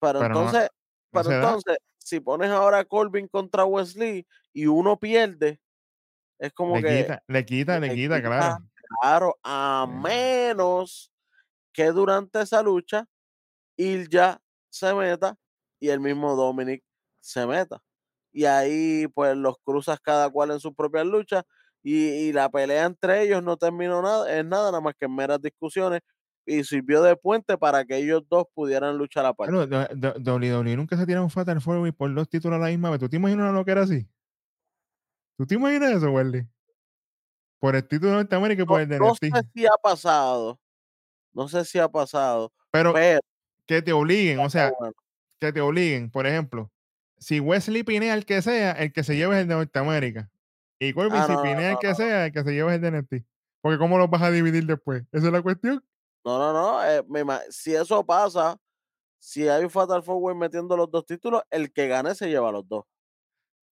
Pero, 0.00 0.20
entonces, 0.26 0.68
no 1.12 1.22
pero 1.22 1.30
entonces, 1.32 1.76
si 1.98 2.20
pones 2.20 2.50
ahora 2.50 2.78
a 2.80 2.84
Corbin 2.84 3.28
contra 3.28 3.64
Wesley 3.64 4.26
y 4.52 4.66
uno 4.66 4.98
pierde, 4.98 5.60
es 6.38 6.52
como 6.52 6.74
Le 6.76 6.82
que 6.82 7.02
quita, 7.02 7.22
le 7.28 7.44
quita, 7.46 7.80
le 7.80 7.88
le 7.88 7.94
quita, 7.94 8.16
quita- 8.18 8.28
claro. 8.28 8.64
Claro, 9.02 9.36
a 9.42 9.86
menos 9.88 11.12
que 11.72 11.86
durante 11.92 12.42
esa 12.42 12.62
lucha 12.62 13.06
Ilja 13.76 14.40
se 14.70 14.94
meta 14.94 15.36
y 15.80 15.88
el 15.90 16.00
mismo 16.00 16.36
Dominic 16.36 16.84
se 17.20 17.46
meta. 17.46 17.82
Y 18.32 18.44
ahí 18.46 19.06
pues 19.14 19.36
los 19.36 19.56
cruzas 19.64 20.00
cada 20.00 20.30
cual 20.30 20.52
en 20.52 20.60
sus 20.60 20.74
propias 20.74 21.06
luchas 21.06 21.44
y, 21.84 22.06
y 22.06 22.32
la 22.32 22.48
pelea 22.48 22.86
entre 22.86 23.22
ellos 23.22 23.42
no 23.42 23.56
terminó 23.56 24.02
nada, 24.02 24.36
en 24.36 24.48
nada, 24.48 24.70
nada 24.70 24.80
más 24.80 24.94
que 24.98 25.04
en 25.04 25.14
meras 25.14 25.40
discusiones 25.40 26.00
y 26.46 26.64
sirvió 26.64 27.02
de 27.02 27.16
puente 27.16 27.56
para 27.56 27.84
que 27.84 27.96
ellos 27.96 28.22
dos 28.28 28.46
pudieran 28.54 28.98
luchar 28.98 29.24
aparte. 29.26 29.52
Bueno, 29.52 29.66
WWE 29.66 30.76
nunca 30.76 30.96
se 30.96 31.06
tira 31.06 31.22
un 31.22 31.30
Fatal 31.30 31.60
Four 31.60 31.94
por 31.94 32.12
dos 32.14 32.28
títulos 32.28 32.56
a 32.56 32.60
la 32.60 32.68
misma 32.68 32.90
vez. 32.90 33.00
¿Tú 33.00 33.08
te 33.08 33.16
imaginas 33.16 33.44
una 33.44 33.52
loquera 33.52 33.82
así? 33.82 34.08
¿Tú 35.36 35.46
te 35.46 35.54
imaginas 35.54 35.92
eso, 35.92 36.10
Wendy? 36.10 36.42
Por 37.60 37.76
el 37.76 37.86
título 37.86 38.10
de 38.10 38.16
Norteamérica 38.18 38.62
y 38.62 38.66
por 38.66 38.80
el 38.80 38.88
de 38.88 38.98
no 38.98 39.14
sé 39.14 39.30
si 39.54 39.66
ha 39.66 39.76
pasado, 39.82 40.60
no 41.32 41.48
sé 41.48 41.64
si 41.64 41.78
ha 41.78 41.88
pasado, 41.88 42.52
Pero 42.70 42.92
pero 42.92 43.20
que 43.66 43.80
te 43.80 43.92
obliguen, 43.92 44.38
o 44.40 44.50
sea, 44.50 44.70
bueno, 44.78 44.92
que 45.40 45.52
te 45.52 45.60
obliguen, 45.62 46.10
por 46.10 46.26
ejemplo, 46.26 46.70
si 47.18 47.40
Wesley 47.40 47.82
pinea 47.82 48.14
el 48.14 48.26
que 48.26 48.42
sea, 48.42 48.72
el 48.72 48.92
que 48.92 49.02
se 49.02 49.16
lleve 49.16 49.36
es 49.36 49.42
el 49.42 49.48
de 49.48 49.54
Norteamérica. 49.54 50.30
Y 50.78 50.92
Corbin, 50.92 51.14
Ah, 51.14 51.26
si 51.26 51.32
no, 51.32 51.38
no, 51.38 51.42
pinea 51.42 51.68
el 51.68 51.74
no, 51.74 51.78
que 51.80 51.94
sea, 51.94 52.26
el 52.26 52.32
que 52.32 52.42
se 52.42 52.52
lleve 52.52 52.74
es 52.74 52.82
el 52.82 52.84
NXT. 52.94 53.24
Porque 53.60 53.78
¿cómo 53.78 53.96
los 53.98 54.10
vas 54.10 54.22
a 54.22 54.30
dividir 54.30 54.66
después? 54.66 55.04
Esa 55.12 55.26
es 55.28 55.32
la 55.32 55.42
cuestión. 55.42 55.82
no, 56.24 56.38
no, 56.38 56.52
no, 56.52 56.84
eh, 56.84 57.02
si 57.50 57.74
eso 57.74 58.04
pasa, 58.04 58.56
si 59.18 59.48
hay 59.48 59.64
un 59.64 59.70
Fatal 59.70 60.02
Four 60.02 60.18
Way 60.22 60.34
metiendo 60.36 60.76
los 60.76 60.90
dos 60.90 61.06
títulos, 61.06 61.42
el 61.50 61.72
que 61.72 61.88
gane 61.88 62.14
se 62.14 62.28
lleva 62.28 62.52
los 62.52 62.68
dos. 62.68 62.84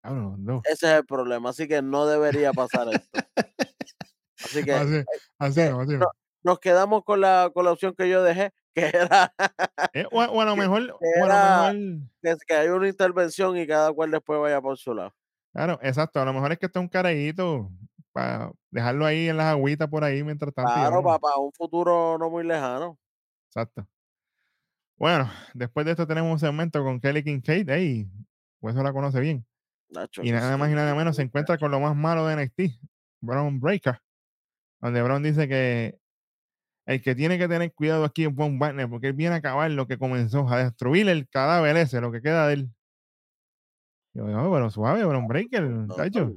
Ah, 0.02 0.10
no, 0.12 0.36
no. 0.38 0.60
Ese 0.64 0.86
es 0.90 0.98
el 0.98 1.06
problema, 1.06 1.50
así 1.50 1.68
que 1.68 1.80
no 1.82 2.06
debería 2.06 2.52
pasar 2.52 2.88
esto. 2.88 3.20
Así 4.44 4.64
que 4.64 4.72
Así, 4.72 5.04
así 5.38 5.60
eh, 5.60 5.68
así 5.78 5.92
no. 5.92 5.98
no. 5.98 6.06
nos 6.42 6.58
quedamos 6.58 7.04
con 7.04 7.20
la, 7.20 7.50
con 7.54 7.64
la 7.64 7.70
opción 7.72 7.94
que 7.96 8.08
yo 8.08 8.22
dejé, 8.24 8.50
que 8.74 8.86
era 8.88 9.32
Eh, 9.92 10.04
o, 10.10 10.20
o 10.20 10.40
a 10.40 10.44
lo 10.44 10.56
mejor, 10.56 10.86
que 10.86 11.20
o 11.20 11.24
a 11.24 11.28
lo 11.28 11.34
era- 11.34 11.72
mejor, 11.72 12.08
que, 12.22 12.36
que 12.48 12.54
hay 12.54 12.68
una 12.68 12.88
intervención 12.88 13.56
y 13.56 13.66
cada 13.68 13.92
cual 13.92 14.10
después 14.10 14.40
vaya 14.40 14.60
por 14.60 14.76
su 14.78 14.94
lado. 14.94 15.12
Claro, 15.52 15.78
exacto, 15.82 16.20
a 16.20 16.24
lo 16.24 16.32
mejor 16.32 16.52
es 16.52 16.58
que 16.58 16.66
está 16.66 16.80
un 16.80 16.88
carayito 16.88 17.70
para 18.12 18.52
dejarlo 18.70 19.06
ahí 19.06 19.28
en 19.28 19.36
las 19.36 19.46
agüitas 19.46 19.88
por 19.88 20.04
ahí 20.04 20.22
mientras 20.22 20.52
tanto. 20.54 20.72
Claro, 20.72 21.02
para 21.02 21.36
un 21.36 21.52
futuro 21.52 22.18
no 22.18 22.30
muy 22.30 22.44
lejano. 22.44 22.98
Exacto. 23.48 23.86
Bueno, 24.96 25.28
después 25.54 25.84
de 25.84 25.92
esto 25.92 26.06
tenemos 26.06 26.30
un 26.30 26.38
segmento 26.38 26.82
con 26.84 27.00
Kelly 27.00 27.24
Kincaid. 27.24 27.68
Ey, 27.70 28.08
pues 28.60 28.74
eso 28.74 28.84
la 28.84 28.92
conoce 28.92 29.20
bien. 29.20 29.44
Nacho, 29.90 30.22
Y 30.22 30.30
nada 30.30 30.56
más 30.56 30.70
y 30.70 30.74
nada 30.74 30.94
menos 30.94 31.16
se 31.16 31.22
encuentra 31.22 31.58
con 31.58 31.70
lo 31.70 31.80
más 31.80 31.96
malo 31.96 32.26
de 32.26 32.36
NXT, 32.36 32.80
Brown 33.20 33.60
Breaker. 33.60 34.00
Donde 34.80 35.02
Brown 35.02 35.22
dice 35.22 35.48
que 35.48 35.98
el 36.86 37.02
que 37.02 37.14
tiene 37.14 37.38
que 37.38 37.48
tener 37.48 37.72
cuidado 37.72 38.04
aquí 38.04 38.24
es 38.24 38.34
Von 38.34 38.58
Wagner, 38.58 38.88
porque 38.88 39.08
él 39.08 39.12
viene 39.12 39.34
a 39.34 39.38
acabar 39.38 39.70
lo 39.70 39.86
que 39.86 39.98
comenzó, 39.98 40.48
a 40.48 40.64
destruir 40.64 41.08
el 41.08 41.28
cadáver 41.28 41.76
ese, 41.76 42.00
lo 42.00 42.10
que 42.10 42.22
queda 42.22 42.46
de 42.48 42.54
él. 42.54 42.70
Yo, 44.14 44.24
no, 44.26 44.52
pero 44.52 44.70
suave, 44.70 45.04
Brown 45.04 45.26
Breaker, 45.26 45.86
tacho. 45.96 46.36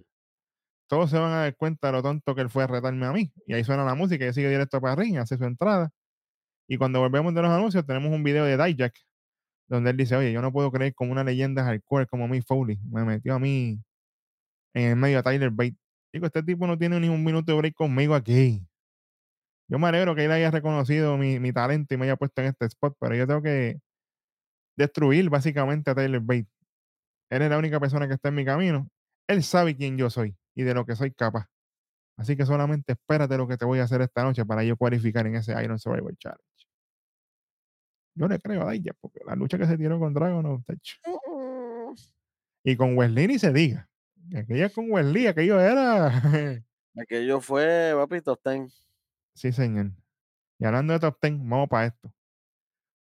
Todos 0.87 1.09
se 1.09 1.17
van 1.17 1.31
a 1.31 1.37
dar 1.41 1.55
cuenta 1.55 1.87
de 1.87 1.93
lo 1.93 2.03
tonto 2.03 2.35
que 2.35 2.41
él 2.41 2.49
fue 2.49 2.63
a 2.63 2.67
retarme 2.67 3.05
a 3.05 3.11
mí. 3.11 3.31
Y 3.47 3.53
ahí 3.53 3.63
suena 3.63 3.83
la 3.83 3.95
música 3.95 4.25
y 4.25 4.33
sigue 4.33 4.49
directo 4.49 4.79
para 4.79 4.95
ring, 4.95 5.17
hace 5.17 5.37
su 5.37 5.43
entrada. 5.43 5.89
Y 6.67 6.77
cuando 6.77 6.99
volvemos 6.99 7.33
de 7.33 7.41
los 7.41 7.51
anuncios, 7.51 7.85
tenemos 7.85 8.11
un 8.11 8.23
video 8.23 8.45
de 8.45 8.57
Dijak, 8.57 8.93
donde 9.67 9.91
él 9.91 9.97
dice, 9.97 10.15
oye, 10.15 10.31
yo 10.31 10.41
no 10.41 10.51
puedo 10.51 10.71
creer 10.71 10.93
como 10.93 11.11
una 11.11 11.23
leyenda 11.23 11.63
hardcore 11.63 12.07
como 12.07 12.27
Mick 12.27 12.45
Foley. 12.45 12.79
Me 12.91 13.03
metió 13.03 13.35
a 13.35 13.39
mí 13.39 13.81
en 14.73 14.91
el 14.91 14.95
medio 14.95 15.19
a 15.19 15.23
Tyler 15.23 15.49
Bate. 15.51 15.75
Digo, 16.13 16.27
este 16.27 16.43
tipo 16.43 16.67
no 16.67 16.77
tiene 16.77 16.99
ni 16.99 17.09
un 17.09 17.23
minuto 17.23 17.51
de 17.51 17.57
break 17.57 17.75
conmigo 17.75 18.15
aquí. 18.15 18.65
Yo 19.67 19.79
me 19.79 19.87
alegro 19.87 20.15
que 20.15 20.25
él 20.25 20.31
haya 20.31 20.51
reconocido 20.51 21.17
mi, 21.17 21.39
mi 21.39 21.51
talento 21.51 21.93
y 21.93 21.97
me 21.97 22.05
haya 22.05 22.15
puesto 22.15 22.41
en 22.41 22.47
este 22.47 22.65
spot, 22.65 22.95
pero 22.99 23.15
yo 23.15 23.25
tengo 23.25 23.41
que 23.41 23.79
destruir 24.77 25.29
básicamente 25.29 25.91
a 25.91 25.95
Tyler 25.95 26.21
Bate. 26.21 26.47
Él 27.29 27.41
es 27.41 27.49
la 27.49 27.57
única 27.57 27.79
persona 27.79 28.07
que 28.07 28.13
está 28.13 28.29
en 28.29 28.35
mi 28.35 28.45
camino. 28.45 28.87
Él 29.27 29.43
sabe 29.43 29.75
quién 29.75 29.97
yo 29.97 30.09
soy 30.09 30.35
y 30.53 30.63
de 30.63 30.73
lo 30.73 30.85
que 30.85 30.95
soy 30.95 31.11
capaz. 31.11 31.47
Así 32.17 32.37
que 32.37 32.45
solamente 32.45 32.93
espérate 32.93 33.35
lo 33.37 33.47
que 33.47 33.57
te 33.57 33.65
voy 33.65 33.79
a 33.79 33.83
hacer 33.83 34.01
esta 34.01 34.23
noche 34.23 34.45
para 34.45 34.63
yo 34.63 34.77
cualificar 34.77 35.25
en 35.27 35.35
ese 35.35 35.51
Iron 35.63 35.79
Survivor 35.79 36.15
Challenge. 36.17 36.43
Yo 38.17 38.27
le 38.27 38.39
creo 38.39 38.67
a 38.67 38.71
Dijak 38.71 38.95
porque 39.01 39.19
la 39.25 39.35
lucha 39.35 39.57
que 39.57 39.65
se 39.65 39.77
tiró 39.77 39.99
con 39.99 40.13
Dragon, 40.13 40.41
no, 40.43 40.63
tacho. 40.65 40.95
y 42.63 42.75
con 42.77 42.97
Wesley 42.97 43.27
ni 43.27 43.39
se 43.39 43.51
diga. 43.51 43.89
Que 44.31 44.39
Aquella 44.39 44.69
con 44.69 44.89
Wesley, 44.89 45.27
aquello 45.27 45.59
era. 45.59 46.07
Aquello 46.97 47.41
fue, 47.41 47.91
papito, 47.93 48.37
ten. 48.37 48.69
sí, 49.33 49.51
señor. 49.51 49.91
Y 50.57 50.65
hablando 50.65 50.93
de 50.93 50.99
top 50.99 51.17
10, 51.21 51.39
vamos 51.39 51.67
para 51.67 51.87
esto. 51.87 52.13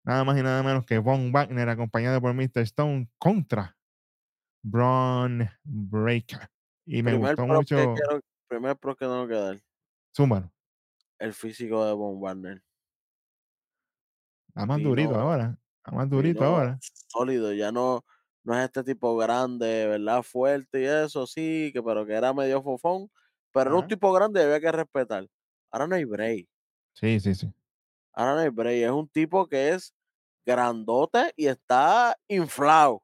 Nada 0.04 0.24
más 0.24 0.36
y 0.36 0.42
nada 0.42 0.62
menos 0.64 0.84
que 0.84 0.98
Von 0.98 1.30
Wagner, 1.30 1.68
acompañado 1.68 2.20
por 2.20 2.34
Mr. 2.34 2.62
Stone, 2.62 3.08
contra 3.16 3.75
Braun 4.68 5.48
Breaker. 5.64 6.48
Y 6.84 7.02
me 7.02 7.12
Primer 7.12 7.36
gustó 7.36 7.46
que 7.46 7.52
mucho. 7.52 7.94
quiero- 7.94 8.20
primer 8.48 8.76
pro 8.76 8.94
que 8.96 9.04
tengo 9.04 9.26
que 9.26 9.34
dar, 9.34 9.60
Zúmbalo. 10.16 10.52
el 11.18 11.32
físico 11.34 11.84
de 11.84 11.92
Von 11.92 12.16
Warner. 12.22 12.62
Está 14.48 14.66
más 14.66 14.76
Vino- 14.78 14.88
durito 14.90 15.14
ahora. 15.14 15.58
Está 15.78 15.92
más 15.96 16.08
durito 16.08 16.44
ahora. 16.44 16.78
Sólido, 17.08 17.52
ya 17.52 17.70
no, 17.72 18.04
no 18.44 18.54
es 18.58 18.64
este 18.64 18.84
tipo 18.84 19.16
grande, 19.16 19.86
¿verdad? 19.86 20.22
Fuerte 20.22 20.82
y 20.82 20.84
eso, 20.84 21.26
sí, 21.26 21.70
que 21.72 21.82
pero 21.82 22.06
que 22.06 22.12
era 22.14 22.32
medio 22.32 22.62
fofón, 22.62 23.10
pero 23.52 23.70
era 23.70 23.78
un 23.80 23.86
tipo 23.88 24.12
grande 24.12 24.42
había 24.42 24.60
que 24.60 24.72
respetar. 24.72 25.26
Ahora 25.70 25.86
no 25.86 25.94
hay 25.96 26.04
break, 26.04 26.48
Sí, 26.94 27.20
sí, 27.20 27.34
sí. 27.34 27.52
ahora 28.14 28.34
no 28.34 28.40
hay 28.40 28.48
break, 28.48 28.84
es 28.84 28.90
un 28.90 29.08
tipo 29.08 29.46
que 29.46 29.70
es 29.70 29.92
grandote 30.46 31.32
y 31.36 31.46
está 31.48 32.16
inflado. 32.28 33.02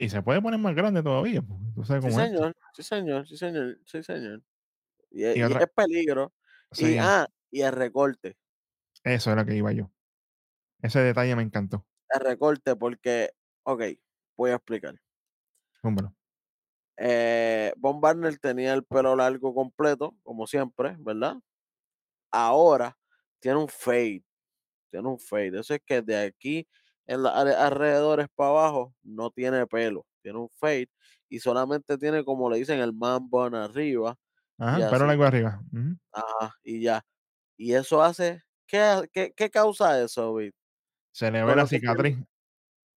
Y 0.00 0.08
se 0.08 0.22
puede 0.22 0.40
poner 0.40 0.58
más 0.58 0.74
grande 0.74 1.02
todavía. 1.02 1.42
porque 1.42 1.64
Tú 1.74 1.84
sabes 1.84 2.04
Sí, 2.04 2.10
es. 2.10 2.16
señor, 2.16 2.56
sí, 2.74 2.82
señor, 2.82 3.28
sí, 3.28 3.36
señor, 3.36 3.78
sí, 3.84 4.02
señor. 4.02 4.42
Y, 5.10 5.24
es- 5.24 5.36
Y 5.36 5.40
y 5.40 5.42
otra- 5.42 5.60
es 5.60 5.70
peligro. 5.74 6.32
Sí, 6.72 6.94
Y, 6.94 6.98
ah, 6.98 7.26
y 7.50 7.62
el 7.62 7.72
recorte. 7.72 8.36
eso 9.04 9.32
era 9.32 9.42
lo 9.42 9.46
que 9.48 9.56
iba 9.56 9.72
yo. 9.72 9.90
Ese 10.82 11.00
detalle 11.00 11.36
me 11.36 11.42
encantó. 11.42 11.86
El 12.10 12.20
recorte, 12.20 12.76
porque, 12.76 13.30
ok, 13.64 13.82
voy 14.36 14.50
a 14.50 14.56
explicar. 14.56 14.96
Zúmbalo. 15.82 16.14
Eh, 16.98 17.72
Von 17.76 18.00
Barner 18.00 18.38
tenía 18.38 18.74
el 18.74 18.84
pelo 18.84 19.16
largo 19.16 19.54
completo, 19.54 20.16
como 20.22 20.46
siempre, 20.46 20.96
¿verdad? 20.98 21.36
Ahora 22.30 22.98
tiene 23.40 23.58
un 23.58 23.68
fade. 23.68 24.24
Tiene 24.90 25.08
un 25.08 25.18
fade. 25.18 25.60
Eso 25.60 25.74
es 25.74 25.82
que 25.86 26.02
de 26.02 26.16
aquí 26.18 26.68
en 27.10 27.22
los 27.22 27.32
alrededores 27.32 28.28
para 28.34 28.50
abajo 28.50 28.94
no 29.02 29.30
tiene 29.30 29.66
pelo. 29.66 30.06
Tiene 30.22 30.38
un 30.38 30.48
fade. 30.50 30.88
Y 31.28 31.38
solamente 31.40 31.96
tiene, 31.98 32.24
como 32.24 32.50
le 32.50 32.58
dicen, 32.58 32.80
el 32.80 32.92
man 32.92 33.28
bun 33.28 33.54
arriba. 33.54 34.16
Ajá, 34.58 34.88
pero 34.90 35.08
algo 35.10 35.24
arriba. 35.24 35.60
Ujú. 35.72 35.96
Ajá, 36.12 36.54
y 36.62 36.82
ya. 36.82 37.02
Y 37.56 37.74
eso 37.74 38.02
hace. 38.02 38.42
¿Qué, 38.66 39.08
qué, 39.12 39.32
qué 39.36 39.50
causa 39.50 40.02
eso, 40.02 40.34
Vic? 40.34 40.54
Se 41.12 41.30
le 41.30 41.44
ve 41.44 41.56
la 41.56 41.66
cicatriz. 41.66 42.18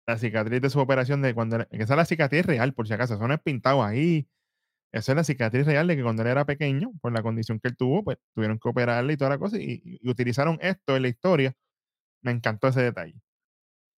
La 0.08 0.18
cicatriz 0.18 0.62
de 0.62 0.70
su 0.70 0.80
operación 0.80 1.22
de 1.22 1.34
cuando 1.34 1.56
era- 1.58 1.68
esa 1.72 1.94
es 1.94 1.98
la 1.98 2.06
cicatriz 2.06 2.46
real, 2.46 2.74
por 2.74 2.88
si 2.88 2.94
acaso. 2.94 3.16
Eso 3.16 3.28
no 3.28 3.34
es 3.34 3.42
pintado 3.42 3.84
ahí. 3.84 4.28
Esa 4.92 5.14
es 5.14 5.16
la 5.16 5.24
cicatriz 5.24 5.66
real 5.66 5.88
de 5.88 5.96
que 5.98 6.04
cuando 6.04 6.24
él 6.24 6.30
era 6.30 6.46
pequeño, 6.46 6.92
por 7.02 7.12
la 7.14 7.24
condición 7.24 7.60
que 7.60 7.70
él 7.70 7.78
tuvo, 7.78 8.04
pues 8.04 8.18
tuvieron 8.36 8.60
que 8.60 8.70
operarle 8.70 9.14
y 9.14 9.18
toda 9.18 9.32
la 9.32 9.38
cosa. 9.40 9.58
Y, 9.60 9.82
y 10.02 10.10
utilizaron 10.10 10.58
esto 10.62 10.96
en 10.96 11.04
la 11.04 11.08
historia. 11.10 11.54
Me 12.24 12.32
encantó 12.32 12.68
ese 12.70 12.82
detalle. 12.84 13.16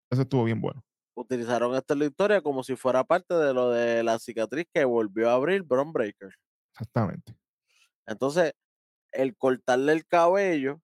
Eso 0.10 0.22
estuvo 0.22 0.44
bien 0.44 0.62
bueno. 0.62 0.84
Utilizaron 1.16 1.76
esta 1.76 1.96
historia 1.96 2.42
como 2.42 2.64
si 2.64 2.76
fuera 2.76 3.04
parte 3.04 3.34
de 3.34 3.54
lo 3.54 3.70
de 3.70 4.04
la 4.04 4.20
cicatriz 4.20 4.66
que 4.74 4.84
volvió 4.86 5.30
a 5.30 5.34
abrir 5.34 5.64
Bron 5.64 5.94
Breaker. 5.94 6.30
Exactamente. 6.74 7.36
Entonces, 8.06 8.54
el 9.14 9.36
cortarle 9.38 9.94
el 9.94 10.06
cabello, 10.06 10.82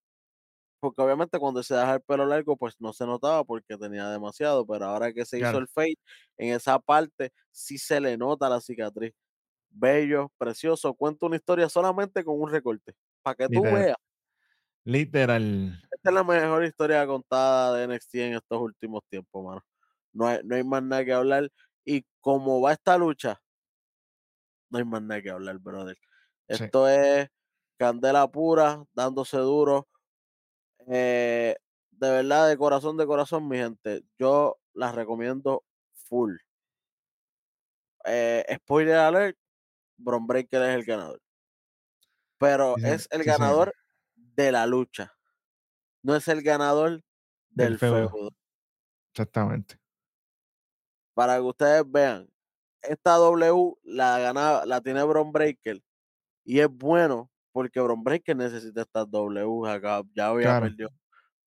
porque 0.80 1.02
obviamente 1.02 1.40
cuando 1.40 1.64
se 1.64 1.76
deja 1.76 1.96
el 1.96 2.02
pelo 2.02 2.26
largo, 2.26 2.58
pues 2.58 2.76
no 2.80 2.94
se 2.94 3.06
notaba 3.06 3.44
porque 3.46 3.78
tenía 3.78 4.10
demasiado, 4.10 4.66
pero 4.66 4.86
ahora 4.86 5.14
que 5.14 5.26
se 5.26 5.40
hizo 5.40 5.58
el 5.58 5.68
fade, 5.68 5.98
en 6.38 6.56
esa 6.56 6.80
parte 6.80 7.32
sí 7.52 7.78
se 7.78 8.02
le 8.02 8.18
nota 8.18 8.50
la 8.50 8.62
cicatriz. 8.62 9.14
Bello, 9.70 10.32
precioso, 10.38 10.94
cuenta 10.96 11.28
una 11.28 11.38
historia 11.38 11.70
solamente 11.70 12.24
con 12.26 12.42
un 12.42 12.50
recorte, 12.52 12.94
para 13.24 13.36
que 13.36 13.50
tú 13.50 13.64
veas. 13.64 13.98
Literal. 14.86 15.82
Esta 16.04 16.10
es 16.10 16.16
la 16.16 16.24
mejor 16.24 16.64
historia 16.66 17.06
contada 17.06 17.76
de 17.78 17.84
NXT 17.84 18.16
en 18.16 18.34
estos 18.34 18.60
últimos 18.60 19.04
tiempos, 19.08 19.44
mano. 19.46 19.62
No 20.14 20.26
hay, 20.28 20.40
no 20.44 20.56
hay 20.56 20.64
más 20.64 20.82
nada 20.84 21.06
que 21.06 21.14
hablar. 21.14 21.50
Y 21.86 22.04
como 22.22 22.60
va 22.62 22.74
esta 22.74 22.98
lucha, 22.98 23.40
no 24.70 24.78
hay 24.80 24.86
más 24.86 25.02
nada 25.02 25.22
que 25.22 25.30
hablar, 25.30 25.60
brother. 25.60 25.98
Sí. 26.50 26.66
Esto 26.66 26.88
es 26.90 27.28
candela 27.78 28.28
pura, 28.32 28.84
dándose 28.94 29.38
duro. 29.38 29.88
Eh, 30.88 31.56
de 31.92 32.10
verdad, 32.12 32.50
de 32.50 32.58
corazón, 32.58 32.98
de 32.98 33.08
corazón, 33.08 33.48
mi 33.48 33.58
gente, 33.58 34.04
yo 34.20 34.60
las 34.74 34.96
recomiendo 34.96 35.64
full. 35.94 36.36
Eh, 38.06 38.44
spoiler 38.58 38.96
alert, 38.98 39.38
Bron 39.98 40.28
Breaker 40.28 40.62
es 40.64 40.76
el 40.76 40.86
ganador. 40.86 41.22
Pero 42.38 42.78
Sí, 42.78 42.82
es 42.84 43.08
el 43.12 43.24
Sí, 43.24 43.24
ganador 43.24 43.74
de 44.16 44.52
la 44.52 44.66
lucha. 44.66 45.14
No 46.04 46.16
es 46.16 46.28
el 46.28 46.42
ganador 46.42 47.02
Del 47.56 47.76
del, 47.76 47.78
feudo. 47.78 48.10
feudo. 48.10 48.32
Exactamente. 49.14 49.80
Para 51.18 51.36
que 51.36 51.42
ustedes 51.42 51.84
vean, 51.92 52.28
esta 52.82 53.16
W 53.16 53.76
la 53.84 54.20
gana, 54.20 54.66
la 54.66 54.82
tiene 54.82 55.04
Bron 55.04 55.32
Breaker 55.32 55.82
y 56.46 56.60
es 56.62 56.70
bueno 56.70 57.32
porque 57.54 57.82
Bron 57.82 58.04
Breaker 58.04 58.36
necesita 58.38 58.82
estas 58.84 59.10
W 59.12 59.68
acá. 59.70 60.04
Ya 60.16 60.30
había 60.30 60.54
Claro. 60.54 60.56
perdido 60.56 60.90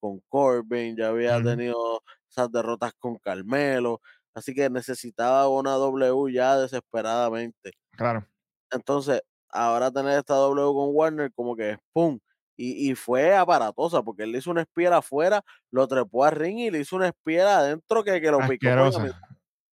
con 0.00 0.20
Corbin, 0.28 0.96
ya 0.96 1.08
había 1.10 1.40
tenido 1.42 2.02
esas 2.30 2.50
derrotas 2.52 2.92
con 2.98 3.18
Carmelo, 3.18 4.00
así 4.34 4.54
que 4.54 4.70
necesitaba 4.70 5.48
una 5.48 5.72
W 5.74 6.32
ya 6.32 6.58
desesperadamente. 6.58 7.72
Claro. 7.96 8.26
Entonces, 8.70 9.20
ahora 9.50 9.90
tener 9.90 10.18
esta 10.18 10.34
W 10.34 10.72
con 10.74 10.90
Warner, 10.94 11.32
como 11.34 11.56
que 11.56 11.78
¡pum! 11.92 12.18
Y, 12.56 12.90
y 12.90 12.94
fue 12.94 13.34
aparatosa, 13.34 14.02
porque 14.02 14.22
él 14.22 14.32
le 14.32 14.38
hizo 14.38 14.50
una 14.50 14.62
espiera 14.62 14.98
afuera, 14.98 15.44
lo 15.70 15.88
trepó 15.88 16.24
a 16.24 16.30
ring 16.30 16.58
y 16.58 16.70
le 16.70 16.80
hizo 16.80 16.96
una 16.96 17.08
espiera 17.08 17.58
adentro 17.58 18.04
que, 18.04 18.20
que 18.20 18.30
lo 18.30 18.38
picó. 18.38 18.52
Asquerosa. 18.52 19.20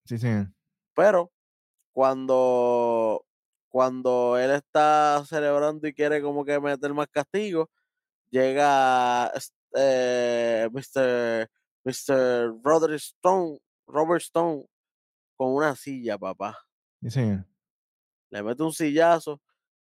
Sí, 0.05 0.17
sí. 0.17 0.29
Pero 0.95 1.31
cuando, 1.93 3.25
cuando 3.69 4.37
él 4.37 4.51
está 4.51 5.23
celebrando 5.25 5.87
y 5.87 5.93
quiere 5.93 6.21
como 6.21 6.43
que 6.43 6.59
meter 6.59 6.93
más 6.93 7.07
castigo, 7.07 7.69
llega 8.29 9.31
eh, 9.75 10.67
Mr. 10.71 11.49
Mr. 11.83 12.53
Roderick 12.63 12.99
Stone, 12.99 13.59
Robert 13.87 14.21
Stone, 14.21 14.65
con 15.35 15.53
una 15.53 15.75
silla, 15.75 16.17
papá. 16.17 16.57
Sí, 17.01 17.09
sí. 17.09 17.31
Le 18.29 18.43
mete 18.43 18.63
un 18.63 18.71
sillazo, 18.71 19.41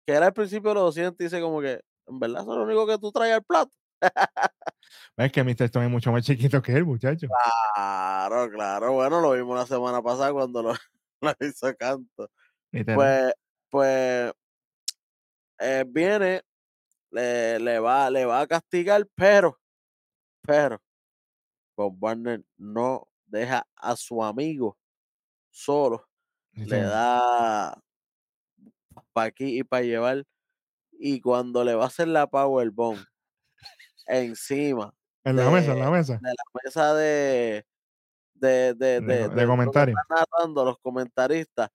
que 0.05 0.13
era 0.13 0.27
al 0.27 0.33
principio 0.33 0.73
lo 0.73 0.91
siente 0.91 1.23
y 1.23 1.27
dice 1.27 1.39
como 1.39 1.61
que, 1.61 1.81
en 2.07 2.19
verdad, 2.19 2.41
eso 2.41 2.51
es 2.51 2.57
lo 2.57 2.63
único 2.63 2.87
que 2.87 2.97
tú 2.97 3.11
traes 3.11 3.35
al 3.35 3.43
plato. 3.43 3.71
Es 5.15 5.31
que 5.31 5.43
Mr. 5.43 5.63
Stone 5.63 5.85
es 5.85 5.91
mucho 5.91 6.11
más 6.11 6.23
chiquito 6.23 6.61
que 6.61 6.73
él, 6.73 6.85
muchacho. 6.85 7.27
Claro, 7.75 8.49
claro. 8.49 8.93
Bueno, 8.93 9.21
lo 9.21 9.31
vimos 9.31 9.57
la 9.57 9.65
semana 9.65 10.01
pasada 10.01 10.33
cuando 10.33 10.61
lo, 10.61 10.73
lo 11.21 11.33
hizo 11.39 11.73
canto. 11.75 12.29
Pues, 12.71 13.33
pues, 13.69 14.33
eh, 15.59 15.85
viene, 15.87 16.41
le, 17.11 17.59
le 17.59 17.79
va, 17.79 18.09
le 18.09 18.25
va 18.25 18.41
a 18.41 18.47
castigar, 18.47 19.07
pero, 19.15 19.59
pero, 20.41 20.81
Bob 21.77 21.95
Warner 21.99 22.43
no 22.57 23.07
deja 23.25 23.65
a 23.75 23.95
su 23.95 24.23
amigo 24.23 24.77
solo, 25.49 26.07
Sí, 26.53 26.65
le 26.65 26.81
da 26.81 27.81
para 29.11 29.27
aquí 29.27 29.59
y 29.59 29.63
para 29.63 29.83
llevar, 29.83 30.23
y 31.05 31.19
cuando 31.19 31.65
le 31.65 31.75
va 31.75 31.83
a 31.83 31.87
hacer 31.87 32.07
la 32.07 32.27
powerbomb 32.27 32.97
encima 34.07 34.93
En 35.25 35.35
la 35.35 35.49
mesa, 35.49 35.73
en 35.73 35.79
la 35.79 35.91
mesa. 35.91 36.13
de 36.21 36.29
la 36.29 36.61
mesa 36.63 36.93
de, 36.95 37.65
de, 38.35 38.73
de, 38.73 38.73
De, 38.73 39.01
de, 39.01 39.01
co- 39.01 39.07
de 39.07 39.11
de 39.11 39.25
donde 39.27 39.47
comentario. 39.47 39.95
están 39.97 40.17
narrando 40.31 40.63
los 40.63 40.79
comentaristas, 40.79 41.69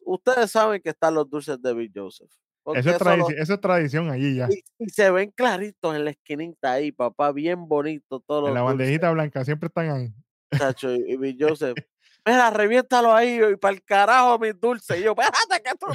ustedes 0.00 0.50
saben 0.50 0.82
que 0.82 0.90
están 0.90 1.14
los 1.14 1.28
dulces 1.30 1.60
de 1.62 1.72
Bill 1.72 1.92
Joseph. 1.94 2.30
Eso 2.66 2.78
es, 2.78 2.86
eso 2.86 2.92
lo- 2.92 3.00
tradici- 3.00 3.34
eso 3.38 3.54
es 3.54 3.60
tradición 3.60 4.10
allí 4.10 4.36
ya. 4.36 4.48
y, 4.50 4.62
y 4.84 4.88
se 4.90 5.10
ven 5.10 5.30
claritos 5.30 5.96
en 5.96 6.04
la 6.04 6.10
esquinita 6.10 6.72
ahí, 6.72 6.92
papá, 6.92 7.32
bien 7.32 7.66
bonito 7.66 8.20
todos 8.20 8.48
En 8.48 8.54
la 8.54 8.60
dulces, 8.60 8.76
bandejita 8.78 9.10
blanca 9.12 9.44
siempre 9.46 9.68
están 9.68 9.90
ahí. 9.90 10.12
chacho, 10.58 10.92
y, 10.94 11.04
y 11.12 11.16
Bill 11.16 11.36
Joseph. 11.40 11.76
Mira, 12.26 12.50
reviéntalo 12.50 13.12
ahí 13.14 13.38
y 13.52 13.56
para 13.56 13.74
el 13.74 13.82
carajo 13.82 14.38
mis 14.38 14.58
dulces. 14.58 14.98
Y 14.98 15.02
yo, 15.02 15.10
espérate 15.10 15.62
que 15.62 15.76
tú 15.76 15.86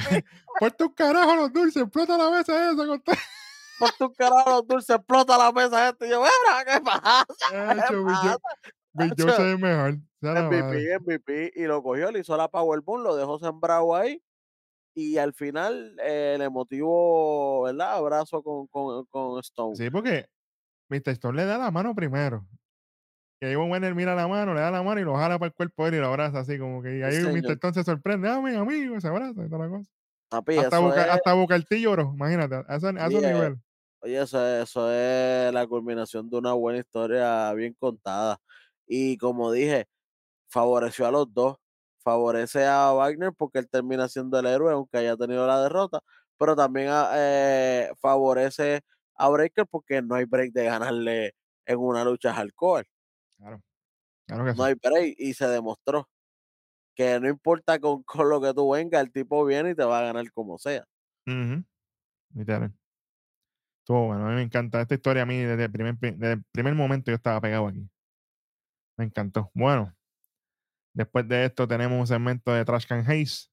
Por 0.60 0.72
tu 0.72 0.94
carajo 0.94 1.34
los 1.34 1.52
dulces, 1.52 1.82
explota 1.82 2.16
la 2.16 2.30
mesa 2.30 2.70
esa. 2.70 2.86
con 2.86 3.02
por 3.78 3.92
tu 3.98 4.12
carajo 4.12 4.50
los 4.50 4.66
dulces, 4.66 4.96
explota 4.96 5.36
la 5.36 5.50
mesa 5.50 5.88
esta. 5.88 6.06
Y 6.06 6.10
yo, 6.10 6.20
mira, 6.20 6.64
¿qué 6.64 6.80
pasa? 6.80 7.26
Bill 8.92 9.10
pasa? 9.10 9.22
Joseph 9.22 9.54
es 9.54 9.58
mejor. 9.58 9.98
MVP, 10.22 10.98
MVP, 11.00 11.52
y 11.56 11.62
lo 11.62 11.82
cogió, 11.82 12.10
le 12.10 12.20
hizo 12.20 12.36
la 12.36 12.48
Powerbomb, 12.48 13.02
lo 13.02 13.16
dejó 13.16 13.38
sembrado 13.38 13.96
ahí. 13.96 14.22
Y 14.94 15.16
al 15.16 15.32
final, 15.32 15.96
eh, 16.02 16.32
el 16.34 16.42
emotivo, 16.42 17.62
¿verdad? 17.62 17.94
Abrazo 17.94 18.42
con, 18.42 18.66
con, 18.66 19.06
con 19.06 19.40
Stone. 19.40 19.76
Sí, 19.76 19.88
porque 19.88 20.28
Mr. 20.88 21.10
Stone 21.10 21.36
le 21.36 21.44
da 21.46 21.56
la 21.58 21.70
mano 21.70 21.94
primero. 21.94 22.44
Y 23.42 23.46
ahí 23.46 23.54
Von 23.56 23.70
Werner 23.70 23.94
mira 23.94 24.14
la 24.14 24.28
mano, 24.28 24.52
le 24.54 24.60
da 24.60 24.70
la 24.70 24.82
mano 24.82 25.00
y 25.00 25.04
lo 25.04 25.16
jala 25.16 25.38
para 25.38 25.48
el 25.48 25.54
cuerpo 25.54 25.86
él 25.86 25.94
y 25.94 25.98
lo 25.98 26.08
abraza 26.08 26.40
así 26.40 26.58
como 26.58 26.82
que. 26.82 26.98
Y 26.98 27.02
ahí. 27.02 27.26
Mr. 27.26 27.58
Se 27.74 27.84
sorprende. 27.84 28.28
Ah, 28.28 28.40
mi 28.42 28.54
amigo, 28.54 29.00
se 29.00 29.08
abraza 29.08 29.44
y 29.46 29.48
toda 29.48 29.64
la 29.66 29.70
cosa. 29.70 29.90
Papi, 30.30 30.62
hasta, 30.62 30.78
Boca, 30.80 31.04
es- 31.04 31.08
hasta 31.14 31.34
Boca 31.34 31.56
el 31.56 31.66
imagínate, 32.14 32.56
a 32.68 32.76
ese, 32.76 32.88
a 32.88 33.06
ese 33.08 33.22
Oye, 33.22 33.22
nivel. 33.22 33.58
Oye, 34.00 34.20
eso 34.22 34.46
es, 34.46 34.64
eso 34.70 34.92
es 34.92 35.52
la 35.54 35.66
culminación 35.66 36.28
de 36.30 36.38
una 36.38 36.52
buena 36.54 36.80
historia 36.80 37.52
bien 37.54 37.74
contada. 37.78 38.38
Y 38.86 39.18
como 39.18 39.52
dije, 39.52 39.88
favoreció 40.48 41.06
a 41.06 41.12
los 41.12 41.32
dos. 41.34 41.56
Favorece 42.04 42.66
a 42.66 42.92
Wagner 42.94 43.32
porque 43.36 43.58
él 43.60 43.68
termina 43.70 44.08
siendo 44.08 44.38
el 44.40 44.46
héroe, 44.46 44.72
aunque 44.74 44.98
haya 44.98 45.16
tenido 45.16 45.46
la 45.46 45.62
derrota. 45.62 46.00
Pero 46.38 46.56
también 46.56 46.88
a- 46.90 47.10
eh, 47.14 47.92
favorece 48.00 48.82
a 49.16 49.28
Breaker 49.30 49.66
porque 49.68 50.02
no 50.02 50.14
hay 50.16 50.24
break 50.26 50.52
de 50.52 50.64
ganarle 50.66 51.34
en 51.66 51.78
una 51.80 52.04
lucha 52.04 52.34
hardcore. 52.34 52.88
Claro. 54.30 54.44
Que 54.44 54.52
sí. 54.52 54.58
No 54.58 54.64
hay 54.64 54.74
break. 54.74 55.14
Y 55.18 55.34
se 55.34 55.46
demostró 55.48 56.08
que 56.94 57.18
no 57.20 57.28
importa 57.28 57.78
con, 57.78 58.02
con 58.02 58.28
lo 58.28 58.40
que 58.40 58.52
tú 58.54 58.70
vengas, 58.70 59.02
el 59.02 59.10
tipo 59.12 59.44
viene 59.44 59.70
y 59.70 59.74
te 59.74 59.84
va 59.84 60.00
a 60.00 60.02
ganar 60.02 60.30
como 60.32 60.58
sea. 60.58 60.84
Ujú. 61.26 61.64
Literal. 62.34 62.72
Estuvo 63.82 64.06
bueno, 64.08 64.26
a 64.26 64.30
mí 64.30 64.34
me 64.36 64.42
encanta 64.42 64.80
esta 64.80 64.94
historia. 64.94 65.22
A 65.22 65.26
mí 65.26 65.36
desde 65.38 65.64
el 65.64 65.72
primer, 65.72 65.96
pri- 65.96 66.12
desde 66.12 66.32
el 66.34 66.44
primer 66.52 66.74
momento 66.74 67.10
yo 67.10 67.16
estaba 67.16 67.40
pegado 67.40 67.66
aquí. 67.68 67.88
Me 68.98 69.06
encantó. 69.06 69.50
Bueno, 69.54 69.94
después 70.94 71.26
de 71.26 71.46
esto 71.46 71.66
tenemos 71.66 71.98
un 71.98 72.06
segmento 72.06 72.52
de 72.52 72.64
Trash 72.64 72.86
Can 72.86 73.08
Hayes, 73.10 73.50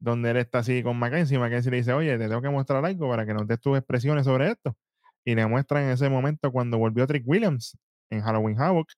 donde 0.00 0.30
él 0.30 0.38
está 0.38 0.58
así 0.58 0.82
con 0.82 0.98
Mackenzie. 0.98 1.38
Mackenzie 1.38 1.70
le 1.70 1.76
dice, 1.78 1.92
oye, 1.92 2.18
te 2.18 2.28
tengo 2.28 2.42
que 2.42 2.50
mostrar 2.50 2.84
algo 2.84 3.08
para 3.08 3.24
que 3.24 3.32
nos 3.34 3.46
des 3.46 3.60
tus 3.60 3.78
expresiones 3.78 4.24
sobre 4.24 4.50
esto. 4.50 4.76
Y 5.24 5.36
le 5.36 5.46
muestra 5.46 5.82
en 5.84 5.90
ese 5.90 6.08
momento 6.08 6.50
cuando 6.50 6.78
volvió 6.78 7.06
Trick 7.06 7.22
Williams 7.26 7.78
en 8.10 8.20
Halloween 8.22 8.60
Havoc. 8.60 8.88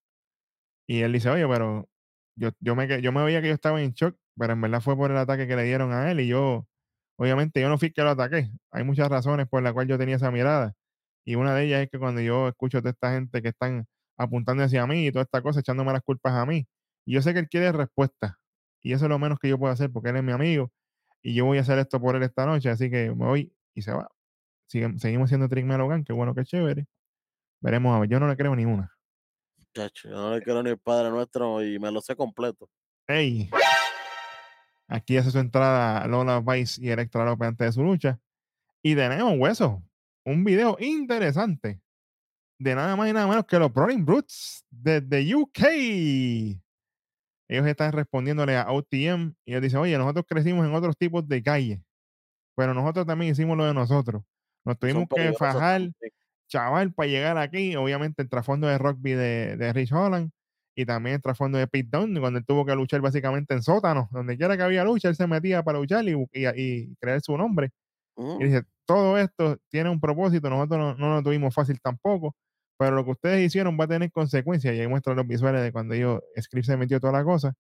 Y 0.87 1.01
él 1.03 1.13
dice, 1.13 1.31
oye, 1.31 1.47
pero 1.49 1.89
yo, 2.37 2.51
yo, 2.61 2.75
me, 2.77 3.01
yo 3.03 3.13
me 3.13 3.25
veía 3.25 3.41
que 3.43 3.49
yo 3.49 3.55
estaba 3.55 3.81
en 3.83 3.93
shock, 3.93 4.17
pero 4.39 4.53
en 4.53 4.61
verdad 4.61 4.81
fue 4.81 4.97
por 4.97 5.11
el 5.11 5.17
ataque 5.17 5.47
que 5.47 5.57
le 5.57 5.65
dieron 5.65 5.93
a 5.93 6.11
él. 6.11 6.21
Y 6.21 6.29
yo, 6.29 6.67
obviamente, 7.19 7.61
yo 7.61 7.69
no 7.69 7.79
fui 7.79 7.93
que 7.93 8.03
lo 8.03 8.11
ataqué. 8.11 8.51
Hay 8.73 8.85
muchas 8.85 9.09
razones 9.09 9.49
por 9.49 9.63
las 9.63 9.73
cuales 9.73 9.91
yo 9.91 9.99
tenía 9.99 10.17
esa 10.17 10.31
mirada. 10.31 10.75
Y 11.25 11.37
una 11.37 11.55
de 11.55 11.65
ellas 11.67 11.83
es 11.85 11.91
que 11.91 11.99
cuando 11.99 12.21
yo 12.21 12.49
escucho 12.49 12.79
a 12.79 12.81
toda 12.83 12.91
esta 12.93 13.13
gente 13.15 13.43
que 13.43 13.49
están 13.49 13.87
apuntando 14.19 14.63
hacia 14.65 14.87
mí 14.87 15.07
y 15.07 15.13
toda 15.13 15.25
esta 15.25 15.43
cosa, 15.43 15.61
echándome 15.61 15.93
las 15.93 16.03
culpas 16.03 16.35
a 16.35 16.47
mí. 16.47 16.67
Y 17.07 17.15
yo 17.15 17.23
sé 17.23 17.33
que 17.35 17.41
él 17.41 17.49
quiere 17.49 17.73
respuesta. 17.73 18.39
Y 18.83 18.93
eso 18.93 19.07
es 19.07 19.09
lo 19.11 19.19
menos 19.19 19.39
que 19.41 19.49
yo 19.49 19.59
puedo 19.59 19.73
hacer 19.73 19.91
porque 19.93 20.11
él 20.11 20.17
es 20.17 20.23
mi 20.25 20.33
amigo. 20.33 20.71
Y 21.23 21.35
yo 21.35 21.47
voy 21.47 21.59
a 21.59 21.63
hacer 21.63 21.79
esto 21.79 22.01
por 22.01 22.17
él 22.17 22.23
esta 22.25 22.47
noche. 22.47 22.69
Así 22.71 22.91
que 22.91 23.09
me 23.11 23.27
voy 23.27 23.55
y 23.75 23.83
se 23.83 23.93
va. 23.93 24.09
Sigue- 24.69 24.99
seguimos 25.01 25.31
siendo 25.31 25.49
Trick 25.51 25.67
Melogan, 25.67 26.05
que 26.05 26.13
bueno, 26.15 26.35
que 26.35 26.45
chévere. 26.45 26.87
Veremos 27.63 27.97
a 27.97 28.01
ver. 28.01 28.11
Yo 28.11 28.21
no 28.21 28.29
le 28.29 28.37
creo 28.39 28.57
ni 28.57 28.67
una. 28.67 28.94
Chacho, 29.75 30.09
yo 30.09 30.15
no 30.15 30.35
le 30.35 30.43
quiero 30.43 30.63
ni 30.63 30.71
el 30.71 30.79
Padre 30.79 31.11
Nuestro 31.11 31.65
y 31.65 31.81
me 31.81 31.91
lo 31.91 32.01
sé 32.01 32.15
completo. 32.15 32.71
¡Ey! 33.09 33.51
Aquí 34.87 35.17
hace 35.17 35.33
su 35.33 35.39
entrada 35.39 36.07
Lola 36.07 36.41
Vice 36.41 36.81
y 36.81 36.91
Electra 36.91 37.25
López 37.25 37.49
antes 37.49 37.67
de 37.67 37.73
su 37.73 37.83
lucha. 37.83 38.21
Y 38.83 38.95
tenemos, 38.95 39.35
hueso, 39.37 39.83
un 40.25 40.45
video 40.45 40.77
interesante 40.79 41.81
de 42.61 42.75
nada 42.77 42.95
más 42.95 43.11
y 43.11 43.13
nada 43.13 43.27
menos 43.27 43.47
que 43.47 43.59
los 43.59 43.73
Brawling 43.73 44.05
Brutes 44.05 44.65
desde 44.71 45.35
UK. 45.35 45.59
Ellos 47.49 47.67
están 47.67 47.93
respondiéndole 47.93 48.57
a 48.57 48.71
OTM 48.71 49.35
y 49.45 49.53
ellos 49.53 49.63
dicen, 49.63 49.81
oye, 49.81 49.99
nosotros 49.99 50.25
crecimos 50.29 50.65
en 50.65 50.75
otros 50.75 50.97
tipos 50.97 51.27
de 51.27 51.43
calle, 51.43 51.83
pero 52.55 52.75
nosotros 52.75 53.07
también 53.07 53.33
hicimos 53.33 53.57
lo 53.57 53.67
de 53.67 53.75
nosotros. 53.75 54.23
Nos 54.65 54.75
Son 54.75 54.79
tuvimos 54.79 55.09
que 55.09 55.33
fajar 55.33 55.81
también. 55.81 56.13
Chaval 56.55 56.93
para 56.93 57.09
llegar 57.09 57.39
aquí. 57.39 57.77
Obviamente 57.77 58.23
el 58.23 58.29
trasfondo 58.29 58.67
de 58.69 58.79
rugby 58.79 59.13
de, 59.13 59.57
de 59.57 59.73
Rich 59.73 59.93
Holland 59.93 60.31
y 60.77 60.87
también 60.87 61.17
el 61.17 61.23
trasfondo 61.23 61.59
de 61.59 61.67
Pete 61.69 61.89
Dunne, 61.93 62.21
cuando 62.21 62.39
él 62.39 62.45
tuvo 62.47 62.65
que 62.67 62.75
luchar 62.75 63.01
básicamente 63.01 63.55
en 63.55 63.63
sótanos. 63.63 64.11
Donde 64.11 64.37
quiera 64.37 64.57
que 64.57 64.63
había 64.63 64.85
lucha, 64.85 65.09
él 65.09 65.17
se 65.17 65.27
metía 65.27 65.63
para 65.63 65.79
luchar 65.79 66.05
y, 66.05 66.13
y, 66.33 66.47
y 66.57 66.97
crear 66.97 67.21
su 67.21 67.37
nombre. 67.37 67.71
Y 68.39 68.45
dice, 68.45 68.65
todo 68.87 69.19
esto 69.19 69.59
tiene 69.71 69.91
un 69.91 70.01
propósito, 70.01 70.49
nosotros 70.51 70.79
no, 70.79 70.95
no 71.09 71.17
lo 71.17 71.23
tuvimos 71.23 71.55
fácil 71.55 71.81
tampoco, 71.81 72.37
pero 72.79 72.97
lo 72.97 73.05
que 73.05 73.13
ustedes 73.13 73.47
hicieron 73.47 73.79
va 73.79 73.85
a 73.85 73.89
tener 73.89 74.11
consecuencias. 74.13 74.75
Y 74.75 74.81
ahí 74.81 74.89
muestran 74.89 75.17
los 75.17 75.27
visuales 75.27 75.63
de 75.63 75.73
cuando 75.73 75.95
ellos, 75.95 76.21
Script 76.41 76.67
se 76.67 76.77
metió 76.77 77.01
toda 77.01 77.13
la 77.13 77.25
cosa. 77.25 77.55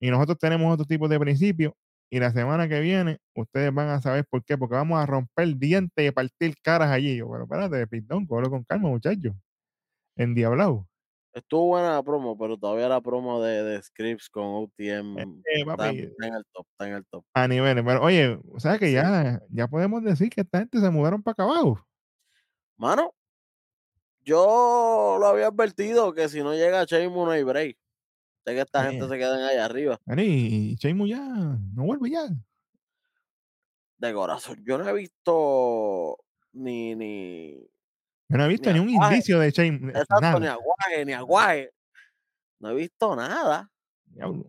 Y 0.00 0.10
nosotros 0.10 0.38
tenemos 0.38 0.72
otro 0.72 0.86
tipo 0.86 1.08
de 1.08 1.18
principios. 1.20 1.72
Y 2.14 2.20
la 2.20 2.30
semana 2.30 2.68
que 2.68 2.78
viene, 2.78 3.18
ustedes 3.34 3.74
van 3.74 3.88
a 3.88 4.00
saber 4.00 4.24
por 4.30 4.44
qué, 4.44 4.56
porque 4.56 4.76
vamos 4.76 5.00
a 5.02 5.04
romper 5.04 5.56
dientes 5.56 6.06
y 6.06 6.12
partir 6.12 6.54
caras 6.62 6.92
allí. 6.92 7.16
Yo, 7.16 7.28
pero 7.28 7.42
espérate, 7.42 7.88
perdón, 7.88 8.24
cógelo 8.24 8.50
con 8.50 8.62
calma, 8.62 8.88
muchachos. 8.88 9.32
Endiablado. 10.16 10.86
Estuvo 11.32 11.66
buena 11.66 11.94
la 11.94 12.04
promo, 12.04 12.38
pero 12.38 12.56
todavía 12.56 12.88
la 12.88 13.00
promo 13.00 13.42
de, 13.42 13.64
de 13.64 13.82
Scripps 13.82 14.30
con 14.30 14.44
OTM 14.44 15.18
Eh, 15.18 15.26
está, 15.56 15.88
en 15.90 16.34
el 16.34 16.44
top, 16.52 16.66
está 16.70 16.86
en 16.86 16.94
el 16.94 17.04
top. 17.06 17.24
a 17.34 17.48
niveles. 17.48 17.82
Pero 17.84 18.00
oye, 18.04 18.38
o 18.52 18.60
sea 18.60 18.78
que 18.78 18.86
Sí. 18.86 18.92
ya, 18.92 19.40
ya 19.50 19.66
podemos 19.66 20.04
decir 20.04 20.30
que 20.30 20.42
esta 20.42 20.60
gente 20.60 20.78
se 20.78 20.90
mudaron 20.90 21.20
para 21.20 21.32
acá 21.32 21.42
abajo. 21.42 21.84
Mano, 22.76 23.12
yo 24.24 25.16
lo 25.18 25.26
había 25.26 25.48
advertido 25.48 26.14
que 26.14 26.28
si 26.28 26.44
no 26.44 26.54
llega 26.54 26.84
Sheamus 26.84 27.26
no 27.26 27.32
hay 27.32 27.42
break. 27.42 27.76
De 28.44 28.54
que 28.54 28.60
esta 28.60 28.84
gente 28.84 29.04
Eh. 29.04 29.08
se 29.08 29.18
queden 29.18 29.40
ahí 29.42 29.56
arriba. 29.56 29.98
Y 30.16 30.76
Sheamus 30.76 31.08
ya 31.08 31.18
no 31.24 31.84
vuelve 31.84 32.10
ya. 32.10 32.26
De 33.98 34.12
corazón. 34.12 34.62
Yo 34.66 34.76
no 34.78 34.88
he 34.88 34.92
visto 34.92 36.18
ni, 36.52 36.94
ni, 36.94 37.52
Yo 38.28 38.36
no 38.38 38.44
he 38.44 38.48
visto 38.48 38.70
Ni 38.72 38.80
ni 38.80 38.86
un 38.96 39.02
indicio 39.02 39.38
de 39.38 39.50
Sheamus. 39.50 39.90
exacto, 39.90 40.20
Nada. 40.20 40.40
ni 40.40 40.46
aguaje, 40.46 41.04
ni 41.06 41.12
aguaje. 41.12 41.70
No 42.60 42.70
he 42.70 42.74
visto 42.74 43.16
nada. 43.16 43.70
Diablo. 44.06 44.44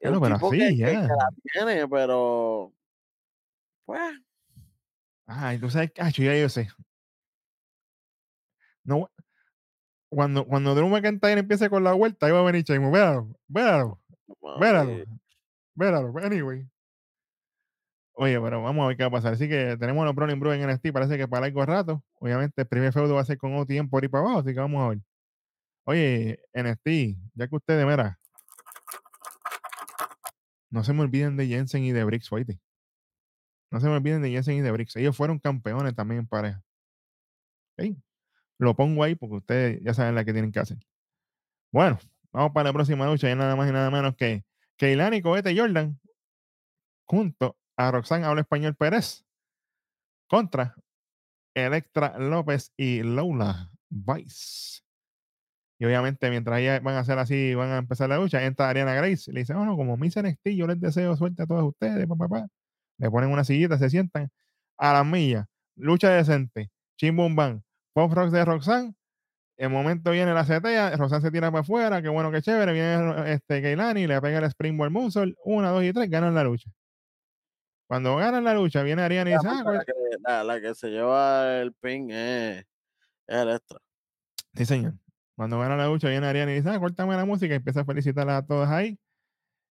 Claro, 0.00 0.20
pero 0.20 0.34
tipo 0.36 0.48
así, 0.48 0.58
que, 0.58 0.68
que- 0.68 0.76
ya. 0.76 0.86
que 0.90 0.94
la 1.08 1.28
tiene, 1.52 1.88
pero 1.88 2.72
pues 3.84 4.00
Ay, 5.26 5.58
tú 5.58 5.68
sabes, 5.68 5.92
ah, 5.98 6.08
ya 6.10 6.34
yo 6.36 6.48
sé. 6.48 6.68
No, 8.84 9.10
cuando, 10.08 10.46
cuando 10.46 10.74
Drew 10.74 10.88
McIntyre 10.88 11.40
empiece 11.40 11.68
con 11.70 11.84
la 11.84 11.92
vuelta, 11.92 12.26
ahí 12.26 12.32
va 12.32 12.40
a 12.40 12.42
venir 12.42 12.64
Sheamus. 12.64 12.92
Véralo, 12.92 13.36
véralo, 13.48 14.00
véralo, 14.58 14.94
mami, 14.94 15.04
véralo. 15.74 16.18
Anyway. 16.18 16.68
Oye, 18.14 18.40
pero 18.40 18.62
vamos 18.62 18.84
a 18.84 18.88
ver 18.88 18.96
qué 18.96 19.04
va 19.04 19.08
a 19.08 19.12
pasar. 19.12 19.34
Así 19.34 19.48
que 19.48 19.76
tenemos 19.78 20.02
a 20.02 20.06
los 20.06 20.14
Browning 20.14 20.40
Bros 20.40 20.54
en 20.54 20.68
NXT. 20.68 20.92
Parece 20.92 21.16
que 21.16 21.28
para 21.28 21.42
largo 21.42 21.64
rato. 21.64 22.02
Obviamente, 22.14 22.62
el 22.62 22.66
primer 22.66 22.92
feudo 22.92 23.14
va 23.14 23.20
a 23.20 23.24
ser 23.24 23.38
con 23.38 23.54
OTM 23.54 23.88
por 23.88 24.02
ahí 24.02 24.08
para 24.08 24.24
abajo. 24.24 24.40
Así 24.40 24.52
que 24.52 24.60
vamos 24.60 24.84
a 24.84 24.88
ver. 24.88 24.98
Oye, 25.84 26.40
NXT, 26.52 27.16
ya 27.34 27.48
que 27.48 27.56
ustedes, 27.56 27.86
mira, 27.86 28.18
no 30.70 30.84
se 30.84 30.92
me 30.92 31.02
olviden 31.02 31.36
de 31.36 31.46
Jensen 31.46 31.84
y 31.84 31.92
de 31.92 32.04
Briggs, 32.04 32.30
oíste. 32.32 32.60
No 33.70 33.80
se 33.80 33.86
me 33.86 33.94
olviden 33.96 34.22
de 34.22 34.30
Jensen 34.30 34.56
y 34.56 34.60
de 34.62 34.70
Briggs. 34.70 34.96
Ellos 34.96 35.16
fueron 35.16 35.38
campeones 35.38 35.94
también 35.94 36.20
en 36.20 36.26
pareja. 36.26 36.62
¿Ok? 37.78 37.96
Lo 38.58 38.74
pongo 38.74 39.04
ahí 39.04 39.14
porque 39.14 39.36
ustedes 39.36 39.80
ya 39.82 39.94
saben 39.94 40.14
la 40.14 40.24
que 40.24 40.32
tienen 40.32 40.52
que 40.52 40.60
hacer. 40.60 40.78
Bueno, 41.72 41.98
vamos 42.32 42.52
para 42.52 42.70
la 42.70 42.72
próxima 42.72 43.06
lucha. 43.06 43.28
Ya 43.28 43.36
nada 43.36 43.56
más 43.56 43.68
y 43.68 43.72
nada 43.72 43.90
menos 43.90 44.16
que 44.16 44.44
Keilani 44.76 45.22
Cohete 45.22 45.56
Jordan 45.56 45.98
junto 47.06 47.56
a 47.76 47.90
Roxanne 47.90 48.26
Habla 48.26 48.42
Español 48.42 48.74
Pérez 48.74 49.24
contra 50.26 50.74
Electra 51.54 52.18
López 52.18 52.72
y 52.76 53.02
Lola 53.02 53.70
Vice. 53.88 54.82
Y 55.80 55.84
obviamente, 55.84 56.28
mientras 56.28 56.58
ellas 56.58 56.82
van 56.82 56.96
a 56.96 57.00
hacer 57.00 57.18
así, 57.18 57.54
van 57.54 57.70
a 57.70 57.78
empezar 57.78 58.08
la 58.08 58.18
lucha, 58.18 58.44
entra 58.44 58.68
Ariana 58.68 58.94
Grace. 58.94 59.32
Le 59.32 59.40
dice, 59.40 59.54
bueno, 59.54 59.76
como 59.76 59.96
Miss 59.96 60.16
NXT, 60.16 60.48
yo 60.48 60.66
les 60.66 60.80
deseo 60.80 61.16
suerte 61.16 61.44
a 61.44 61.46
todos 61.46 61.62
ustedes, 61.64 62.06
papá. 62.08 62.48
Le 62.98 63.10
ponen 63.10 63.30
una 63.30 63.44
sillita, 63.44 63.78
se 63.78 63.88
sientan 63.88 64.28
a 64.76 64.92
las 64.92 65.06
millas. 65.06 65.46
Lucha 65.76 66.10
decente. 66.10 66.70
Chim 66.96 67.16
Bum 67.16 67.36
Bam. 67.36 67.62
Pop 67.94 68.12
Rocks 68.12 68.32
de 68.32 68.44
Roxanne. 68.44 68.94
En 69.56 69.72
momento 69.72 70.12
viene 70.12 70.32
la 70.32 70.44
setea, 70.44 70.96
Roxanne 70.96 71.22
se 71.22 71.30
tira 71.32 71.50
para 71.50 71.62
afuera, 71.62 72.00
qué 72.00 72.08
bueno, 72.08 72.30
qué 72.30 72.40
chévere. 72.42 72.72
Viene 72.72 73.32
este 73.32 73.60
Keilani, 73.60 74.06
le 74.06 74.20
pega 74.20 74.38
el 74.38 74.44
Springboard 74.44 74.90
Moonsault. 74.92 75.36
Una, 75.44 75.70
dos 75.70 75.82
y 75.82 75.92
tres, 75.92 76.08
ganan 76.08 76.34
la 76.34 76.44
lucha. 76.44 76.70
Cuando 77.88 78.16
ganan 78.16 78.44
la 78.44 78.54
lucha, 78.54 78.82
viene 78.82 79.02
Ariana 79.02 79.30
y 79.30 79.32
dice, 79.34 79.48
ah, 79.48 79.62
la, 79.64 79.84
que, 79.84 79.92
la- 80.22 80.44
la 80.44 80.60
que 80.60 80.74
se 80.74 80.90
lleva 80.90 81.56
el 81.60 81.72
pin 81.72 82.10
es, 82.10 82.58
es 83.26 83.36
Electra. 83.36 83.78
Sí, 84.54 84.64
señor. 84.66 84.94
Cuando 85.36 85.58
gana 85.58 85.76
la 85.76 85.86
lucha, 85.86 86.08
viene 86.08 86.26
Ariana 86.26 86.52
y 86.52 86.56
dice, 86.56 86.68
ah, 86.70 86.78
córtame 86.78 87.16
la 87.16 87.24
música 87.24 87.54
y 87.54 87.56
empieza 87.56 87.80
a 87.80 87.84
felicitar 87.84 88.28
a 88.28 88.44
todas 88.44 88.70
ahí. 88.70 88.98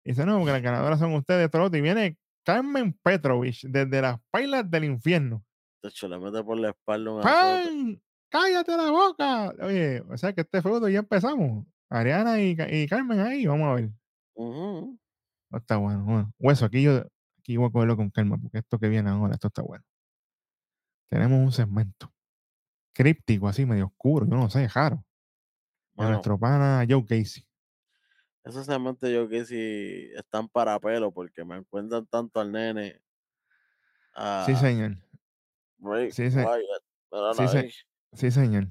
Y 0.04 0.10
dice, 0.10 0.24
no, 0.24 0.36
porque 0.38 0.52
las 0.52 0.62
ganadoras 0.62 0.98
son 0.98 1.12
ustedes, 1.14 1.46
otro. 1.46 1.66
Y 1.76 1.80
viene 1.80 2.16
Carmen 2.44 2.92
Petrovich 3.02 3.66
desde 3.66 4.00
las 4.02 4.18
pailas 4.30 4.70
del 4.70 4.84
infierno. 4.84 5.42
Hecho, 5.84 6.08
le 6.08 6.18
mete 6.18 6.42
por 6.42 6.58
la 6.58 6.70
espalda 6.70 7.12
un. 7.12 7.22
¡Pan! 7.22 8.02
¡Cállate 8.30 8.76
la 8.76 8.90
boca! 8.90 9.54
Oye, 9.60 10.00
o 10.00 10.16
sea 10.16 10.32
que 10.32 10.40
este 10.40 10.62
feudo 10.62 10.88
ya 10.88 11.00
empezamos. 11.00 11.66
Ariana 11.90 12.40
y, 12.40 12.56
y 12.70 12.88
Carmen 12.88 13.20
ahí, 13.20 13.46
vamos 13.46 13.68
a 13.68 13.74
ver. 13.74 13.90
No 14.36 14.98
está 15.52 15.76
bueno, 15.76 16.02
bueno. 16.04 16.34
Hueso, 16.38 16.64
aquí 16.64 16.82
yo 16.82 17.04
aquí 17.38 17.58
voy 17.58 17.68
a 17.68 17.70
cogerlo 17.70 17.96
con 17.96 18.10
calma, 18.10 18.38
porque 18.38 18.58
esto 18.58 18.78
que 18.78 18.88
viene 18.88 19.10
ahora, 19.10 19.34
esto 19.34 19.48
está 19.48 19.62
bueno. 19.62 19.84
Tenemos 21.10 21.38
un 21.38 21.52
segmento 21.52 22.12
críptico, 22.94 23.46
así 23.46 23.66
medio 23.66 23.86
oscuro, 23.86 24.26
yo 24.26 24.36
no 24.36 24.48
sé, 24.48 24.66
raro. 24.68 25.04
De 25.92 26.02
Mano, 26.02 26.10
nuestro 26.12 26.38
pana 26.38 26.84
Joe 26.88 27.04
Casey. 27.04 27.46
Esos 28.42 28.66
segmentos 28.66 29.08
que 29.28 29.44
si 29.44 30.10
están 30.16 30.48
para 30.48 30.80
pelo 30.80 31.12
porque 31.12 31.44
me 31.44 31.56
encuentran 31.56 32.06
tanto 32.06 32.40
al 32.40 32.50
nene. 32.50 33.00
A 34.14 34.44
Sí, 34.46 34.56
señor. 34.56 35.03
Sí, 36.12 36.30
se- 36.30 36.44
sí, 37.36 37.48
se- 38.12 38.30
señor. 38.30 38.68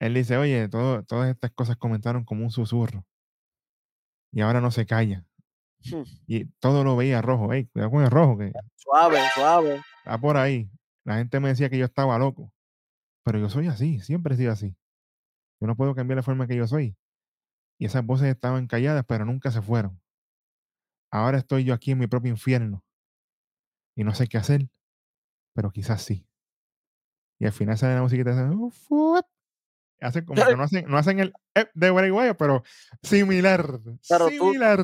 Él 0.00 0.14
dice, 0.14 0.36
oye, 0.36 0.68
todo, 0.68 1.02
todas 1.04 1.30
estas 1.30 1.52
cosas 1.52 1.76
comentaron 1.76 2.24
como 2.24 2.44
un 2.44 2.50
susurro. 2.50 3.06
Y 4.32 4.40
ahora 4.40 4.60
no 4.60 4.70
se 4.70 4.86
calla. 4.86 5.24
Hmm. 5.84 6.02
Y 6.26 6.46
todo 6.58 6.82
lo 6.84 6.96
veía 6.96 7.22
rojo. 7.22 7.52
Ey, 7.52 7.66
cuidado 7.66 7.90
con 7.90 8.02
el 8.04 8.10
rojo, 8.10 8.38
que 8.38 8.52
Suave, 8.76 9.18
suave. 9.34 9.80
está 9.98 10.18
por 10.18 10.36
ahí. 10.36 10.70
La 11.04 11.16
gente 11.16 11.38
me 11.40 11.48
decía 11.48 11.70
que 11.70 11.78
yo 11.78 11.84
estaba 11.84 12.18
loco. 12.18 12.52
Pero 13.24 13.38
yo 13.38 13.48
soy 13.48 13.68
así, 13.68 14.00
siempre 14.00 14.34
he 14.34 14.36
sido 14.38 14.52
así. 14.52 14.76
Yo 15.60 15.66
no 15.66 15.76
puedo 15.76 15.94
cambiar 15.94 16.16
la 16.16 16.22
forma 16.22 16.46
que 16.46 16.56
yo 16.56 16.66
soy. 16.66 16.96
Y 17.78 17.86
esas 17.86 18.04
voces 18.04 18.28
estaban 18.28 18.66
calladas, 18.66 19.04
pero 19.06 19.24
nunca 19.24 19.50
se 19.50 19.62
fueron. 19.62 20.00
Ahora 21.10 21.38
estoy 21.38 21.64
yo 21.64 21.72
aquí 21.74 21.92
en 21.92 21.98
mi 21.98 22.06
propio 22.06 22.30
infierno. 22.30 22.82
Y 23.96 24.04
no 24.04 24.14
sé 24.14 24.26
qué 24.26 24.36
hacer, 24.38 24.68
pero 25.54 25.70
quizás 25.70 26.02
sí. 26.02 26.26
Y 27.38 27.46
al 27.46 27.52
final 27.52 27.78
sale 27.78 27.94
la 27.94 28.02
musiquita 28.02 28.30
y 28.30 28.34
hace, 30.00 30.24
como 30.24 30.44
que 30.44 30.56
no 30.56 30.62
hacen, 30.64 30.84
no 30.86 30.98
hacen 30.98 31.20
el 31.20 31.32
ep 31.54 31.70
de 31.74 31.90
Wyatt, 31.90 32.36
pero 32.36 32.62
similar. 33.02 33.80
Pero 34.08 34.26
tú- 34.26 34.30
similar. 34.30 34.80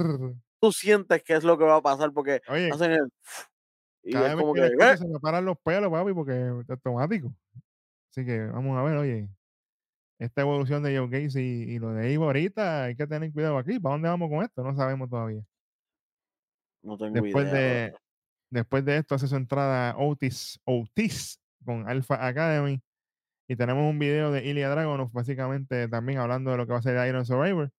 Tú 0.63 0.73
sientes 0.73 1.23
que 1.23 1.35
es 1.35 1.45
lo 1.45 1.57
que 1.57 1.65
va 1.65 1.77
a 1.77 1.83
pasar 1.83 2.13
porque 2.13 2.43
Oye, 2.49 2.71
hacen 2.71 2.93
el. 2.93 3.09
Y 4.03 4.13
cada 4.13 4.29
es 4.29 4.37
vez 4.37 4.41
como 4.41 4.55
que 4.55 4.61
que. 4.61 4.91
"Eh". 4.93 4.97
se 4.97 5.07
me 5.09 5.19
paran 5.19 5.45
los 5.45 5.59
pelos, 5.59 5.91
papi, 5.91 6.13
porque 6.13 6.33
es 6.63 6.71
automático. 6.71 7.35
Así 8.11 8.25
que 8.27 8.47
vamos 8.47 8.77
a 8.79 8.83
ver, 8.83 8.97
oye, 8.97 9.29
esta 10.19 10.43
evolución 10.43 10.83
de 10.83 10.97
Joe 10.99 11.09
Gacy 11.09 11.41
y, 11.41 11.63
y 11.75 11.79
lo 11.79 11.93
de 11.93 12.13
Ivo 12.13 12.25
ahorita, 12.27 12.85
hay 12.85 12.97
que 12.97 13.07
tener 13.07 13.33
cuidado 13.33 13.57
aquí. 13.57 13.79
¿Para 13.81 13.95
dónde 13.95 14.09
vamos 14.09 14.29
con 14.29 14.43
esto? 14.45 14.63
No 14.63 14.75
sabemos 14.77 15.09
todavía. 15.09 15.43
No 16.83 16.97
tengo 16.99 17.15
Después 17.15 17.49
idea. 17.49 17.55
de. 17.55 17.95
Después 18.51 18.85
de 18.85 18.99
esto 18.99 19.15
hace 19.15 19.29
su 19.29 19.37
entrada 19.37 19.97
Otis, 19.97 20.61
Otis 20.65 21.41
con 21.65 21.89
Alpha 21.89 22.27
Academy. 22.27 22.83
Y 23.49 23.57
tenemos 23.57 23.91
un 23.91 23.99
video 23.99 24.31
de 24.31 24.45
Ilya 24.47 24.69
Dragunov, 24.71 25.11
básicamente 25.13 25.89
también 25.89 26.19
hablando 26.19 26.53
de 26.53 26.57
lo 26.57 26.67
que 26.67 26.73
va 26.73 26.79
a 26.79 26.83
ser 26.83 27.09
Iron 27.09 27.27
Survivor. 27.27 27.73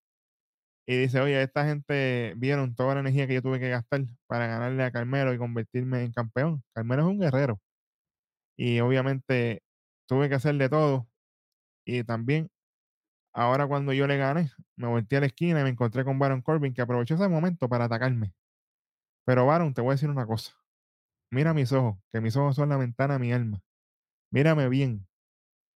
Y 0.88 0.98
dice, 0.98 1.22
oye, 1.22 1.42
esta 1.42 1.66
gente 1.66 2.34
vieron 2.38 2.76
toda 2.76 2.96
la 2.96 3.02
energía 3.02 3.28
que 3.28 3.36
yo 3.36 3.42
tuve 3.42 3.60
que 3.60 3.70
gastar 3.70 4.02
para 4.28 4.48
ganarle 4.48 4.84
a 4.84 4.92
Carmelo 4.92 5.34
y 5.34 5.38
convertirme 5.38 6.04
en 6.04 6.12
campeón. 6.12 6.64
Carmelo 6.74 7.04
es 7.04 7.08
un 7.10 7.20
guerrero. 7.20 7.62
Y 8.58 8.80
obviamente 8.82 9.64
tuve 10.08 10.30
que 10.30 10.36
hacer 10.36 10.56
de 10.56 10.70
todo. 10.70 11.08
Y 11.86 12.04
también, 12.04 12.50
ahora 13.34 13.68
cuando 13.68 13.94
yo 13.94 14.08
le 14.08 14.18
gané, 14.18 14.52
me 14.76 14.88
volteé 14.88 15.20
a 15.20 15.22
la 15.22 15.28
esquina 15.28 15.62
y 15.62 15.64
me 15.64 15.70
encontré 15.70 16.04
con 16.06 16.20
Baron 16.20 16.42
Corbin, 16.42 16.74
que 16.74 16.82
aprovechó 16.82 17.16
ese 17.16 17.28
momento 17.30 17.70
para 17.70 17.86
atacarme. 17.86 18.34
Pero 19.26 19.46
Baron, 19.46 19.74
te 19.74 19.82
voy 19.82 19.92
a 19.92 19.94
decir 19.94 20.10
una 20.10 20.26
cosa. 20.26 20.61
Mira 21.32 21.54
mis 21.54 21.72
ojos, 21.72 21.98
que 22.12 22.20
mis 22.20 22.36
ojos 22.36 22.58
son 22.58 22.70
la 22.70 22.78
ventana 22.78 23.16
a 23.16 23.20
mi 23.20 23.32
alma. 23.32 23.62
Mírame 24.32 24.68
bien, 24.68 25.08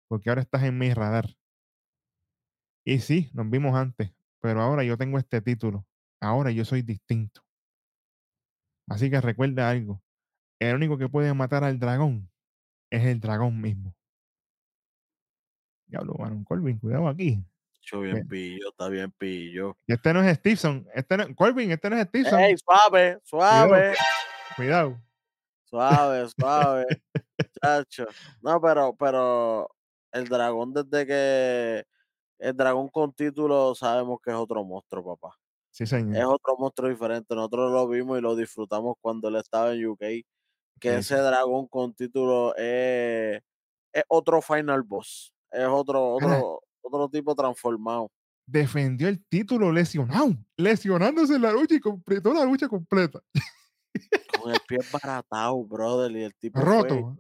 porque 0.08 0.30
ahora 0.30 0.42
estás 0.42 0.64
en 0.64 0.78
mi 0.80 0.92
radar. 0.94 1.38
Y 2.84 3.00
sí, 3.00 3.30
nos 3.34 3.50
vimos 3.50 3.76
antes, 3.76 4.12
pero 4.42 4.62
ahora 4.62 4.84
yo 4.84 4.98
tengo 4.98 5.20
este 5.20 5.42
título. 5.42 5.86
Ahora 6.20 6.50
yo 6.52 6.66
soy 6.66 6.82
distinto. 6.82 7.42
Así 8.88 9.12
que 9.12 9.22
recuerda 9.22 9.70
algo. 9.70 10.02
El 10.60 10.76
único 10.76 10.98
que 10.98 11.08
puede 11.08 11.34
matar 11.34 11.64
al 11.64 11.80
dragón 11.80 12.30
es 12.90 13.06
el 13.06 13.20
dragón 13.20 13.62
mismo. 13.62 13.96
Diablo, 15.86 16.16
Baron 16.18 16.44
Corbin, 16.44 16.80
cuidado 16.80 17.08
aquí. 17.08 17.44
Yo 17.82 18.02
bien 18.02 18.28
pillo, 18.28 18.70
está 18.70 18.88
bien 18.90 19.12
pillo. 19.12 19.78
Y 19.86 19.94
este 19.94 20.14
no 20.14 20.24
es 20.24 20.38
Stevenson. 20.38 20.88
Este 20.96 21.18
no, 21.18 21.36
Corbin, 21.36 21.72
este 21.72 21.90
no 21.90 21.98
es 21.98 22.08
Stevenson. 22.08 22.40
¡Ey, 22.40 22.56
suave, 22.58 23.20
suave! 23.24 23.94
Cuidado. 24.56 25.00
Suave, 25.74 26.30
suave. 26.30 26.86
Chacho. 27.64 28.06
No, 28.44 28.62
pero, 28.62 28.96
pero 28.96 29.68
el 30.12 30.28
dragón 30.28 30.72
desde 30.72 31.08
que 31.08 31.84
el 32.38 32.56
dragón 32.56 32.90
con 32.90 33.12
título 33.12 33.74
sabemos 33.74 34.20
que 34.24 34.30
es 34.30 34.36
otro 34.36 34.64
monstruo, 34.64 35.18
papá. 35.18 35.36
Sí, 35.72 35.88
señor. 35.88 36.16
Es 36.16 36.26
otro 36.26 36.58
monstruo 36.60 36.90
diferente. 36.90 37.34
Nosotros 37.34 37.72
lo 37.72 37.88
vimos 37.88 38.20
y 38.20 38.22
lo 38.22 38.36
disfrutamos 38.36 38.98
cuando 39.02 39.30
él 39.30 39.38
estaba 39.38 39.74
en 39.74 39.88
UK. 39.88 40.00
Que 40.80 40.92
Sí, 40.92 41.00
ese 41.00 41.18
dragón 41.18 41.68
con 41.68 41.96
título 41.96 42.56
es, 42.56 43.42
es 43.92 44.04
otro 44.10 44.44
final 44.44 44.84
boss. 44.84 45.34
Es 45.50 45.66
otro, 45.66 46.14
otro, 46.14 46.62
otro 46.84 47.10
tipo 47.10 47.34
transformado. 47.34 48.12
Defendió 48.46 49.08
el 49.08 49.26
título 49.26 49.72
lesionado. 49.72 50.36
Lesionándose 50.56 51.34
en 51.34 51.42
la 51.42 51.52
lucha 51.52 51.74
y 51.74 51.80
completó 51.80 52.32
la 52.32 52.46
lucha 52.46 52.68
completa. 52.68 53.24
Con 54.44 54.54
el 54.54 54.60
pie 54.68 54.80
baratado, 54.92 55.64
brother. 55.64 56.12
Y 56.12 56.24
el 56.24 56.36
tipo 56.36 56.60
fue- 56.60 56.70
Roto. 56.70 57.18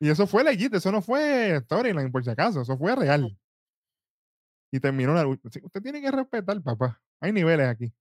Y 0.00 0.08
eso 0.10 0.26
fue 0.26 0.44
legit, 0.44 0.74
eso 0.74 0.92
no 0.92 1.00
fue 1.00 1.58
storyline, 1.64 2.10
por 2.12 2.22
si 2.22 2.30
acaso, 2.30 2.60
eso 2.60 2.76
fue 2.76 2.94
real. 2.96 3.38
Y 4.70 4.80
terminó 4.80 5.14
la 5.14 5.22
lucha. 5.22 5.48
Usted 5.62 5.80
tiene 5.82 6.00
que 6.02 6.10
respetar, 6.10 6.60
papá. 6.62 7.00
Hay 7.20 7.32
niveles 7.32 7.66
aquí. 7.68 7.92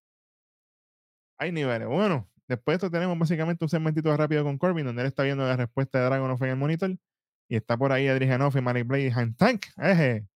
Hay 1.38 1.52
niveles. 1.52 1.88
Bueno, 1.88 2.30
después 2.48 2.74
de 2.74 2.86
esto 2.88 2.92
tenemos 2.92 3.18
básicamente 3.18 3.64
un 3.64 3.70
segmentito 3.70 4.16
rápido 4.18 4.44
con 4.44 4.58
Corbin, 4.58 4.86
donde 4.86 5.02
él 5.04 5.08
está 5.08 5.24
viendo 5.24 5.46
la 5.46 5.56
respuesta 5.56 6.00
de 6.00 6.06
Dragonoff 6.06 6.42
en 6.42 6.50
el 6.50 6.56
monitor. 6.58 6.98
Y 7.48 7.56
está 7.56 7.78
por 7.78 7.92
ahí 7.92 8.08
Adrianoff 8.08 8.56
y 8.56 8.62
Mary 8.62 8.82
Blade 8.84 9.08
y 9.08 9.12
Han 9.12 9.36
Tank. 9.36 9.66
Eje. 9.78 10.28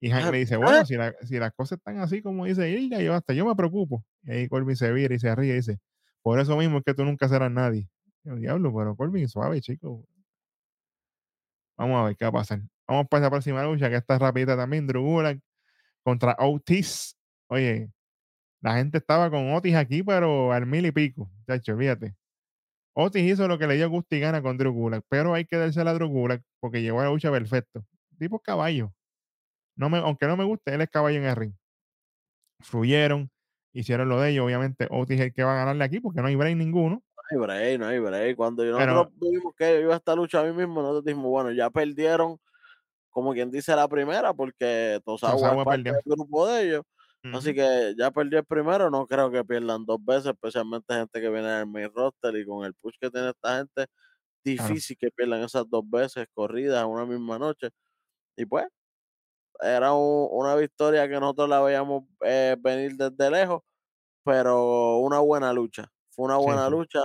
Y 0.00 0.10
Hank 0.10 0.30
le 0.32 0.38
dice, 0.38 0.56
bueno, 0.56 0.84
si, 0.86 0.94
la- 0.94 1.14
si 1.24 1.38
las 1.38 1.52
cosas 1.52 1.78
están 1.78 1.98
así 1.98 2.22
como 2.22 2.44
dice 2.46 2.70
Hilda, 2.70 3.00
yo 3.02 3.14
hasta 3.14 3.34
yo 3.34 3.44
me 3.44 3.54
preocupo. 3.54 4.04
Y 4.22 4.30
ahí 4.30 4.48
Corbin 4.48 4.76
se 4.76 4.92
vira 4.92 5.14
y 5.14 5.18
se 5.18 5.34
ríe 5.34 5.52
y 5.52 5.56
dice, 5.56 5.78
por 6.28 6.38
eso 6.40 6.58
mismo 6.58 6.76
es 6.76 6.84
que 6.84 6.92
tú 6.92 7.06
nunca 7.06 7.26
serás 7.26 7.50
nadie. 7.50 7.88
Yo, 8.22 8.36
diablo, 8.36 8.70
pero 8.76 8.94
Corbin, 8.94 9.26
suave, 9.30 9.62
chico. 9.62 10.04
Vamos 11.78 11.98
a 11.98 12.04
ver 12.04 12.16
qué 12.16 12.26
va 12.26 12.28
a 12.28 12.32
pasar. 12.32 12.60
Vamos 12.86 13.08
para 13.08 13.22
esa 13.22 13.30
próxima 13.30 13.64
lucha, 13.64 13.88
que 13.88 13.96
está 13.96 14.18
rapidita 14.18 14.54
también. 14.54 14.86
Drew 14.86 15.02
Gulak 15.02 15.40
contra 16.02 16.36
Otis. 16.38 17.16
Oye, 17.46 17.90
la 18.60 18.76
gente 18.76 18.98
estaba 18.98 19.30
con 19.30 19.54
Otis 19.54 19.74
aquí, 19.74 20.02
pero 20.02 20.52
al 20.52 20.66
mil 20.66 20.84
y 20.84 20.92
pico. 20.92 21.30
Chacho, 21.46 21.78
fíjate. 21.78 22.14
Otis 22.92 23.22
hizo 23.22 23.48
lo 23.48 23.58
que 23.58 23.66
le 23.66 23.76
dio 23.76 23.88
gusto 23.88 24.14
y 24.14 24.20
gana 24.20 24.42
con 24.42 24.58
Drew 24.58 24.70
Gulak, 24.70 25.06
pero 25.08 25.32
hay 25.32 25.46
que 25.46 25.56
dársela 25.56 25.92
a 25.92 25.94
Drew 25.94 26.08
Gulak 26.08 26.42
porque 26.60 26.82
llegó 26.82 27.00
a 27.00 27.04
la 27.04 27.10
lucha 27.10 27.30
perfecto. 27.30 27.86
Tipo 28.18 28.38
caballo. 28.38 28.92
No 29.76 29.88
me, 29.88 29.96
aunque 29.96 30.26
no 30.26 30.36
me 30.36 30.44
guste, 30.44 30.74
él 30.74 30.82
es 30.82 30.90
caballo 30.90 31.16
en 31.16 31.24
el 31.24 31.36
ring. 31.36 31.54
Fluyeron, 32.60 33.30
hicieron 33.80 34.08
lo 34.08 34.20
de 34.20 34.30
ellos. 34.30 34.44
Obviamente, 34.44 34.86
Otis 34.90 35.18
es 35.20 35.26
el 35.26 35.32
que 35.32 35.42
va 35.44 35.52
a 35.54 35.56
ganarle 35.58 35.84
aquí 35.84 36.00
porque 36.00 36.20
no 36.20 36.28
hay 36.28 36.36
break 36.36 36.56
ninguno. 36.56 37.02
No 37.16 37.22
hay 37.30 37.38
break, 37.46 37.80
no 37.80 37.86
hay 37.86 37.98
break. 37.98 38.36
Cuando 38.36 38.64
yo- 38.64 38.76
Pero- 38.78 38.94
nosotros 38.94 39.18
vimos 39.20 39.54
que 39.56 39.80
iba 39.80 39.94
a 39.94 39.96
esta 39.98 40.14
lucha 40.14 40.40
a 40.40 40.44
mí 40.44 40.52
mismo, 40.52 40.80
nosotros 40.82 41.04
dijimos, 41.04 41.26
bueno, 41.30 41.52
ya 41.52 41.68
perdieron, 41.70 42.38
como 43.10 43.32
quien 43.32 43.50
dice 43.50 43.74
la 43.76 43.88
primera, 43.88 44.32
porque 44.34 45.00
Tosawa 45.04 45.32
Tosawa 45.32 45.64
perdió. 45.64 45.92
del 45.92 46.02
grupo 46.04 46.46
de 46.48 46.62
ellos. 46.68 46.82
Así 47.34 47.52
que 47.52 47.94
ya 47.98 48.10
perdió 48.10 48.38
el 48.38 48.44
primero, 48.46 48.90
no 48.90 49.06
creo 49.06 49.30
que 49.30 49.44
pierdan 49.44 49.84
dos 49.84 50.02
veces, 50.02 50.26
especialmente 50.26 50.94
gente 50.94 51.20
que 51.20 51.28
viene 51.28 51.48
del 51.48 51.66
main 51.66 51.90
roster 51.92 52.34
y 52.36 52.46
con 52.46 52.64
el 52.64 52.72
push 52.74 52.94
que 52.98 53.10
tiene 53.10 53.30
esta 53.30 53.58
gente, 53.58 53.86
difícil 54.44 54.96
que 54.98 55.10
pierdan 55.10 55.42
esas 55.42 55.68
dos 55.68 55.82
veces 55.90 56.26
corridas 56.32 56.82
en 56.82 56.88
una 56.88 57.04
misma 57.04 57.38
noche. 57.38 57.68
Y 58.36 58.46
pues, 58.46 58.66
era 59.60 59.92
un- 59.94 60.28
una 60.32 60.54
victoria 60.56 61.08
que 61.08 61.20
nosotros 61.20 61.48
la 61.48 61.60
veíamos 61.60 62.04
eh, 62.24 62.56
venir 62.60 62.96
desde 62.96 63.30
lejos, 63.30 63.62
pero 64.24 64.98
una 64.98 65.20
buena 65.20 65.52
lucha. 65.52 65.90
Fue 66.10 66.26
una 66.26 66.36
buena 66.38 66.68
sí. 66.68 66.70
lucha 66.70 67.00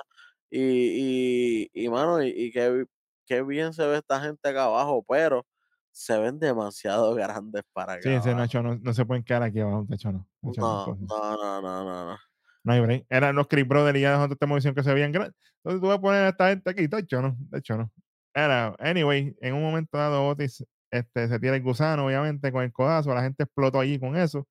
y, 0.49 1.63
y, 1.65 1.69
y 1.73 1.89
mano, 1.89 2.21
y, 2.23 2.29
y 2.29 2.51
qué, 2.51 2.85
qué 3.25 3.43
bien 3.43 3.73
se 3.73 3.85
ve 3.87 3.97
esta 3.97 4.21
gente 4.21 4.49
acá 4.49 4.65
abajo, 4.65 5.03
pero 5.07 5.45
se 5.91 6.17
ven 6.19 6.39
demasiado 6.39 7.13
grandes 7.15 7.63
para 7.73 7.93
acá 7.93 8.01
Sí, 8.03 8.09
ese. 8.17 8.35
Nacho 8.35 8.61
no, 8.61 8.75
no 8.75 8.93
se 8.93 9.05
pueden 9.05 9.23
quedar 9.23 9.43
aquí 9.43 9.59
abajo, 9.61 9.85
Nacho 9.89 10.11
no. 10.11 10.27
Nacho 10.41 10.63
no, 10.65 10.81
No, 10.85 10.95
no, 11.09 11.37
no, 11.37 11.61
no, 11.61 11.83
no, 11.83 12.05
no. 12.11 12.17
No 12.63 12.73
hay 12.73 12.79
break. 12.81 13.05
Eran 13.09 13.35
los 13.35 13.47
Chris 13.47 13.67
Brothers 13.67 13.97
y 13.97 14.01
ya 14.01 14.13
nosotros 14.15 14.39
te 14.39 14.45
diciendo 14.55 14.75
que 14.79 14.83
se 14.83 14.93
veían 14.93 15.11
grandes. 15.11 15.35
Entonces 15.57 15.81
tú 15.81 15.87
vas 15.87 15.97
a 15.97 16.01
poner 16.01 16.23
a 16.23 16.29
esta 16.29 16.49
gente 16.49 16.69
aquí, 16.69 16.87
de 16.87 16.99
hecho 16.99 17.21
no, 17.21 17.35
de 17.37 17.59
hecho 17.59 17.77
no. 17.77 17.91
Era, 18.33 18.75
anyway, 18.79 19.35
en 19.41 19.53
un 19.53 19.61
momento 19.61 19.97
dado 19.97 20.27
Otis 20.27 20.63
este, 20.93 21.27
se 21.27 21.39
tira 21.39 21.55
el 21.55 21.63
gusano, 21.63 22.05
obviamente, 22.05 22.51
con 22.51 22.63
el 22.63 22.71
codazo, 22.71 23.15
la 23.15 23.23
gente 23.23 23.43
explotó 23.43 23.79
allí 23.79 23.99
con 23.99 24.15
eso. 24.15 24.47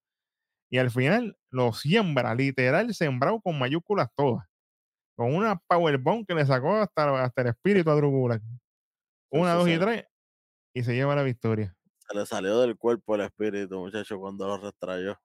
Y 0.68 0.78
al 0.78 0.90
final 0.90 1.36
lo 1.51 1.72
siembra, 1.72 2.34
literal, 2.34 2.93
sembrado 2.95 3.40
con 3.40 3.59
mayúsculas 3.59 4.09
todas. 4.16 4.45
Con 5.14 5.36
una 5.36 5.57
powerbomb 5.68 6.26
que 6.26 6.34
le 6.34 6.45
sacó 6.45 6.74
hasta, 6.78 7.22
hasta 7.22 7.43
el 7.43 7.49
espíritu 7.49 7.90
a 7.90 7.95
Drew 7.95 8.11
Gulak. 8.11 8.43
Una, 9.30 9.55
dos 9.55 9.68
y 9.68 9.78
tres, 9.78 10.05
y 10.74 10.82
se 10.82 10.95
lleva 10.95 11.14
la 11.14 11.22
victoria. 11.22 11.76
se 12.09 12.18
le 12.18 12.26
salió 12.26 12.59
del 12.61 12.76
cuerpo 12.76 13.14
el 13.14 13.20
espíritu, 13.20 13.78
muchacho, 13.78 14.18
cuando 14.18 14.49
lo 14.49 14.59
restrayó. 14.59 15.16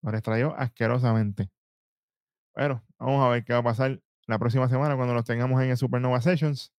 Lo 0.00 0.10
restrayó 0.10 0.54
asquerosamente. 0.56 1.50
Bueno, 2.54 2.82
vamos 2.98 3.22
a 3.22 3.28
ver 3.28 3.44
qué 3.44 3.52
va 3.52 3.58
a 3.58 3.64
pasar 3.64 4.00
la 4.26 4.38
próxima 4.38 4.68
semana 4.70 4.96
cuando 4.96 5.12
los 5.12 5.24
tengamos 5.24 5.60
en 5.62 5.70
el 5.70 5.76
Supernova 5.76 6.22
Sessions. 6.22 6.72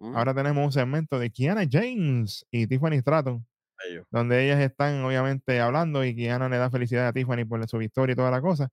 Mm, 0.00 0.16
Ahora 0.16 0.34
tenemos 0.34 0.64
un 0.64 0.72
segmento 0.72 1.18
de 1.18 1.30
Kiana 1.30 1.64
James 1.70 2.46
y 2.50 2.66
Tiffany 2.66 2.98
Stratton, 3.00 3.46
donde 4.10 4.44
ellas 4.44 4.60
están 4.60 5.04
obviamente 5.04 5.60
hablando 5.60 6.04
y 6.04 6.14
Kiana 6.16 6.48
le 6.48 6.58
da 6.58 6.70
felicidad 6.70 7.08
a 7.08 7.12
Tiffany 7.12 7.44
por 7.46 7.66
su 7.68 7.78
victoria 7.78 8.14
y 8.14 8.16
toda 8.16 8.30
la 8.30 8.40
cosa. 8.42 8.68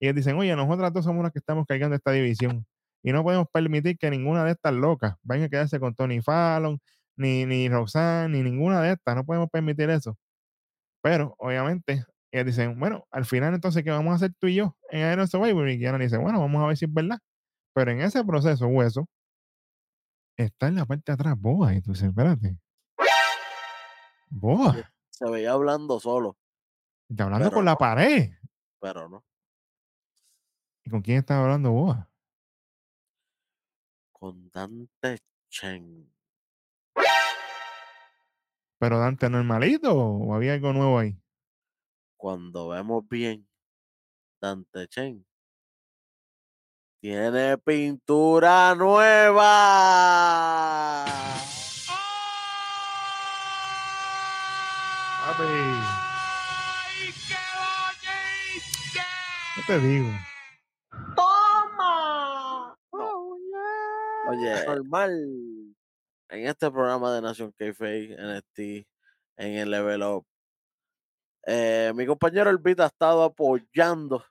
Y 0.00 0.06
ellas 0.06 0.16
dicen, 0.16 0.36
oye, 0.38 0.54
nosotras 0.56 0.92
dos 0.92 1.04
somos 1.06 1.22
las 1.24 1.32
que 1.32 1.40
estamos 1.40 1.66
cargando 1.66 1.96
esta 1.96 2.12
división 2.12 2.66
y 3.02 3.12
no 3.12 3.22
podemos 3.24 3.46
permitir 3.52 3.98
que 3.98 4.10
ninguna 4.10 4.44
de 4.44 4.52
estas 4.52 4.74
locas 4.74 5.14
venga 5.22 5.46
a 5.46 5.48
quedarse 5.50 5.80
con 5.80 5.94
Tony 5.94 6.22
Fallon, 6.22 6.80
ni, 7.16 7.46
ni 7.46 7.68
Roxanne, 7.68 8.38
ni 8.38 8.42
ninguna 8.50 8.82
de 8.82 8.92
estas. 8.94 9.16
No 9.16 9.24
podemos 9.24 9.50
permitir 9.50 9.90
eso. 9.90 10.18
Pero, 11.02 11.34
obviamente, 11.38 12.04
ellas 12.32 12.46
dicen, 12.46 12.78
bueno, 12.78 13.06
al 13.10 13.24
final 13.24 13.54
entonces, 13.54 13.82
¿qué 13.84 13.90
vamos 13.90 14.12
a 14.12 14.16
hacer 14.16 14.32
tú 14.38 14.46
y 14.48 14.56
yo 14.56 14.76
en 14.90 15.12
Iron 15.12 15.26
Survivor? 15.28 15.68
Y 15.68 15.78
Kiana 15.78 15.98
dice, 15.98 16.18
bueno, 16.18 16.40
vamos 16.40 16.62
a 16.62 16.66
ver 16.66 16.76
si 16.76 16.84
es 16.86 16.92
verdad. 16.92 17.18
Pero 17.74 17.92
en 17.92 18.02
ese 18.02 18.24
proceso, 18.24 18.66
hueso, 18.68 19.08
está 20.44 20.68
en 20.68 20.76
la 20.76 20.86
parte 20.86 21.04
de 21.06 21.14
atrás 21.14 21.34
Boa. 21.38 21.74
Y 21.74 21.82
tú 21.82 21.92
dices, 21.92 22.08
espérate. 22.08 22.56
Boa, 24.28 24.76
Se 25.10 25.28
veía 25.28 25.52
hablando 25.52 25.98
solo, 25.98 26.36
está 27.08 27.24
hablando 27.24 27.46
pero 27.46 27.56
con 27.56 27.64
la 27.64 27.76
pared. 27.76 28.30
pero 28.80 29.08
no. 29.08 29.24
¿Y 30.84 30.90
con 30.90 31.02
quién 31.02 31.18
está 31.18 31.42
hablando 31.42 31.72
Boa? 31.72 32.08
Con 34.12 34.50
Dante 34.50 35.18
Chen. 35.48 36.12
¿Pero 38.78 38.98
Dante 38.98 39.28
normalito 39.28 39.94
o 39.94 40.32
había 40.34 40.54
algo 40.54 40.72
nuevo 40.72 40.98
ahí? 40.98 41.20
Cuando 42.16 42.68
vemos 42.68 43.06
bien, 43.08 43.48
Dante 44.40 44.86
Chen 44.88 45.26
tiene 47.00 47.56
pintura 47.58 48.74
nueva. 48.74 49.46
¡Ay, 55.32 57.14
qué 57.26 57.36
bonito! 57.56 59.00
¿qué 59.56 59.62
te 59.66 59.80
digo? 59.80 60.08
¡Toma! 61.16 62.76
Oye, 64.28 64.66
normal 64.66 65.10
en 66.28 66.46
este 66.46 66.70
programa 66.70 67.14
de 67.14 67.22
Nación 67.22 67.52
K-Fake, 67.52 68.16
NXT, 68.18 68.58
en 69.38 69.52
el 69.54 69.70
Level 69.70 70.02
Up. 70.02 70.26
eh, 71.46 71.92
mi 71.94 72.06
compañero 72.06 72.50
Elvita 72.50 72.84
ha 72.84 72.88
estado 72.88 73.24
apoyando 73.24 74.24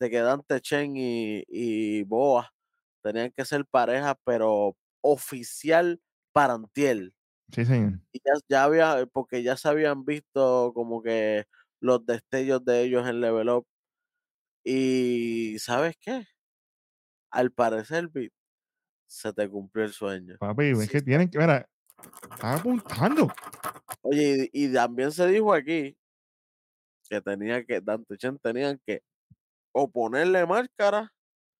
de 0.00 0.10
que 0.10 0.18
Dante 0.20 0.60
Chen 0.60 0.96
y, 0.96 1.44
y 1.48 2.02
Boa 2.04 2.52
tenían 3.02 3.32
que 3.32 3.44
ser 3.44 3.66
pareja, 3.66 4.16
pero 4.24 4.76
oficial 5.02 6.00
para 6.32 6.54
Antiel. 6.54 7.14
Sí, 7.52 7.64
señor. 7.64 8.00
Y 8.12 8.20
ya, 8.24 8.32
ya 8.48 8.64
había, 8.64 9.06
porque 9.12 9.42
ya 9.42 9.56
se 9.56 9.68
habían 9.68 10.04
visto 10.04 10.72
como 10.74 11.02
que 11.02 11.44
los 11.80 12.04
destellos 12.06 12.64
de 12.64 12.82
ellos 12.84 13.06
en 13.08 13.20
Level 13.20 13.48
Up. 13.50 13.66
Y 14.64 15.58
¿sabes 15.58 15.96
qué? 16.00 16.24
Al 17.30 17.50
parecer, 17.52 18.10
se 19.06 19.32
te 19.32 19.48
cumplió 19.48 19.84
el 19.84 19.92
sueño. 19.92 20.36
Papi, 20.38 20.70
es 20.70 20.86
Sí, 20.86 20.88
que 20.88 21.02
tienen 21.02 21.28
que, 21.30 21.38
mira, 21.38 21.68
están 22.30 22.58
apuntando. 22.58 23.28
Oye, 24.02 24.48
y, 24.52 24.66
y 24.66 24.72
también 24.72 25.12
se 25.12 25.26
dijo 25.28 25.52
aquí 25.52 25.96
que 27.08 27.20
tenía 27.20 27.64
que, 27.64 27.80
Dante 27.80 28.16
Chen 28.16 28.38
tenían 28.38 28.80
que 28.86 29.02
o 29.80 29.90
ponerle 29.90 30.44
máscara 30.46 31.12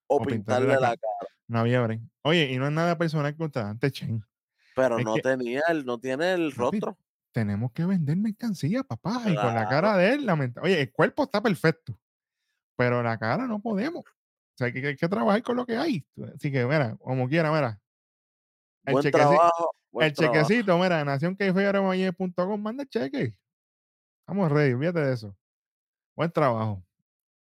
o, 0.09 0.17
O 0.17 0.19
pintarle 0.25 0.67
pintarle 0.67 0.75
la 0.81 0.97
cara. 0.97 1.33
No 1.47 1.61
había. 1.61 1.87
Oye, 2.23 2.53
y 2.53 2.59
no 2.59 2.67
es 2.67 2.73
nada 2.73 2.99
personal 2.99 3.35
contra 3.37 3.65
Dante 3.65 3.91
Chen. 3.91 4.25
Pero 4.75 4.99
Es 4.99 5.05
no 5.05 5.15
que- 5.15 5.23
tenía 5.23 5.63
el, 5.69 5.85
no 5.87 5.99
tiene 5.99 6.33
el 6.33 6.53
rostro. 6.53 6.97
Tenemos 7.33 7.73
que 7.73 7.85
vender 7.85 8.17
mercancía, 8.17 8.83
papá. 8.83 9.23
Y 9.27 9.35
con 9.35 9.55
la 9.55 9.69
cara 9.69 9.97
de 9.97 10.13
él, 10.15 10.27
lamenta- 10.27 10.61
Oye, 10.63 10.81
el 10.81 10.93
cuerpo 10.93 11.25
está 11.25 11.41
perfecto, 11.43 11.99
pero 12.77 13.03
la 13.03 13.19
cara 13.19 13.47
no 13.47 13.61
podemos. 13.61 14.03
O 14.05 14.57
sea, 14.57 14.67
hay 14.69 14.73
que, 14.73 14.87
hay 14.89 14.97
que 14.97 15.09
trabajar 15.09 15.43
con 15.43 15.57
lo 15.57 15.65
que 15.65 15.77
hay. 15.77 16.05
Así 16.35 16.51
que, 16.51 16.65
mira, 16.65 16.97
como 16.97 17.29
quiera, 17.29 17.53
mira. 17.53 17.81
El, 18.85 18.93
Buen 18.95 19.05
chequeci- 19.05 19.11
trabajo. 19.13 19.71
Buen 19.93 20.07
el 20.09 20.13
trabajo. 20.15 20.35
chequecito, 20.49 20.79
mira, 20.79 21.05
nacionquefearamaye.com, 21.05 22.61
manda 22.61 22.83
el 22.83 22.89
cheque. 22.89 23.37
Estamos 24.21 24.51
ready, 24.51 24.75
fíjate 24.79 25.01
de 25.01 25.13
eso. 25.15 25.37
Buen 26.17 26.31
trabajo. 26.33 26.83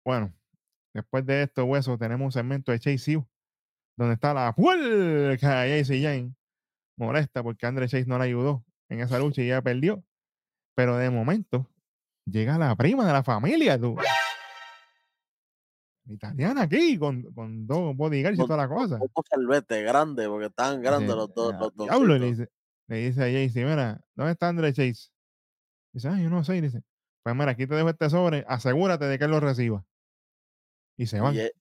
Bueno, 0.04 0.32
después 0.96 1.24
de 1.26 1.42
esto, 1.44 1.64
hueso, 1.64 1.96
tenemos 1.98 2.24
un 2.26 2.32
segmento 2.32 2.72
de 2.72 2.78
Chase 2.80 3.16
U, 3.16 3.26
donde 3.96 4.14
está 4.14 4.34
la 4.34 4.52
puerca 4.54 5.62
de 5.62 5.82
JC 5.84 6.02
Jane. 6.02 6.34
Molesta 6.98 7.42
porque 7.42 7.66
Andre 7.66 7.86
Chase 7.88 8.06
no 8.06 8.18
la 8.18 8.24
ayudó 8.24 8.64
en 8.88 9.00
esa 9.00 9.18
lucha 9.18 9.42
y 9.42 9.48
ya 9.48 9.62
perdió. 9.62 10.02
Pero 10.74 10.96
de 10.96 11.10
momento, 11.10 11.66
llega 12.26 12.58
la 12.58 12.74
prima 12.76 13.06
de 13.06 13.12
la 13.12 13.22
familia, 13.22 13.78
tú. 13.78 13.96
Italiana 16.08 16.62
aquí, 16.62 16.96
con, 16.98 17.22
con 17.34 17.66
dos 17.66 17.96
bodyguards 17.96 18.38
y 18.38 18.42
toda 18.42 18.56
la 18.56 18.68
cosa. 18.68 18.98
Como 18.98 19.10
salvete 19.28 19.82
grande, 19.82 20.28
porque 20.28 20.46
estaban 20.46 20.80
grandes 20.80 21.14
los 21.16 21.34
dos. 21.34 21.52
"Ah, 21.54 21.58
Los 21.60 21.74
diablo", 21.76 22.16
y 22.16 22.18
le 22.20 22.26
dice, 22.26 22.48
le 22.88 22.96
dice 22.98 23.20
a 23.22 23.24
Jaycee, 23.24 23.64
mira, 23.64 24.00
¿dónde 24.14 24.32
está 24.32 24.48
Andre 24.48 24.72
Chase? 24.72 25.10
Dice, 25.92 26.08
ah, 26.08 26.18
yo 26.20 26.30
no 26.30 26.44
sé. 26.44 26.56
Y 26.58 26.60
dice, 26.60 26.82
pues 27.24 27.34
mira, 27.34 27.50
aquí 27.50 27.66
te 27.66 27.74
dejo 27.74 27.88
este 27.88 28.08
sobre, 28.08 28.44
asegúrate 28.48 29.06
de 29.06 29.18
que 29.18 29.24
él 29.24 29.30
lo 29.32 29.40
reciba. 29.40 29.84
Y 30.96 31.06
se 31.06 31.20
van. 31.20 31.34
Y 31.34 31.40
e- 31.40 31.52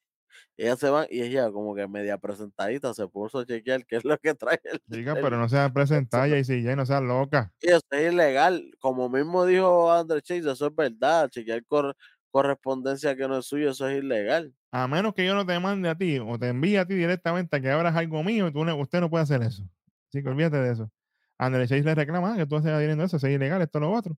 ellas 0.57 0.79
se 0.79 0.89
van 0.89 1.07
y 1.09 1.21
ella 1.21 1.51
como 1.51 1.75
que 1.75 1.87
media 1.87 2.17
presentadita 2.17 2.93
se 2.93 3.07
puso 3.07 3.39
a 3.39 3.45
chequear 3.45 3.85
qué 3.85 3.97
es 3.97 4.05
lo 4.05 4.17
que 4.17 4.33
trae 4.35 4.59
el, 4.65 4.81
Diga, 4.87 5.15
pero 5.15 5.37
no 5.37 5.49
seas 5.49 5.71
presentada, 5.71 6.27
Jaycee, 6.29 6.61
ya 6.63 6.75
no 6.75 6.85
seas 6.85 7.01
loca. 7.03 7.51
y 7.61 7.69
eso 7.69 7.81
es 7.91 8.13
ilegal. 8.13 8.71
Como 8.79 9.09
mismo 9.09 9.45
dijo 9.45 9.91
André 9.91 10.21
Chase, 10.21 10.51
eso 10.51 10.67
es 10.67 10.75
verdad. 10.75 11.29
Chequear 11.29 11.63
cor- 11.65 11.95
correspondencia 12.31 13.15
que 13.15 13.27
no 13.27 13.37
es 13.39 13.45
suyo, 13.45 13.71
eso 13.71 13.87
es 13.89 14.03
ilegal. 14.03 14.53
A 14.71 14.87
menos 14.87 15.13
que 15.13 15.25
yo 15.25 15.33
no 15.35 15.45
te 15.45 15.57
mande 15.59 15.87
a 15.89 15.95
ti 15.97 16.19
o 16.19 16.37
te 16.37 16.49
envíe 16.49 16.75
a 16.77 16.85
ti 16.85 16.95
directamente 16.95 17.55
a 17.55 17.61
que 17.61 17.71
abras 17.71 17.95
algo 17.95 18.23
mío, 18.23 18.51
tú 18.51 18.65
no- 18.65 18.75
usted 18.77 18.99
no 18.99 19.09
puede 19.09 19.23
hacer 19.23 19.41
eso. 19.41 19.63
Así 20.09 20.21
que 20.21 20.29
olvídate 20.29 20.57
de 20.57 20.71
eso. 20.73 20.91
André 21.37 21.67
Chase 21.67 21.83
le 21.83 21.95
reclama 21.95 22.33
"Ah, 22.33 22.37
que 22.37 22.45
tú 22.45 22.55
haces 22.57 22.77
dinero 22.79 23.03
eso, 23.03 23.17
eso 23.17 23.27
es 23.27 23.33
ilegal, 23.35 23.61
esto 23.61 23.79
lo 23.79 23.91
otro. 23.91 24.17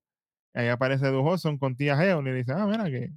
Y 0.55 0.59
ahí 0.59 0.68
aparece 0.70 1.07
Du 1.07 1.22
Hudson 1.22 1.57
con 1.59 1.76
tía 1.76 1.95
Geo 1.97 2.22
y 2.22 2.26
le 2.26 2.34
dice, 2.34 2.53
ah, 2.53 2.65
mira, 2.68 2.86
que, 2.86 3.11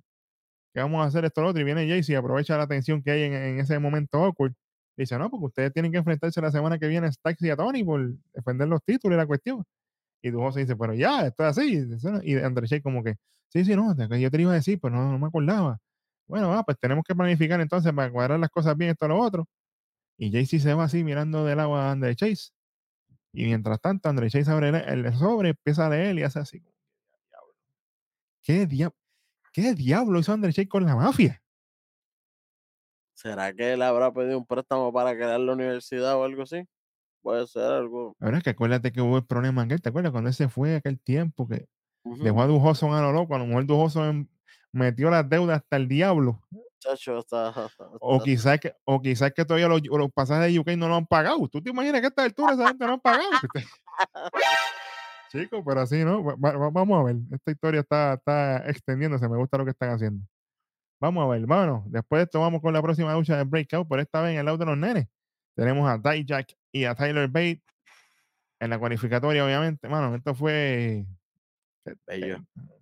que 0.72 0.80
vamos 0.80 1.04
a 1.04 1.08
hacer 1.08 1.24
esto 1.24 1.42
lo 1.42 1.48
otro. 1.48 1.60
Y 1.60 1.64
viene 1.64 1.88
Jaycee 1.88 2.16
aprovecha 2.16 2.56
la 2.56 2.66
tensión 2.66 3.02
que 3.02 3.10
hay 3.10 3.22
en, 3.24 3.58
ese 3.60 3.78
momento 3.78 4.18
awkward. 4.24 4.52
Dice, 4.96 5.18
no, 5.18 5.30
porque 5.30 5.46
ustedes 5.46 5.72
tienen 5.72 5.92
que 5.92 5.98
enfrentarse 5.98 6.40
la 6.40 6.50
semana 6.50 6.78
que 6.78 6.86
viene 6.88 7.06
a 7.06 7.12
Stax 7.12 7.42
y 7.42 7.50
a 7.50 7.56
Tony 7.56 7.84
por 7.84 8.12
defender 8.34 8.68
los 8.68 8.82
títulos 8.84 9.16
y 9.16 9.18
la 9.18 9.26
cuestión. 9.26 9.64
Y 10.22 10.30
Du 10.30 10.40
Hudson 10.44 10.62
dice, 10.62 10.76
pero 10.76 10.94
ya, 10.94 11.26
esto 11.26 11.48
es 11.48 11.58
así. 11.58 11.86
Y 12.24 12.36
André 12.36 12.66
Chase 12.68 12.82
como 12.82 13.02
que, 13.02 13.16
sí, 13.48 13.64
sí, 13.64 13.74
no, 13.76 13.94
yo 14.16 14.30
te 14.30 14.40
iba 14.42 14.52
a 14.52 14.54
decir, 14.54 14.78
pero 14.80 14.94
no, 14.94 15.10
no 15.12 15.18
me 15.18 15.26
acordaba. 15.28 15.78
Bueno, 16.26 16.52
ah, 16.54 16.62
pues 16.64 16.78
tenemos 16.78 17.04
que 17.04 17.14
planificar 17.14 17.60
entonces 17.60 17.92
para 17.92 18.10
cuadrar 18.10 18.38
las 18.38 18.50
cosas 18.50 18.76
bien, 18.76 18.92
esto 18.92 19.08
lo 19.08 19.18
otro. 19.18 19.48
Y 20.18 20.30
Jaycee 20.32 20.60
se 20.60 20.74
va 20.74 20.84
así 20.84 21.04
mirando 21.04 21.44
del 21.44 21.60
agua 21.60 21.88
a 21.88 21.92
André 21.92 22.14
Chase. 22.16 22.52
Y 23.32 23.44
mientras 23.46 23.80
tanto, 23.80 24.08
André 24.08 24.30
Chase 24.30 24.50
abre 24.50 24.68
el, 24.68 25.12
sobre, 25.16 25.50
empieza 25.50 25.86
a 25.86 25.90
leer 25.90 26.18
y 26.18 26.22
hace 26.24 26.40
así. 26.40 26.60
como, 26.60 26.74
"Diablo. 28.46 28.99
¿Qué, 29.52 29.62
dia- 29.62 29.70
¿Qué 29.74 29.82
diablo 29.82 30.18
hizo 30.20 30.32
André 30.32 30.52
Chase 30.52 30.68
con 30.68 30.84
la 30.84 30.94
mafia? 30.96 31.42
¿Será 33.14 33.52
que 33.52 33.72
él 33.74 33.82
habrá 33.82 34.12
pedido 34.12 34.38
un 34.38 34.46
préstamo 34.46 34.92
para 34.92 35.14
crear 35.14 35.38
la 35.40 35.52
universidad 35.52 36.16
o 36.16 36.24
algo 36.24 36.42
así? 36.42 36.66
Puede 37.22 37.46
ser 37.46 37.64
algo. 37.64 38.14
Verdad 38.18 38.38
es 38.38 38.44
que 38.44 38.50
acuérdate 38.50 38.92
que 38.92 39.02
hubo 39.02 39.18
el 39.18 39.26
problema 39.26 39.62
aquel, 39.62 39.82
¿te 39.82 39.90
acuerdas? 39.90 40.10
Cuando 40.12 40.28
él 40.28 40.34
se 40.34 40.48
fue 40.48 40.76
aquel 40.76 40.98
tiempo 40.98 41.46
que 41.46 41.66
dejó 42.02 42.40
a 42.42 42.46
Du 42.46 42.56
Hudson 42.56 42.94
a 42.94 43.02
lo 43.02 43.12
loco, 43.12 43.34
a 43.34 43.38
lo 43.38 43.44
mejor 43.46 43.66
Du 43.66 43.76
Hudson 43.82 44.30
metió 44.72 45.10
las 45.10 45.28
deudas 45.28 45.58
hasta 45.58 45.76
el 45.76 45.86
diablo. 45.86 46.40
Chacho, 46.78 47.18
está, 47.18 47.52
O 48.00 48.14
está- 48.16 48.24
quizás 48.24 48.58
que, 48.60 48.72
o 48.84 49.02
quizás 49.02 49.32
que 49.34 49.44
todavía 49.44 49.68
los, 49.68 49.82
los 49.84 50.10
pasajes 50.12 50.50
de 50.50 50.58
UK 50.58 50.68
no 50.78 50.88
lo 50.88 50.94
han 50.96 51.06
pagado. 51.06 51.46
¿Tú 51.48 51.60
te 51.62 51.68
imaginas 51.68 52.00
que 52.00 52.06
a 52.06 52.08
esta 52.08 52.22
altura 52.24 52.54
esa 52.54 52.68
gente 52.68 52.86
no 52.86 52.94
han 52.94 53.00
pagado? 53.00 53.28
Chicos, 55.30 55.62
pero 55.64 55.80
así, 55.80 56.04
¿no? 56.04 56.24
Va- 56.24 56.34
va- 56.56 56.70
vamos 56.70 57.00
a 57.00 57.04
ver. 57.04 57.16
Esta 57.30 57.50
historia 57.52 57.80
está, 57.80 58.14
está 58.14 58.68
extendiéndose. 58.68 59.28
Me 59.28 59.36
gusta 59.36 59.58
lo 59.58 59.64
que 59.64 59.70
están 59.70 59.90
haciendo. 59.90 60.26
Vamos 61.00 61.24
a 61.24 61.28
ver. 61.28 61.46
Bueno, 61.46 61.84
después 61.86 62.18
de 62.20 62.24
esto 62.24 62.40
vamos 62.40 62.60
con 62.60 62.72
la 62.72 62.82
próxima 62.82 63.14
lucha 63.14 63.36
de 63.36 63.44
Breakout, 63.44 63.86
pero 63.88 64.02
esta 64.02 64.20
vez 64.22 64.32
en 64.32 64.38
el 64.40 64.44
lado 64.46 64.58
de 64.58 64.66
los 64.66 64.76
nenes. 64.76 65.06
Tenemos 65.54 65.88
a 65.88 65.98
Dijak 65.98 66.52
y 66.72 66.84
a 66.84 66.94
Tyler 66.94 67.28
Bate 67.28 67.62
en 68.60 68.70
la 68.70 68.78
cualificatoria, 68.78 69.44
obviamente. 69.44 69.86
Bueno, 69.88 70.14
esto 70.14 70.34
fue... 70.34 71.06
¿Qué, 71.84 71.94
Bello. 72.06 72.38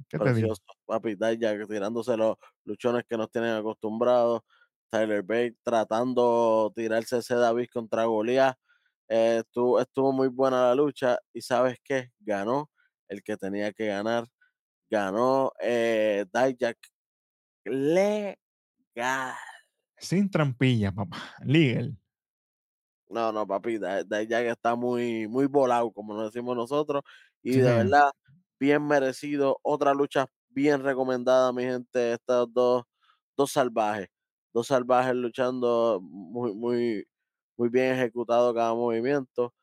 qué- 0.08 0.18
te 0.18 0.24
digo? 0.34 0.54
precioso. 0.54 0.62
Papi, 0.86 1.16
ya 1.38 1.66
tirándose 1.66 2.16
los 2.16 2.36
luchones 2.64 3.04
que 3.08 3.16
nos 3.16 3.30
tienen 3.30 3.54
acostumbrados. 3.56 4.40
Tyler 4.90 5.22
Bate 5.22 5.56
tratando 5.62 6.72
de 6.74 6.82
tirarse 6.82 7.18
ese 7.18 7.34
David 7.34 7.68
contra 7.72 8.06
Goliath. 8.06 8.56
Eh, 9.08 9.38
estuvo, 9.40 9.80
estuvo 9.80 10.12
muy 10.12 10.28
buena 10.28 10.68
la 10.68 10.74
lucha. 10.74 11.18
Y 11.32 11.40
sabes 11.40 11.78
qué? 11.82 12.10
Ganó 12.20 12.70
el 13.08 13.22
que 13.22 13.36
tenía 13.36 13.72
que 13.72 13.86
ganar. 13.86 14.26
Ganó 14.90 15.52
eh, 15.60 16.26
Dijak 16.32 16.78
legal. 17.64 18.36
Sin 19.98 20.30
trampilla, 20.30 20.92
papá. 20.92 21.18
Legal. 21.44 21.96
No, 23.10 23.32
no, 23.32 23.46
papi, 23.46 23.78
Dijak 23.78 24.46
está 24.46 24.74
muy, 24.74 25.26
muy 25.28 25.46
volado, 25.46 25.90
como 25.92 26.14
nos 26.14 26.32
decimos 26.32 26.54
nosotros. 26.56 27.02
Y 27.42 27.54
Sí, 27.54 27.60
de 27.60 27.72
verdad, 27.72 28.10
bien 28.60 28.86
merecido. 28.86 29.58
Otra 29.62 29.94
lucha 29.94 30.26
bien 30.50 30.82
recomendada, 30.82 31.52
mi 31.52 31.62
gente. 31.62 32.12
Estos 32.14 32.52
dos, 32.52 32.84
dos 33.36 33.52
salvajes. 33.52 34.08
Dos 34.52 34.66
salvajes 34.66 35.14
luchando 35.14 36.00
muy, 36.02 36.54
muy, 36.54 37.08
muy 37.58 37.68
bien 37.68 37.94
ejecutado 37.94 38.54
cada 38.54 38.72
movimiento. 38.74 39.54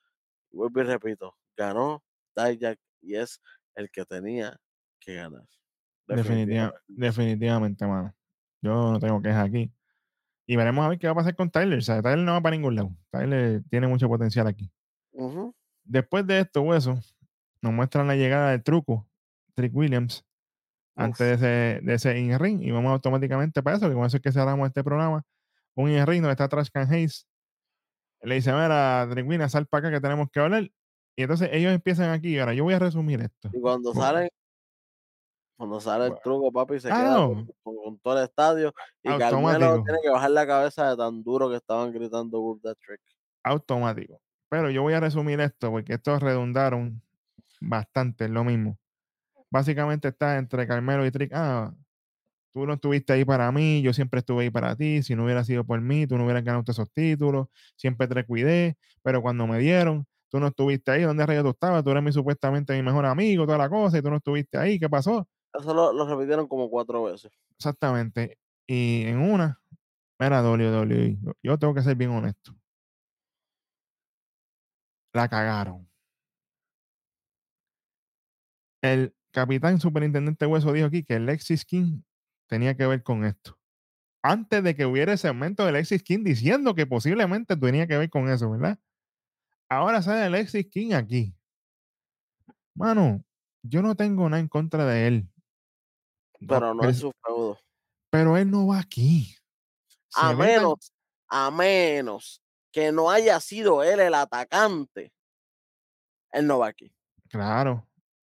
Y 0.51 0.57
vuelvo 0.57 0.81
y 0.81 0.83
repito, 0.83 1.35
ganó 1.57 2.03
Dijak 2.35 2.77
y 3.01 3.15
es 3.15 3.41
el 3.75 3.89
que 3.89 4.05
tenía 4.05 4.55
que 4.99 5.15
ganar. 5.15 5.43
Definitiva- 6.07 6.15
Definitivamente. 6.15 6.79
definitivamente, 6.87 7.87
mano. 7.87 8.15
Yo 8.61 8.91
no 8.91 8.99
tengo 8.99 9.21
quejas 9.21 9.47
aquí. 9.47 9.71
Y 10.47 10.55
veremos 10.55 10.85
a 10.85 10.89
ver 10.89 10.99
qué 10.99 11.07
va 11.07 11.13
a 11.13 11.15
pasar 11.15 11.35
con 11.35 11.49
Tyler. 11.49 11.79
O 11.79 11.81
sea, 11.81 12.01
Tyler 12.01 12.19
no 12.19 12.33
va 12.33 12.41
para 12.41 12.55
ningún 12.55 12.75
lado. 12.75 12.95
Tyler 13.09 13.63
tiene 13.69 13.87
mucho 13.87 14.07
potencial 14.07 14.45
aquí. 14.47 14.71
Después 15.83 16.27
de 16.27 16.41
esto, 16.41 16.61
hueso, 16.61 16.99
nos 17.61 17.73
muestran 17.73 18.07
la 18.07 18.15
llegada 18.15 18.51
del 18.51 18.61
truco, 18.63 19.07
Trick 19.55 19.73
Williams, 19.75 20.23
antes 20.95 21.17
de 21.19 21.33
ese, 21.33 21.81
de 21.85 21.93
ese 21.95 22.19
in 22.19 22.37
ring. 22.39 22.61
Y 22.61 22.71
vamos 22.71 22.91
automáticamente 22.91 23.63
para 23.63 23.77
eso, 23.77 23.87
que 23.89 23.95
con 23.95 24.05
eso 24.05 24.17
es 24.17 24.23
que 24.23 24.31
cerramos 24.31 24.67
este 24.67 24.83
programa. 24.83 25.23
Un 25.75 25.89
in 25.89 26.05
ring 26.05 26.21
donde 26.21 26.33
está 26.33 26.47
Trash 26.47 26.69
Can 26.71 26.91
Hayes. 26.91 27.27
Le 28.25 28.35
dice, 28.35 28.51
mira, 28.51 29.07
Williams, 29.25 29.51
sal 29.51 29.65
para 29.67 29.87
acá 29.87 29.95
que 29.97 30.01
tenemos 30.01 30.29
que 30.31 30.39
hablar. 30.39 30.63
Y 31.17 31.21
entonces 31.21 31.49
ellos 31.53 31.71
empiezan 31.73 32.09
aquí. 32.09 32.37
Ahora, 32.39 32.53
yo 32.53 32.63
voy 32.63 32.73
a 32.73 32.79
resumir 32.79 33.21
esto. 33.21 33.49
Y 33.53 33.61
cuando 33.61 33.93
Bueno. 33.93 34.01
salen, 34.07 34.29
cuando 35.57 35.79
sale 35.79 36.07
el 36.07 36.15
truco, 36.21 36.51
papi, 36.51 36.79
se 36.79 36.91
Ah, 36.91 36.95
queda 36.97 37.11
no. 37.17 37.27
con, 37.29 37.45
con- 37.63 37.75
con 37.83 37.99
todo 37.99 38.17
el 38.17 38.25
estadio. 38.25 38.73
Y 39.01 39.17
Carmelo 39.17 39.83
tiene 39.83 39.99
que 40.03 40.09
bajar 40.09 40.31
la 40.31 40.45
cabeza 40.45 40.89
de 40.89 40.97
tan 40.97 41.23
duro 41.23 41.49
que 41.49 41.55
estaban 41.55 41.93
gritando 41.93 42.39
Whoop 42.41 42.61
That 42.63 42.75
Trick. 42.85 42.99
automático. 43.43 44.19
Pero 44.49 44.69
yo 44.69 44.81
voy 44.81 44.93
a 44.93 44.99
resumir 44.99 45.39
esto 45.39 45.71
porque 45.71 45.93
estos 45.93 46.21
redundaron 46.21 47.01
bastante, 47.61 48.25
es 48.25 48.31
lo 48.31 48.43
mismo. 48.43 48.77
Básicamente 49.49 50.09
está 50.09 50.37
entre 50.37 50.67
Carmelo 50.67 51.05
y 51.05 51.11
Trick. 51.11 51.31
Ah, 51.33 51.73
tú 52.55 52.65
no 52.65 52.75
estuviste 52.75 53.11
ahí 53.11 53.25
para 53.25 53.51
mí, 53.51 53.81
yo 53.81 53.91
siempre 53.91 54.21
estuve 54.21 54.43
ahí 54.43 54.49
para 54.49 54.77
ti. 54.77 55.03
Si 55.03 55.13
no 55.13 55.25
hubiera 55.25 55.43
sido 55.43 55.65
por 55.65 55.81
mí, 55.81 56.07
tú 56.07 56.17
no 56.17 56.23
hubieras 56.23 56.41
ganado 56.41 56.63
esos 56.65 56.89
títulos. 56.89 57.47
Siempre 57.75 58.07
te 58.07 58.25
cuidé, 58.25 58.77
pero 59.03 59.21
cuando 59.21 59.45
me 59.45 59.59
dieron, 59.59 60.07
tú 60.29 60.39
no 60.39 60.47
estuviste 60.47 60.89
ahí. 60.89 61.01
¿Dónde 61.01 61.25
rayos 61.25 61.43
tú 61.43 61.49
estabas? 61.49 61.83
Tú 61.83 61.89
eres 61.91 62.01
mi, 62.01 62.13
supuestamente 62.13 62.73
mi 62.73 62.81
mejor 62.81 63.07
amigo, 63.07 63.45
toda 63.45 63.57
la 63.57 63.67
cosa, 63.67 63.97
y 63.97 64.01
tú 64.01 64.09
no 64.09 64.15
estuviste 64.15 64.57
ahí. 64.57 64.79
¿Qué 64.79 64.87
pasó? 64.87 65.27
Eso 65.53 65.73
lo, 65.73 65.91
lo 65.91 66.07
repitieron 66.07 66.47
como 66.47 66.69
cuatro 66.69 67.03
veces. 67.03 67.29
Exactamente. 67.57 68.37
Y 68.65 69.03
en 69.03 69.17
una, 69.17 69.59
era 70.17 70.41
WWE. 70.41 71.17
Yo 71.43 71.59
tengo 71.59 71.73
que 71.73 71.81
ser 71.81 71.97
bien 71.97 72.11
honesto. 72.11 72.55
La 75.11 75.27
cagaron. 75.27 75.85
El 78.81 79.13
capitán 79.31 79.77
superintendente 79.81 80.45
Hueso 80.45 80.71
dijo 80.71 80.87
aquí 80.87 81.03
que 81.03 81.19
Lexis 81.19 81.65
King 81.65 81.99
tenía 82.47 82.75
que 82.75 82.85
ver 82.85 83.03
con 83.03 83.25
esto. 83.25 83.57
Antes 84.23 84.63
de 84.63 84.75
que 84.75 84.85
hubiera 84.85 85.13
ese 85.13 85.27
segmento 85.27 85.65
de 85.65 85.71
Lexis 85.71 86.01
King 86.03 86.23
diciendo 86.23 86.73
que 86.73 86.87
posiblemente 86.87 87.55
tenía 87.55 87.85
que 87.87 87.97
ver 87.97 88.09
con 88.09 88.27
eso, 88.29 88.49
¿verdad? 88.51 88.79
Ahora 89.69 90.01
sale 90.01 90.23
Alexis 90.23 90.67
King 90.69 90.93
aquí. 90.93 91.35
Mano, 92.75 93.23
yo 93.63 93.81
no 93.81 93.95
tengo 93.95 94.27
nada 94.29 94.39
en 94.39 94.47
contra 94.47 94.85
de 94.85 95.07
él. 95.07 95.29
Pero 96.47 96.73
no 96.73 96.87
es 96.89 96.99
su 96.99 97.11
feudo. 97.23 97.57
pero 98.09 98.37
él 98.37 98.49
no 98.49 98.67
va 98.67 98.79
aquí. 98.79 99.35
A 100.15 100.29
tan- 100.29 100.37
menos, 100.37 100.91
a 101.27 101.51
menos 101.51 102.41
que 102.71 102.91
no 102.91 103.09
haya 103.09 103.39
sido 103.39 103.83
él 103.83 103.99
el 103.99 104.13
atacante, 104.13 105.11
él 106.31 106.45
no 106.47 106.59
va 106.59 106.67
aquí. 106.67 106.93
Claro. 107.29 107.87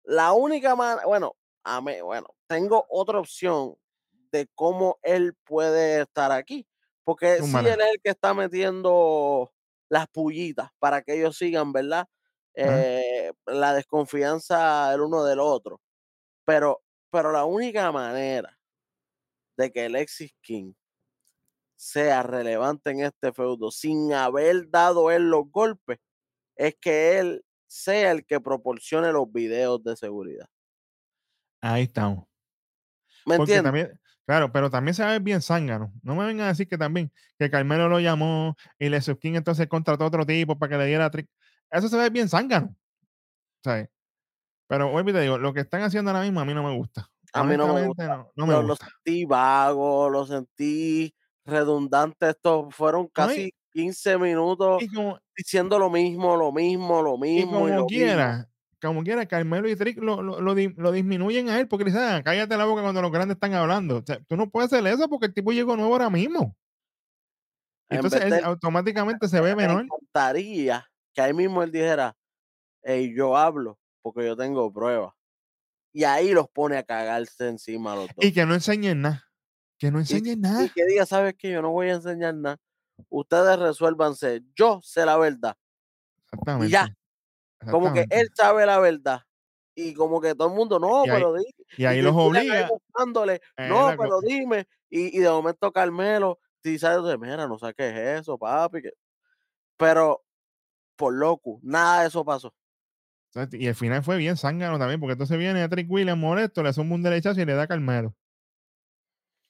La 0.04 0.34
única 0.34 0.76
manera, 0.76 1.06
bueno, 1.06 1.36
a 1.64 1.82
me- 1.82 2.02
bueno, 2.02 2.28
tengo 2.48 2.86
otra 2.90 3.20
opción 3.20 3.76
de 4.32 4.48
cómo 4.56 5.00
él 5.04 5.34
puede 5.44 6.02
estar 6.02 6.32
aquí. 6.32 6.68
Porque 7.04 7.38
si 7.38 7.42
Zúmbala. 7.42 7.74
él 7.74 7.82
es 7.82 7.88
el 7.94 8.02
que 8.04 8.10
está 8.12 8.34
metiendo 8.34 9.52
las 9.90 10.08
pullitas 10.08 10.70
para 10.80 11.02
que 11.02 11.16
ellos 11.18 11.38
sigan, 11.38 11.72
¿verdad? 11.72 12.08
Eh, 12.54 13.32
la 13.46 13.74
desconfianza 13.74 14.94
el 14.94 15.02
uno 15.02 15.24
del 15.24 15.40
otro. 15.40 15.82
Pero, 16.46 16.82
pero 17.12 17.32
la 17.32 17.46
única 17.46 17.92
manera 17.92 18.58
de 19.58 19.72
que 19.72 19.86
Alexis 19.86 20.34
King 20.42 20.74
sea 21.76 22.24
relevante 22.24 22.92
en 22.92 23.02
este 23.02 23.32
feudo 23.32 23.72
sin 23.72 24.14
haber 24.14 24.70
dado 24.70 25.12
él 25.12 25.30
los 25.30 25.50
golpes 25.50 26.00
es 26.56 26.76
que 26.76 27.20
él 27.20 27.46
sea 27.68 28.12
el 28.12 28.26
que 28.26 28.42
proporcione 28.42 29.12
los 29.12 29.32
videos 29.32 29.82
de 29.84 29.96
seguridad. 29.96 30.48
Ahí 31.62 31.84
estamos. 31.84 32.26
¿Me 33.26 33.36
entiendes? 33.36 33.64
también, 33.64 33.99
claro, 34.30 34.52
pero 34.52 34.70
también 34.70 34.94
se 34.94 35.04
ve 35.04 35.18
bien 35.18 35.42
zángano. 35.42 35.92
No 36.04 36.14
me 36.14 36.24
vengan 36.24 36.46
a 36.46 36.50
decir 36.50 36.68
que 36.68 36.78
también, 36.78 37.12
que 37.40 37.50
Carmelo 37.50 37.90
lo 37.90 38.00
llamó 38.00 38.56
y 38.78 38.88
King 39.20 39.34
entonces 39.34 39.68
contrató 39.68 40.04
a 40.04 40.08
otro 40.08 40.24
tipo 40.24 40.56
para 40.60 40.70
que 40.70 40.78
le 40.78 40.86
diera 40.86 41.10
trick. 41.10 41.28
Eso 41.72 41.90
se 41.90 41.98
ve 41.98 42.12
bien 42.12 42.30
zángano. 42.30 42.76
¿sabes? 43.64 43.90
Pero 44.68 44.92
vuelvo 44.92 45.10
y 45.10 45.14
te 45.14 45.22
digo, 45.22 45.40
lo 45.40 45.52
que 45.52 45.62
están 45.62 45.82
haciendo 45.82 46.12
ahora 46.12 46.22
mismo 46.22 46.42
a 46.42 46.46
mí 46.46 46.54
no 46.54 46.62
me 46.62 46.76
gusta. 46.76 47.10
A 47.34 47.44
mí 47.44 47.58
no 47.58 47.74
me 47.74 47.88
gusta. 47.88 48.08
no, 48.08 48.32
no 48.36 48.46
me 48.46 48.54
Lo, 48.54 48.62
lo 48.62 48.68
gusta. 48.70 48.86
sentí 48.86 49.26
vago, 49.26 50.12
lo 50.12 50.28
sentí 50.28 51.12
redundante. 51.44 52.30
Estos 52.30 52.76
fueron 52.76 53.08
casi 53.08 53.52
15 53.74 54.20
minutos 54.20 54.84
Y 54.84 54.90
como, 54.90 55.18
diciendo 55.36 55.80
lo 55.80 55.90
mismo, 55.90 56.38
lo 56.38 56.52
mismo, 56.52 57.02
lo 57.02 57.16
y 57.16 57.20
mismo. 57.20 57.52
como 57.54 57.68
lo 57.68 57.86
mismo. 57.88 58.46
Como 58.82 59.04
quiera, 59.04 59.26
Carmelo 59.26 59.68
y 59.70 59.76
Trick 59.76 59.98
lo, 60.00 60.22
lo, 60.22 60.40
lo 60.42 60.56
di- 60.56 60.74
lo 60.78 60.92
disminuyen 60.92 61.50
a 61.50 61.60
él 61.60 61.68
porque 61.68 61.86
le 61.86 61.92
dicen, 61.92 62.04
"Ah, 62.08 62.22
cállate 62.24 62.56
la 62.58 62.66
boca 62.66 62.82
cuando 62.82 63.02
los 63.02 63.12
grandes 63.12 63.36
están 63.36 63.54
hablando. 63.54 63.98
O 63.98 64.04
sea, 64.06 64.20
tú 64.28 64.36
no 64.38 64.50
puedes 64.50 64.72
hacer 64.72 64.86
eso 64.88 65.10
porque 65.10 65.26
el 65.28 65.34
tipo 65.34 65.52
llegó 65.52 65.76
nuevo 65.76 65.94
ahora 65.94 66.10
mismo. 66.10 66.56
En 67.90 67.98
Entonces 67.98 68.22
él 68.22 68.30
de- 68.30 68.40
automáticamente 68.42 69.28
se 69.28 69.42
ve 69.42 69.56
me 69.56 69.64
menor. 69.68 69.86
encantaría 69.86 70.86
que 71.14 71.22
ahí 71.22 71.34
mismo 71.34 71.64
él 71.64 71.72
dijera, 71.72 72.16
hey, 72.84 73.14
yo 73.16 73.36
hablo 73.36 73.80
porque 74.02 74.26
yo 74.26 74.38
tengo 74.38 74.72
pruebas. 74.72 75.14
Y 75.92 76.04
ahí 76.04 76.32
los 76.34 76.48
pone 76.50 76.78
a 76.78 76.84
cagarse 76.84 77.48
encima 77.48 77.96
los 77.96 78.08
dos. 78.08 78.24
Y 78.24 78.32
que 78.32 78.46
no 78.46 78.54
enseñen 78.54 79.02
nada. 79.02 79.26
Que 79.80 79.90
no 79.92 80.00
enseñen 80.00 80.42
nada. 80.42 80.64
Y 80.66 80.70
que 80.70 80.86
diga, 80.86 81.06
¿sabes 81.06 81.34
qué? 81.38 81.52
Yo 81.52 81.62
no 81.64 81.72
voy 81.72 81.90
a 81.90 81.94
enseñar 81.96 82.36
nada. 82.36 82.58
Ustedes 83.10 83.58
resuélvanse. 83.58 84.44
Yo 84.56 84.80
sé 84.84 85.06
la 85.06 85.18
verdad. 85.18 85.58
Exactamente. 86.26 86.70
ya. 86.72 86.96
Como 87.70 87.94
que 87.94 88.06
él 88.10 88.30
sabe 88.34 88.66
la 88.66 88.80
verdad. 88.80 89.22
Y 89.76 89.94
como 89.94 90.20
que 90.20 90.36
todo 90.36 90.50
el 90.50 90.56
mundo, 90.56 90.80
no, 90.80 91.06
Y 91.06 91.10
ahí- 91.10 91.16
pero 91.16 91.34
di. 91.34 91.44
Y 91.78 91.86
ahí 91.86 92.00
y 92.00 92.02
los 92.02 92.16
obliga. 92.16 92.70
no, 93.58 93.96
pero 93.98 94.20
dime. 94.22 94.68
Y, 94.90 95.18
y 95.18 95.22
de 95.22 95.30
momento 95.30 95.72
Carmelo, 95.72 96.40
si 96.64 96.80
sabes, 96.80 97.04
de, 97.10 97.18
mira, 97.18 97.48
no 97.48 97.58
saques 97.58 97.96
eso, 97.96 98.38
papi. 98.38 98.82
que-". 98.82 98.94
Pero, 99.78 100.24
por 100.98 101.14
loco, 101.14 101.60
nada 101.64 102.02
de 102.02 102.08
eso 102.08 102.26
pasó. 102.26 102.54
Y 103.52 103.68
el 103.68 103.76
final 103.76 104.04
fue 104.04 104.18
bien 104.18 104.36
zángano 104.38 104.80
también, 104.80 105.00
porque 105.00 105.14
entonces 105.14 105.38
viene 105.38 105.62
a 105.62 105.70
Trick 105.70 105.90
Williams 105.90 106.20
molesto, 106.20 106.64
le 106.64 106.74
zumba 106.74 106.96
un 106.96 107.04
derechazo 107.04 107.40
y 107.40 107.46
le 107.46 107.54
da 107.54 107.64
a 107.64 107.68
Carmelo. 107.68 108.16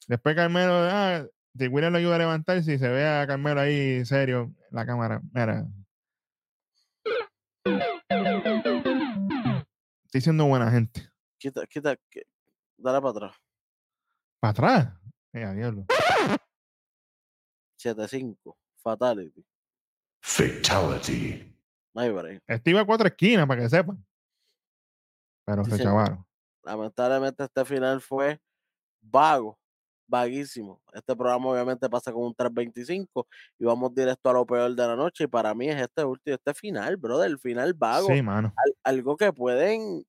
Después 0.07 0.35
Carmelo, 0.35 0.73
ah, 0.73 1.25
Trick 1.57 1.71
Williams 1.73 1.93
lo 1.93 1.97
ayuda 1.99 2.15
a 2.15 2.19
levantarse 2.19 2.73
y 2.73 2.77
se 2.77 2.89
ve 2.89 3.07
a 3.07 3.25
Carmelo 3.25 3.61
ahí 3.61 4.03
serio 4.05 4.41
en 4.41 4.55
la 4.71 4.85
cámara. 4.85 5.21
Mira. 5.33 5.65
Estoy 10.09 10.21
siendo 10.21 10.45
buena 10.47 10.71
gente. 10.71 11.07
Quita, 11.37 11.67
quita, 11.67 11.95
que- 12.09 12.25
dale 12.77 12.99
para 12.99 13.09
atrás. 13.11 13.35
Para 14.39 14.51
atrás. 14.51 14.93
Eh, 15.33 15.43
a 15.43 15.53
diablo. 15.53 15.85
7-5, 17.79 18.57
Fatality. 18.81 19.45
Fatality. 20.23 21.55
No 21.93 22.01
hay 22.01 22.09
break. 22.11 22.43
Este 22.47 22.71
iba 22.71 22.81
a 22.81 22.85
cuatro 22.85 23.07
esquinas, 23.07 23.45
para 23.47 23.61
que 23.61 23.69
sepan. 23.69 24.03
Pero 25.45 25.63
Sí, 25.63 25.71
se 25.71 25.77
señor. 25.77 25.91
chavaron. 25.93 26.25
Lamentablemente 26.63 27.43
este 27.43 27.65
final 27.65 28.01
fue 28.01 28.41
vago, 29.01 29.58
vaguísimo. 30.09 30.81
Este 30.93 31.15
programa 31.15 31.49
obviamente 31.51 31.89
pasa 31.89 32.11
con 32.11 32.23
un 32.23 32.35
325 32.35 33.27
y 33.59 33.65
vamos 33.65 33.93
directo 33.95 34.29
a 34.29 34.33
lo 34.33 34.45
peor 34.45 34.75
de 34.75 34.87
la 34.87 34.95
noche 34.95 35.25
y 35.25 35.27
para 35.27 35.53
mí 35.55 35.69
es 35.69 35.81
este 35.81 36.03
último, 36.05 36.35
este 36.35 36.53
final, 36.53 36.97
brother, 36.97 37.29
el 37.31 37.39
final 37.39 37.73
vago. 37.73 38.15
Sí, 38.15 38.21
mano. 38.21 38.57
al- 38.57 38.75
algo 38.83 39.15
que 39.17 39.31
pueden 39.33 40.05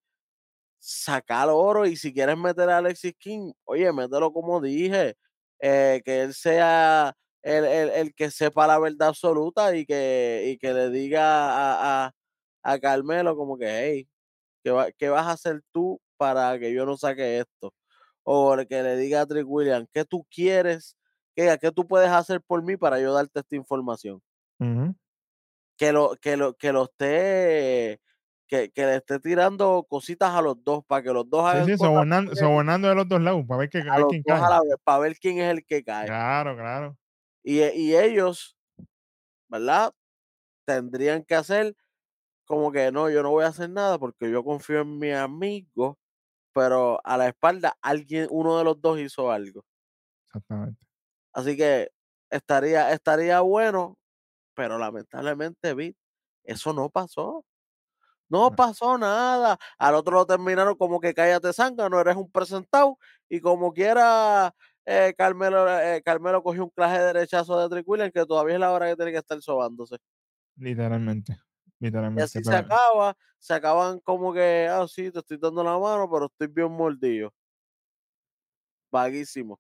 sacar 0.78 1.48
oro 1.50 1.86
y 1.86 1.96
si 1.96 2.12
quieres 2.12 2.36
meter 2.38 2.68
a 2.70 2.78
Alexis 2.78 3.14
King, 3.18 3.52
oye, 3.64 3.92
mételo 3.92 4.32
como 4.32 4.60
dije, 4.60 5.16
eh, 5.60 6.00
que 6.04 6.22
él 6.22 6.34
sea 6.34 7.14
el, 7.42 7.64
el- 7.64 7.90
el 7.90 8.14
que 8.14 8.30
sepa 8.30 8.66
la 8.66 8.78
verdad 8.78 9.08
absoluta 9.08 9.76
y 9.76 9.86
que, 9.86 10.44
y 10.54 10.58
que 10.58 10.72
le 10.74 10.90
diga 10.90 11.22
a, 12.04 12.06
a, 12.08 12.12
a 12.62 12.78
Carmelo 12.78 13.36
como 13.36 13.58
que, 13.58 13.66
hey, 13.68 14.08
¿qué, 14.64 14.70
va- 14.72 14.92
qué 14.92 15.08
vas 15.10 15.26
a 15.26 15.32
hacer 15.32 15.62
tú 15.72 16.00
para 16.18 16.58
que 16.58 16.72
yo 16.74 16.86
no 16.86 16.96
saque 16.96 17.38
esto? 17.40 17.74
O 18.24 18.56
que 18.68 18.82
le 18.82 18.96
diga 18.96 19.22
a 19.22 19.26
Trick 19.26 19.46
Williams, 19.48 19.88
¿qué 19.92 20.04
tú 20.04 20.26
quieres? 20.30 20.96
¿Qué, 21.34 21.56
¿Qué 21.60 21.72
tú 21.72 21.86
puedes 21.86 22.10
hacer 22.10 22.40
por 22.42 22.62
mí 22.62 22.76
para 22.76 23.00
yo 23.00 23.12
darte 23.14 23.40
esta 23.40 23.56
información? 23.56 24.22
Ujú. 24.60 24.94
que 25.76 25.92
lo, 25.92 26.16
que 26.20 26.36
lo, 26.36 26.54
que 26.56 26.72
lo 26.72 26.84
esté, 26.84 28.00
que, 28.46 28.70
que 28.70 28.86
le 28.86 28.96
esté 28.96 29.18
tirando 29.20 29.84
cositas 29.88 30.30
a 30.34 30.42
los 30.42 30.62
dos, 30.64 30.84
para 30.86 31.02
que 31.02 31.12
los 31.12 31.28
dos 31.28 31.44
Sí, 31.50 31.62
hagan 31.62 31.70
sí, 31.72 31.76
cosas 31.76 32.04
sobornando, 32.16 32.34
sobornando 32.36 32.88
de 32.88 32.94
los 32.94 33.06
dos 33.08 33.20
lados, 33.20 33.44
para 33.46 33.58
ver, 33.60 33.68
que, 33.70 33.78
a 33.78 33.94
a 33.94 33.96
ver 33.96 34.06
quién 34.06 34.22
cae. 34.24 34.48
la 34.48 34.60
para 34.84 34.98
ver 35.00 35.16
quién 35.18 35.38
es 35.38 35.50
el 35.50 35.64
que 35.66 35.82
cae. 35.84 36.16
Claro, 36.16 36.56
claro. 36.56 36.98
Y, 37.42 37.60
e- 37.60 37.74
y 37.76 37.96
ellos, 37.96 38.56
¿verdad? 39.48 39.94
Tendrían 40.66 41.24
que 41.24 41.36
hacer 41.36 41.76
como 42.46 42.72
que 42.72 42.92
no, 42.92 43.10
yo 43.10 43.24
no 43.24 43.32
voy 43.32 43.44
a 43.46 43.48
hacer 43.48 43.70
nada 43.70 43.98
porque 44.00 44.30
yo 44.32 44.44
confío 44.44 44.82
en 44.82 44.98
mi 45.00 45.12
amigo, 45.12 45.99
pero 46.54 47.00
a 47.04 47.16
la 47.16 47.28
espalda 47.28 47.76
alguien, 47.82 48.28
uno 48.30 48.58
de 48.58 48.64
los 48.64 48.80
dos 48.80 48.98
hizo 49.00 49.30
algo. 49.30 49.64
Exactamente. 50.28 50.86
Así 51.34 51.56
que 51.56 51.90
estaría, 52.30 52.92
estaría 52.92 53.40
bueno, 53.40 53.96
pero 54.54 54.78
lamentablemente, 54.78 55.74
vi, 55.74 55.96
eso 56.44 56.72
no 56.74 56.90
pasó. 56.90 57.44
No 58.30 58.50
No. 58.50 58.56
pasó 58.56 58.98
nada. 58.98 59.58
Al 59.78 59.94
otro 59.96 60.14
lo 60.16 60.26
terminaron 60.26 60.76
como 60.76 61.00
que 61.00 61.14
cállate 61.14 61.52
sanga, 61.52 61.88
no 61.90 62.00
eres 62.00 62.16
un 62.16 62.30
presentado. 62.32 62.98
Y 63.28 63.40
como 63.40 63.72
quiera, 63.72 64.54
eh, 64.86 65.14
Carmelo, 65.18 65.68
eh, 65.80 66.02
Carmelo 66.04 66.42
cogió 66.42 66.64
un 66.64 66.70
clase 66.70 67.00
de 67.00 67.06
derechazo 67.06 67.58
de 67.68 67.82
Trick 67.84 68.12
que 68.14 68.26
todavía 68.26 68.54
es 68.56 68.60
la 68.60 68.72
hora 68.72 68.88
que 68.90 68.96
tiene 68.96 69.12
que 69.12 69.18
estar 69.18 69.40
sobándose. 69.42 69.98
Literalmente. 70.56 71.40
Y 71.80 72.20
así 72.20 72.44
se 72.44 72.54
acaba, 72.54 73.16
se 73.38 73.54
acaban 73.54 74.00
como 74.00 74.32
que, 74.34 74.68
ah, 74.70 74.86
sí, 74.86 75.10
te 75.10 75.20
estoy 75.20 75.38
dando 75.38 75.64
la 75.64 75.78
mano, 75.78 76.10
pero 76.10 76.26
estoy 76.26 76.48
bien 76.48 76.70
mordido. 76.70 77.32
Vaguísimo. 78.92 79.58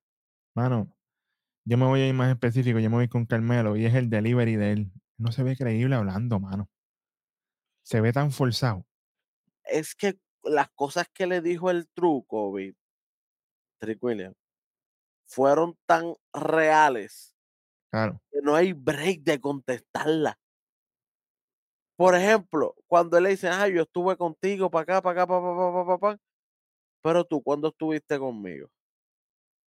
Mano, 0.54 0.94
yo 1.64 1.78
me 1.78 1.86
voy 1.86 2.00
a 2.00 2.08
ir 2.08 2.14
más 2.14 2.30
específico, 2.30 2.78
yo 2.78 2.90
me 2.90 2.96
voy 2.96 3.08
con 3.08 3.26
Carmelo 3.26 3.76
y 3.76 3.86
es 3.86 3.94
el 3.94 4.10
delivery 4.10 4.56
de 4.56 4.72
él. 4.72 4.92
No 5.18 5.32
se 5.32 5.42
ve 5.42 5.56
creíble 5.56 5.96
hablando, 5.96 6.40
mano. 6.40 6.68
Se 7.82 8.00
ve 8.00 8.12
tan 8.12 8.32
forzado. 8.32 8.86
Es 9.64 9.94
que 9.94 10.18
las 10.42 10.70
cosas 10.70 11.06
que 11.12 11.26
le 11.26 11.40
dijo 11.40 11.70
el 11.70 11.88
truco, 11.88 12.52
Trick 13.78 14.02
Williams, 14.02 14.36
fueron 15.26 15.76
tan 15.86 16.14
reales 16.32 17.34
Claro. 17.90 18.20
que 18.30 18.40
no 18.42 18.54
hay 18.54 18.72
break 18.72 19.22
de 19.22 19.40
contestarla. 19.40 20.38
Por 22.00 22.14
ejemplo, 22.14 22.74
cuando 22.86 23.18
él 23.18 23.24
le 23.24 23.30
dice, 23.30 23.48
ah, 23.50 23.68
yo 23.68 23.82
estuve 23.82 24.16
contigo 24.16 24.70
para 24.70 24.84
acá, 24.84 25.02
para 25.02 25.22
acá, 25.22 25.26
para 25.26 25.40
pa, 25.42 25.56
pa, 25.56 25.72
pa, 25.84 25.86
pa, 25.86 25.98
pa", 25.98 26.16
pero 27.02 27.24
tú, 27.24 27.42
¿cuándo 27.42 27.68
estuviste 27.68 28.18
conmigo? 28.18 28.68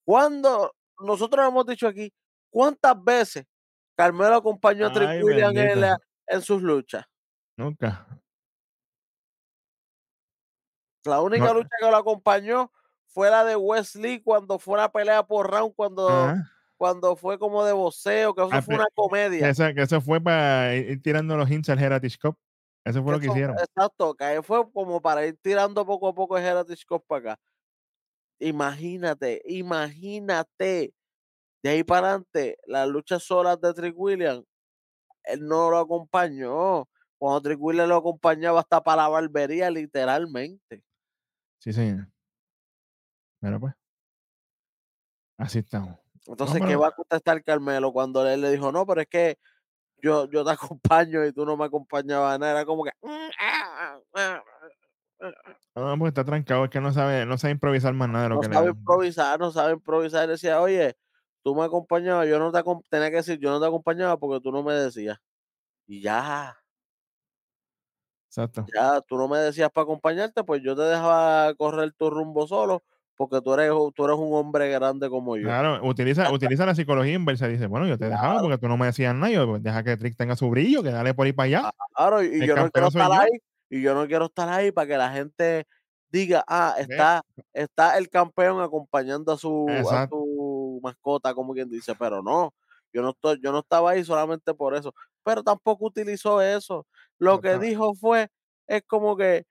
Cuando 0.06 0.74
nosotros 1.00 1.48
hemos 1.48 1.66
dicho 1.66 1.88
aquí, 1.88 2.12
¿cuántas 2.50 3.02
veces 3.04 3.46
Carmelo 3.96 4.36
acompañó 4.36 4.88
a 4.88 4.92
Trick 4.92 5.10
Ay, 5.10 5.20
Williams 5.20 5.58
en, 5.58 5.80
la- 5.80 5.98
sus 6.42 6.62
luchas? 6.62 7.06
Nunca. 7.58 8.08
La 11.06 11.22
única 11.22 11.48
No. 11.48 11.54
lucha 11.54 11.70
que 11.80 11.90
lo 11.90 11.98
acompañó 11.98 12.72
fue 13.08 13.30
la 13.30 13.44
de 13.44 13.56
Wesley 13.56 14.22
cuando 14.22 14.58
fue 14.60 14.76
una 14.76 14.92
pelea 14.92 15.24
por 15.24 15.50
round, 15.52 15.74
cuando, 15.76 16.34
Ajá. 16.34 16.53
Cuando 16.84 17.16
fue 17.16 17.40
como 17.40 17.64
de 17.64 17.72
voceo, 17.72 18.36
que 18.36 18.42
eso 18.42 18.50
Ah, 18.52 18.62
fue 18.62 18.76
una 18.76 18.88
comedia. 18.94 19.54
que 19.74 19.82
eso 19.82 20.02
fue 20.02 20.20
para 20.20 20.76
ir, 20.76 20.90
ir 20.90 21.02
tirando 21.02 21.38
los 21.38 21.50
hints 21.50 21.70
al 21.70 21.82
Heritage 21.82 22.18
Cup. 22.22 22.38
Eso 22.86 23.02
fue 23.02 23.14
lo 23.14 23.20
que 23.22 23.28
eso- 23.28 23.34
hicieron. 23.36 23.58
Exacto, 23.58 24.14
que 24.16 24.44
fue 24.44 24.70
como 24.74 25.02
para 25.02 25.26
ir 25.26 25.38
tirando 25.42 25.86
poco 25.86 26.10
a 26.10 26.14
poco 26.14 26.38
el 26.38 26.44
Heritage 26.44 26.84
Cup 26.86 27.06
para 27.08 27.32
acá. 27.36 27.42
Imagínate, 28.42 29.42
imagínate. 29.46 30.94
De 31.64 31.70
ahí 31.70 31.86
para 31.86 32.08
adelante, 32.10 32.58
las 32.68 32.86
luchas 32.90 33.24
solas 33.24 33.62
de 33.62 33.74
Trick 33.74 33.98
Williams, 33.98 34.44
él 35.24 35.48
no 35.48 35.72
lo 35.72 35.78
acompañó. 35.78 36.86
Cuando 37.18 37.42
Trick 37.44 37.62
Williams 37.62 37.88
lo 37.88 37.96
acompañaba 37.96 38.60
hasta 38.60 38.84
para 38.84 39.04
la 39.04 39.08
barbería, 39.08 39.70
literalmente. 39.72 40.84
Sí, 41.60 41.72
señor. 41.72 42.10
Pero 43.40 43.58
pues. 43.62 43.74
Así 45.38 45.60
estamos. 45.60 46.03
Entonces, 46.28 46.64
¿qué 46.64 46.76
va 46.76 46.88
a 46.90 46.92
contestar 46.92 47.44
Carmelo 47.44 47.92
cuando 47.94 48.28
él 48.28 48.42
le 48.42 48.52
dijo, 48.52 48.72
no, 48.72 48.86
pero 48.86 49.02
es 49.02 49.08
que 49.08 49.38
yo, 50.04 50.30
yo 50.32 50.46
te 50.46 50.52
acompaño 50.54 51.26
y 51.26 51.34
tú 51.34 51.46
no 51.46 51.58
me 51.58 51.66
acompañabas 51.66 52.40
nada? 52.40 52.54
Era 52.54 52.66
como 52.66 52.84
que... 52.86 52.92
"Mm, 53.04 53.30
ah, 53.40 54.00
ah, 54.16 54.44
ah". 54.44 54.44
No, 55.76 55.98
pues 55.98 56.10
está 56.12 56.24
trancado, 56.24 56.66
es 56.66 56.70
que 56.70 56.80
no 56.82 56.92
sabe, 56.94 57.26
no 57.26 57.38
sabe 57.38 57.54
improvisar 57.54 57.94
más 57.94 58.10
nada 58.10 58.24
de 58.26 58.30
lo 58.30 58.38
No 58.38 58.40
que 58.40 58.48
sabe 58.52 58.70
le 58.70 58.72
improvisar, 58.72 59.40
no 59.40 59.52
sabe 59.52 59.74
improvisar. 59.74 60.28
Decía, 60.28 60.62
oye, 60.62 60.96
tú 61.44 61.56
me 61.56 61.64
acompañabas, 61.64 62.28
yo 62.28 62.40
no 62.40 62.52
te 62.52 62.60
acom- 62.60 62.84
tenía 62.90 63.10
que 63.10 63.18
decir, 63.18 63.40
yo 63.40 63.52
no 63.52 63.60
te 63.60 63.68
acompañaba 63.68 64.18
porque 64.18 64.42
tú 64.42 64.52
no 64.52 64.64
me 64.64 64.74
decías. 64.74 65.18
Y 65.88 66.02
ya, 66.02 66.58
Exacto. 68.30 68.74
ya, 68.74 69.02
tú 69.02 69.18
no 69.18 69.28
me 69.28 69.38
decías 69.40 69.70
para 69.72 69.84
acompañarte, 69.84 70.44
pues 70.44 70.62
yo 70.64 70.76
te 70.76 70.84
dejaba 70.84 71.54
correr 71.56 71.94
tu 71.94 72.10
rumbo 72.10 72.48
solo 72.48 72.84
porque 73.16 73.42
tú 73.42 73.54
eres, 73.54 73.72
tú 73.96 74.06
eres 74.06 74.18
un 74.18 74.34
hombre 74.34 74.70
grande 74.70 75.10
como 75.10 75.38
yo. 75.38 75.44
Claro, 75.44 75.86
utiliza, 75.88 76.32
utiliza 76.32 76.66
la 76.66 76.76
psicología 76.76 77.14
inversa. 77.14 77.48
Dice, 77.48 77.68
bueno, 77.68 77.88
yo 77.88 77.98
te 77.98 78.10
dejaba 78.10 78.42
porque 78.42 78.58
tú 78.58 78.68
no 78.68 78.78
me 78.78 78.88
decías 78.88 79.14
nada. 79.14 79.32
Yo, 79.32 79.48
pues, 79.48 79.64
deja 79.64 79.84
que 79.84 79.98
Trick 79.98 80.16
tenga 80.16 80.36
su 80.36 80.50
brillo, 80.50 80.84
que 80.84 80.92
dale 80.92 81.14
por 81.14 81.26
ahí 81.26 81.34
para 81.34 81.46
allá. 81.46 81.72
Claro, 81.96 82.24
y, 82.24 82.28
El 82.28 82.48
yo 82.48 82.56
no 82.56 82.70
quiero 82.72 82.88
estar 82.88 83.08
yo. 83.08 83.20
ahí, 83.20 83.30
y 83.70 83.82
yo 83.82 83.94
no 83.94 84.08
quiero 84.08 84.26
estar 84.26 84.50
ahí 84.50 84.72
para 84.72 84.88
que 84.88 84.98
la 84.98 85.12
gente 85.12 85.66
diga, 86.10 86.44
ah, 86.48 86.76
está, 86.78 87.24
está 87.54 87.98
el 87.98 88.08
campeón 88.10 88.62
acompañando 88.62 89.32
a 89.32 89.38
su, 89.38 89.66
a 89.92 90.08
su 90.08 90.80
mascota, 90.84 91.34
como 91.34 91.54
quien 91.54 91.70
dice, 91.70 91.96
pero 91.96 92.22
no, 92.22 92.54
yo 92.94 93.02
no 93.02 93.10
estoy, 93.10 93.40
yo 93.42 93.52
no 93.52 93.60
estaba 93.60 93.92
ahí 93.92 94.04
solamente 94.04 94.54
por 94.54 94.76
eso, 94.76 94.94
pero 95.24 95.42
tampoco 95.42 95.88
utilizó 95.88 96.40
eso. 96.40 96.86
Lo 97.18 97.42
que 97.42 97.58
dijo 97.58 97.96
fue, 97.96 98.28
es 98.68 98.84
como 98.86 99.18
que, 99.18 99.46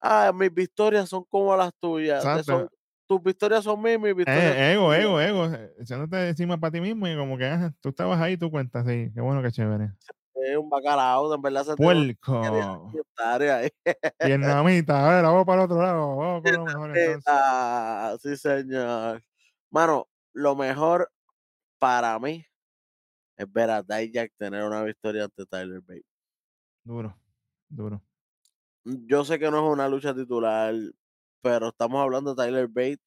ah, 0.00 0.32
mis 0.34 0.52
victorias 0.52 1.10
son 1.10 1.24
como 1.28 1.54
las 1.56 1.72
tuyas, 1.78 2.24
son- 2.44 2.68
tus 3.08 3.22
victorias 3.22 3.64
son 3.64 3.82
mías, 3.82 4.00
mis 4.00 4.14
victorias 4.14 4.56
Eh, 4.56 4.58
son 4.58 4.74
ego, 4.74 4.92
tuyas". 4.92 4.94
ego, 4.94 5.20
ego. 5.20 5.44
eh, 5.54 5.74
Echándote 5.80 6.28
encima 6.28 6.58
para 6.60 6.72
ti 6.72 6.80
mismo 6.80 7.08
y 7.08 7.16
como 7.16 7.38
que, 7.38 7.46
ajá, 7.46 7.74
tú 7.80 7.88
estabas 7.90 8.20
ahí, 8.20 8.36
tú 8.36 8.50
cuentas, 8.50 8.86
sí. 8.86 9.10
Qué 9.14 9.20
bueno, 9.20 9.42
qué 9.42 9.50
chévere. 9.52 9.92
Es 10.34 10.56
un 10.56 10.70
bacalao, 10.70 11.34
en 11.34 11.42
verdad 11.42 11.64
se 11.64 11.76
Puerco. 11.76 12.92
Vietnamita. 14.20 15.06
A 15.06 15.14
ver, 15.14 15.24
vamos 15.24 15.44
para 15.46 15.62
el 15.62 15.64
otro 15.66 15.82
lado. 15.82 16.16
Vamos 16.16 16.42
con 16.42 16.54
lo 16.54 16.66
mejor 16.66 16.90
entonces. 16.92 17.24
Ah, 17.26 18.16
sí, 18.22 18.36
señor. 18.36 19.22
Mano, 19.70 20.08
lo 20.32 20.56
mejor 20.56 21.10
para 21.78 22.18
mí 22.20 22.44
es 23.36 23.52
ver 23.52 23.70
a 23.70 23.82
Dijak 23.84 24.32
tener 24.38 24.64
una 24.64 24.82
victoria 24.84 25.24
ante 25.24 25.46
Tyler 25.46 25.80
Bate. 25.82 26.04
Duro, 26.84 27.14
duro. 27.68 28.02
Yo 28.84 29.24
sé 29.24 29.38
que 29.38 29.50
no 29.50 29.58
es 29.66 29.72
una 29.72 29.88
lucha 29.88 30.14
titular, 30.14 30.74
pero 31.42 31.68
estamos 31.68 32.00
hablando 32.02 32.34
de 32.34 32.44
Tyler 32.44 32.68
Bate, 32.68 33.00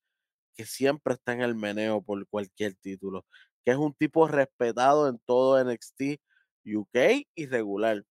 que 0.55 0.65
siempre 0.65 1.13
está 1.15 1.33
en 1.33 1.41
el 1.41 1.55
meneo 1.55 2.01
por 2.01 2.25
cualquier 2.27 2.75
título, 2.75 3.25
que 3.65 3.71
es 3.71 3.77
un 3.77 3.93
tipo 3.93 4.27
respetado 4.27 5.07
en 5.09 5.19
todo 5.25 5.63
NXT 5.63 6.19
UK 6.65 7.25
y 7.35 7.45
regular. 7.47 8.03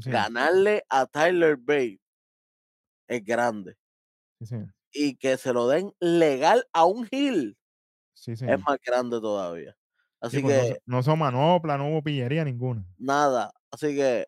Sí. 0.00 0.10
Ganarle 0.10 0.84
a 0.88 1.06
Tyler 1.06 1.56
Bate 1.56 2.00
es 3.08 3.24
grande. 3.24 3.76
Sí. 4.40 4.56
Y 4.92 5.16
que 5.16 5.36
se 5.38 5.52
lo 5.52 5.68
den 5.68 5.92
legal 6.00 6.66
a 6.72 6.84
un 6.84 7.08
heel 7.10 7.56
Sí, 8.14 8.32
es 8.32 8.40
más 8.40 8.78
grande 8.84 9.20
todavía. 9.20 9.76
Así 10.20 10.36
Sí, 10.36 10.42
pues, 10.42 10.56
no 10.56 10.74
que 10.74 10.80
no, 10.86 11.02
son 11.02 11.18
manopla, 11.18 11.76
no 11.76 11.88
hubo 11.88 12.02
pillería 12.02 12.44
ninguna. 12.44 12.86
nada, 12.96 13.52
así 13.70 13.96
que 13.96 14.26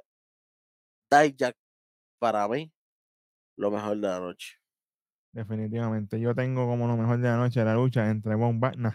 Dijak 1.11 1.57
para 2.19 2.49
mí 2.49 2.73
lo 3.57 3.71
mejor 3.71 3.97
de 3.97 4.09
la 4.09 4.21
noche. 4.21 4.57
Definitivamente. 5.35 6.21
Yo 6.21 6.35
tengo 6.35 6.67
como 6.67 6.87
lo 6.87 6.97
mejor 6.97 7.19
de 7.19 7.29
la 7.29 7.37
noche 7.37 7.65
la 7.65 7.75
lucha 7.75 8.09
entre 8.09 8.37
Von 8.37 8.61
Wagner 8.61 8.95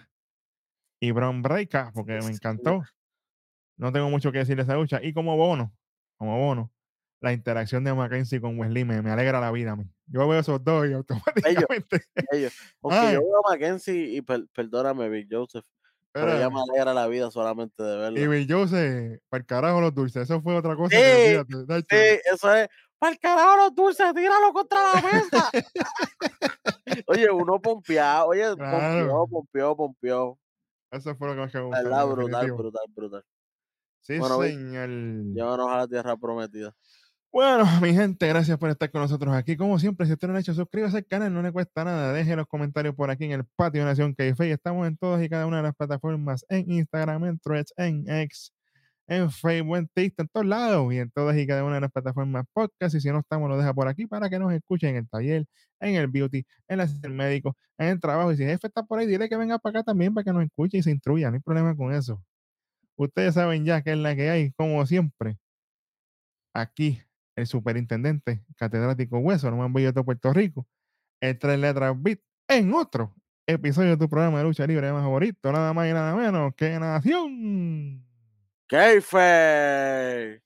y 1.02 1.12
Braun 1.12 1.42
Breaker, 1.42 1.88
porque 1.94 2.20
me 2.22 2.28
encantó. 2.32 2.82
No 3.78 3.92
tengo 3.92 4.10
mucho 4.10 4.32
que 4.32 4.40
decir 4.40 4.56
de 4.56 4.64
esa 4.64 4.76
lucha. 4.76 5.00
Y 5.04 5.14
como 5.14 5.36
bono, 5.38 5.74
como 6.18 6.38
bono, 6.40 6.72
la 7.22 7.34
interacción 7.34 7.84
de 7.84 7.94
Mackenzie 7.94 8.40
con 8.40 8.58
Wesley 8.58 8.86
me, 8.86 9.02
me 9.02 9.12
alegra 9.12 9.42
la 9.42 9.52
vida 9.52 9.72
a 9.72 9.76
mí. 9.76 9.86
Yo 10.08 10.28
veo 10.28 10.40
esos 10.40 10.64
dos 10.64 10.88
y 10.88 10.94
automáticamente. 10.94 12.04
Ellos, 12.32 12.54
aunque 12.82 13.00
Ay. 13.00 13.14
yo 13.16 13.20
veo 13.20 13.38
a 13.46 13.52
Mackenzie 13.52 14.16
y 14.16 14.22
per- 14.22 14.48
perdóname, 14.54 15.10
Big 15.10 15.28
Joseph, 15.30 15.66
pero 16.14 16.28
ella 16.28 16.50
me 16.50 16.56
Espérame. 16.60 16.70
alegra 16.72 16.94
la 16.94 17.08
vida 17.08 17.32
solamente 17.32 17.84
de 17.84 17.96
Y 17.96 18.00
verla. 18.00 18.28
Bill 18.30 18.48
Jose, 18.52 19.20
para 19.30 19.42
el 19.42 19.46
carajo 19.46 19.82
los 19.82 19.94
dulces. 19.94 20.24
Eso 20.24 20.42
fue 20.42 20.56
otra 20.56 20.76
cosa 20.78 20.96
Sí, 20.96 21.02
que. 21.02 21.44
Sí, 21.90 22.22
eso 22.34 22.56
es. 22.56 22.68
¡Para 23.00 23.14
el 23.14 23.20
carajo 23.20 23.56
los 23.58 23.76
dulces! 23.76 24.14
¡Tíralo 24.14 24.52
contra 24.54 24.78
la 24.94 25.02
mesa! 25.02 25.50
oye, 27.08 27.32
uno 27.32 27.62
pompeado, 27.62 28.28
oye, 28.28 28.44
pompeó, 28.50 28.58
Claro. 28.58 29.28
pompeó, 29.30 29.76
pompeó. 29.78 30.40
Eso 30.92 31.16
fue 31.16 31.28
lo 31.28 31.34
que 31.36 31.40
más 31.42 31.52
que 31.52 31.58
me 31.60 31.66
gustó. 31.66 31.84
Brutal, 32.16 32.52
brutal, 32.52 32.86
brutal. 32.96 33.24
Sí, 34.02 34.18
Bueno, 34.18 34.42
señor. 34.42 34.90
Llévanos 34.90 35.70
a 35.70 35.78
la 35.78 35.88
tierra 35.88 36.18
prometida. 36.18 36.74
Bueno, 37.32 37.64
mi 37.80 37.94
gente, 37.94 38.28
gracias 38.28 38.58
por 38.58 38.72
estar 38.72 38.90
con 38.90 39.02
nosotros 39.02 39.36
aquí. 39.36 39.56
Como 39.56 39.78
siempre, 39.78 40.08
si 40.08 40.14
usted 40.14 40.28
no 40.28 40.34
lo 40.34 40.38
ha 40.38 40.42
hecho, 40.42 40.56
suscríbase 40.56 40.98
al 40.98 41.06
canal, 41.06 41.32
no 41.32 41.44
le 41.44 41.52
cuesta 41.52 41.84
nada. 41.84 42.12
Deje 42.12 42.36
los 42.36 42.48
comentarios 42.48 42.96
por 42.96 43.12
aquí 43.12 43.26
en 43.26 43.34
el 43.34 43.46
Patio 43.56 43.86
Nación 43.86 44.16
Café. 44.16 44.52
Estamos 44.52 44.88
en 44.88 44.98
todas 44.98 45.24
y 45.24 45.30
cada 45.30 45.46
una 45.46 45.58
de 45.58 45.64
las 45.64 45.76
plataformas, 45.76 46.44
en 46.50 46.72
Instagram, 46.72 47.26
en 47.26 47.40
Threads, 47.40 47.72
en 47.78 48.10
X, 48.10 48.52
en 49.10 49.32
Facebook, 49.32 49.78
en 49.78 49.88
TikTok, 49.88 50.26
en 50.26 50.28
todos 50.30 50.46
lados 50.46 50.94
y 50.94 51.00
en 51.00 51.10
todas 51.12 51.36
y 51.36 51.48
cada 51.48 51.64
una 51.64 51.76
de 51.76 51.82
las 51.82 51.92
plataformas 51.92 52.46
podcast. 52.54 52.96
Y 52.96 53.02
si 53.02 53.10
no 53.10 53.20
estamos, 53.20 53.50
lo 53.50 53.58
deja 53.58 53.74
por 53.74 53.88
aquí 53.88 54.06
para 54.06 54.30
que 54.30 54.38
nos 54.38 54.54
escuchen 54.54 54.92
en 54.92 54.96
el 54.98 55.10
taller, 55.10 55.46
en 55.80 55.96
el 55.96 56.08
beauty, 56.08 56.46
en 56.68 56.80
el 56.80 57.14
médico, 57.14 57.58
en 57.80 57.88
el 57.88 58.00
trabajo. 58.00 58.32
Y 58.32 58.38
si 58.38 58.44
el 58.44 58.50
jefe 58.50 58.68
está 58.68 58.84
por 58.84 59.00
ahí, 59.00 59.08
dile 59.08 59.28
que 59.28 59.36
venga 59.36 59.58
para 59.58 59.80
acá 59.80 59.86
también 59.86 60.14
para 60.14 60.24
que 60.24 60.32
nos 60.32 60.44
escuche 60.44 60.78
y 60.78 60.84
se 60.84 60.92
instruya. 60.92 61.30
No 61.32 61.36
hay 61.36 61.42
problema 61.42 61.76
con 61.76 61.92
eso. 61.94 62.24
Ustedes 62.98 63.34
saben 63.34 63.66
ya 63.66 63.82
que 63.82 63.94
es 63.94 63.98
la 63.98 64.16
que 64.16 64.30
hay, 64.30 64.52
como 64.52 64.86
siempre. 64.86 65.38
Aquí, 66.54 67.02
el 67.36 67.48
superintendente 67.48 68.44
catedrático 68.58 69.18
Hueso, 69.20 69.50
no 69.50 69.58
más 69.58 69.74
bello 69.74 69.92
de 69.92 70.04
Puerto 70.04 70.34
Rico, 70.34 70.68
el 71.22 71.38
tres 71.40 71.60
letras 71.60 71.96
bit 72.02 72.22
en 72.48 72.74
otro 72.74 73.16
episodio 73.48 73.92
de 73.92 73.98
tu 73.98 74.10
programa 74.10 74.40
de 74.40 74.44
lucha 74.44 74.68
libre 74.68 74.92
más 74.92 75.02
favorito, 75.02 75.52
nada 75.52 75.74
más 75.74 75.90
y 75.90 75.94
nada 75.94 76.16
menos 76.16 76.54
que 76.56 76.78
Nación. 76.80 78.09
¡Keife! 78.70 80.44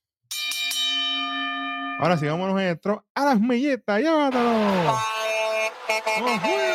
Ahora 2.00 2.16
sí, 2.16 2.26
vámonos 2.26 2.56
a 3.16 3.26
las 3.26 3.40
milletas, 3.42 4.00
llévatelo. 4.00 4.54
¡Nos 6.22 6.42
fuimos! 6.42 6.73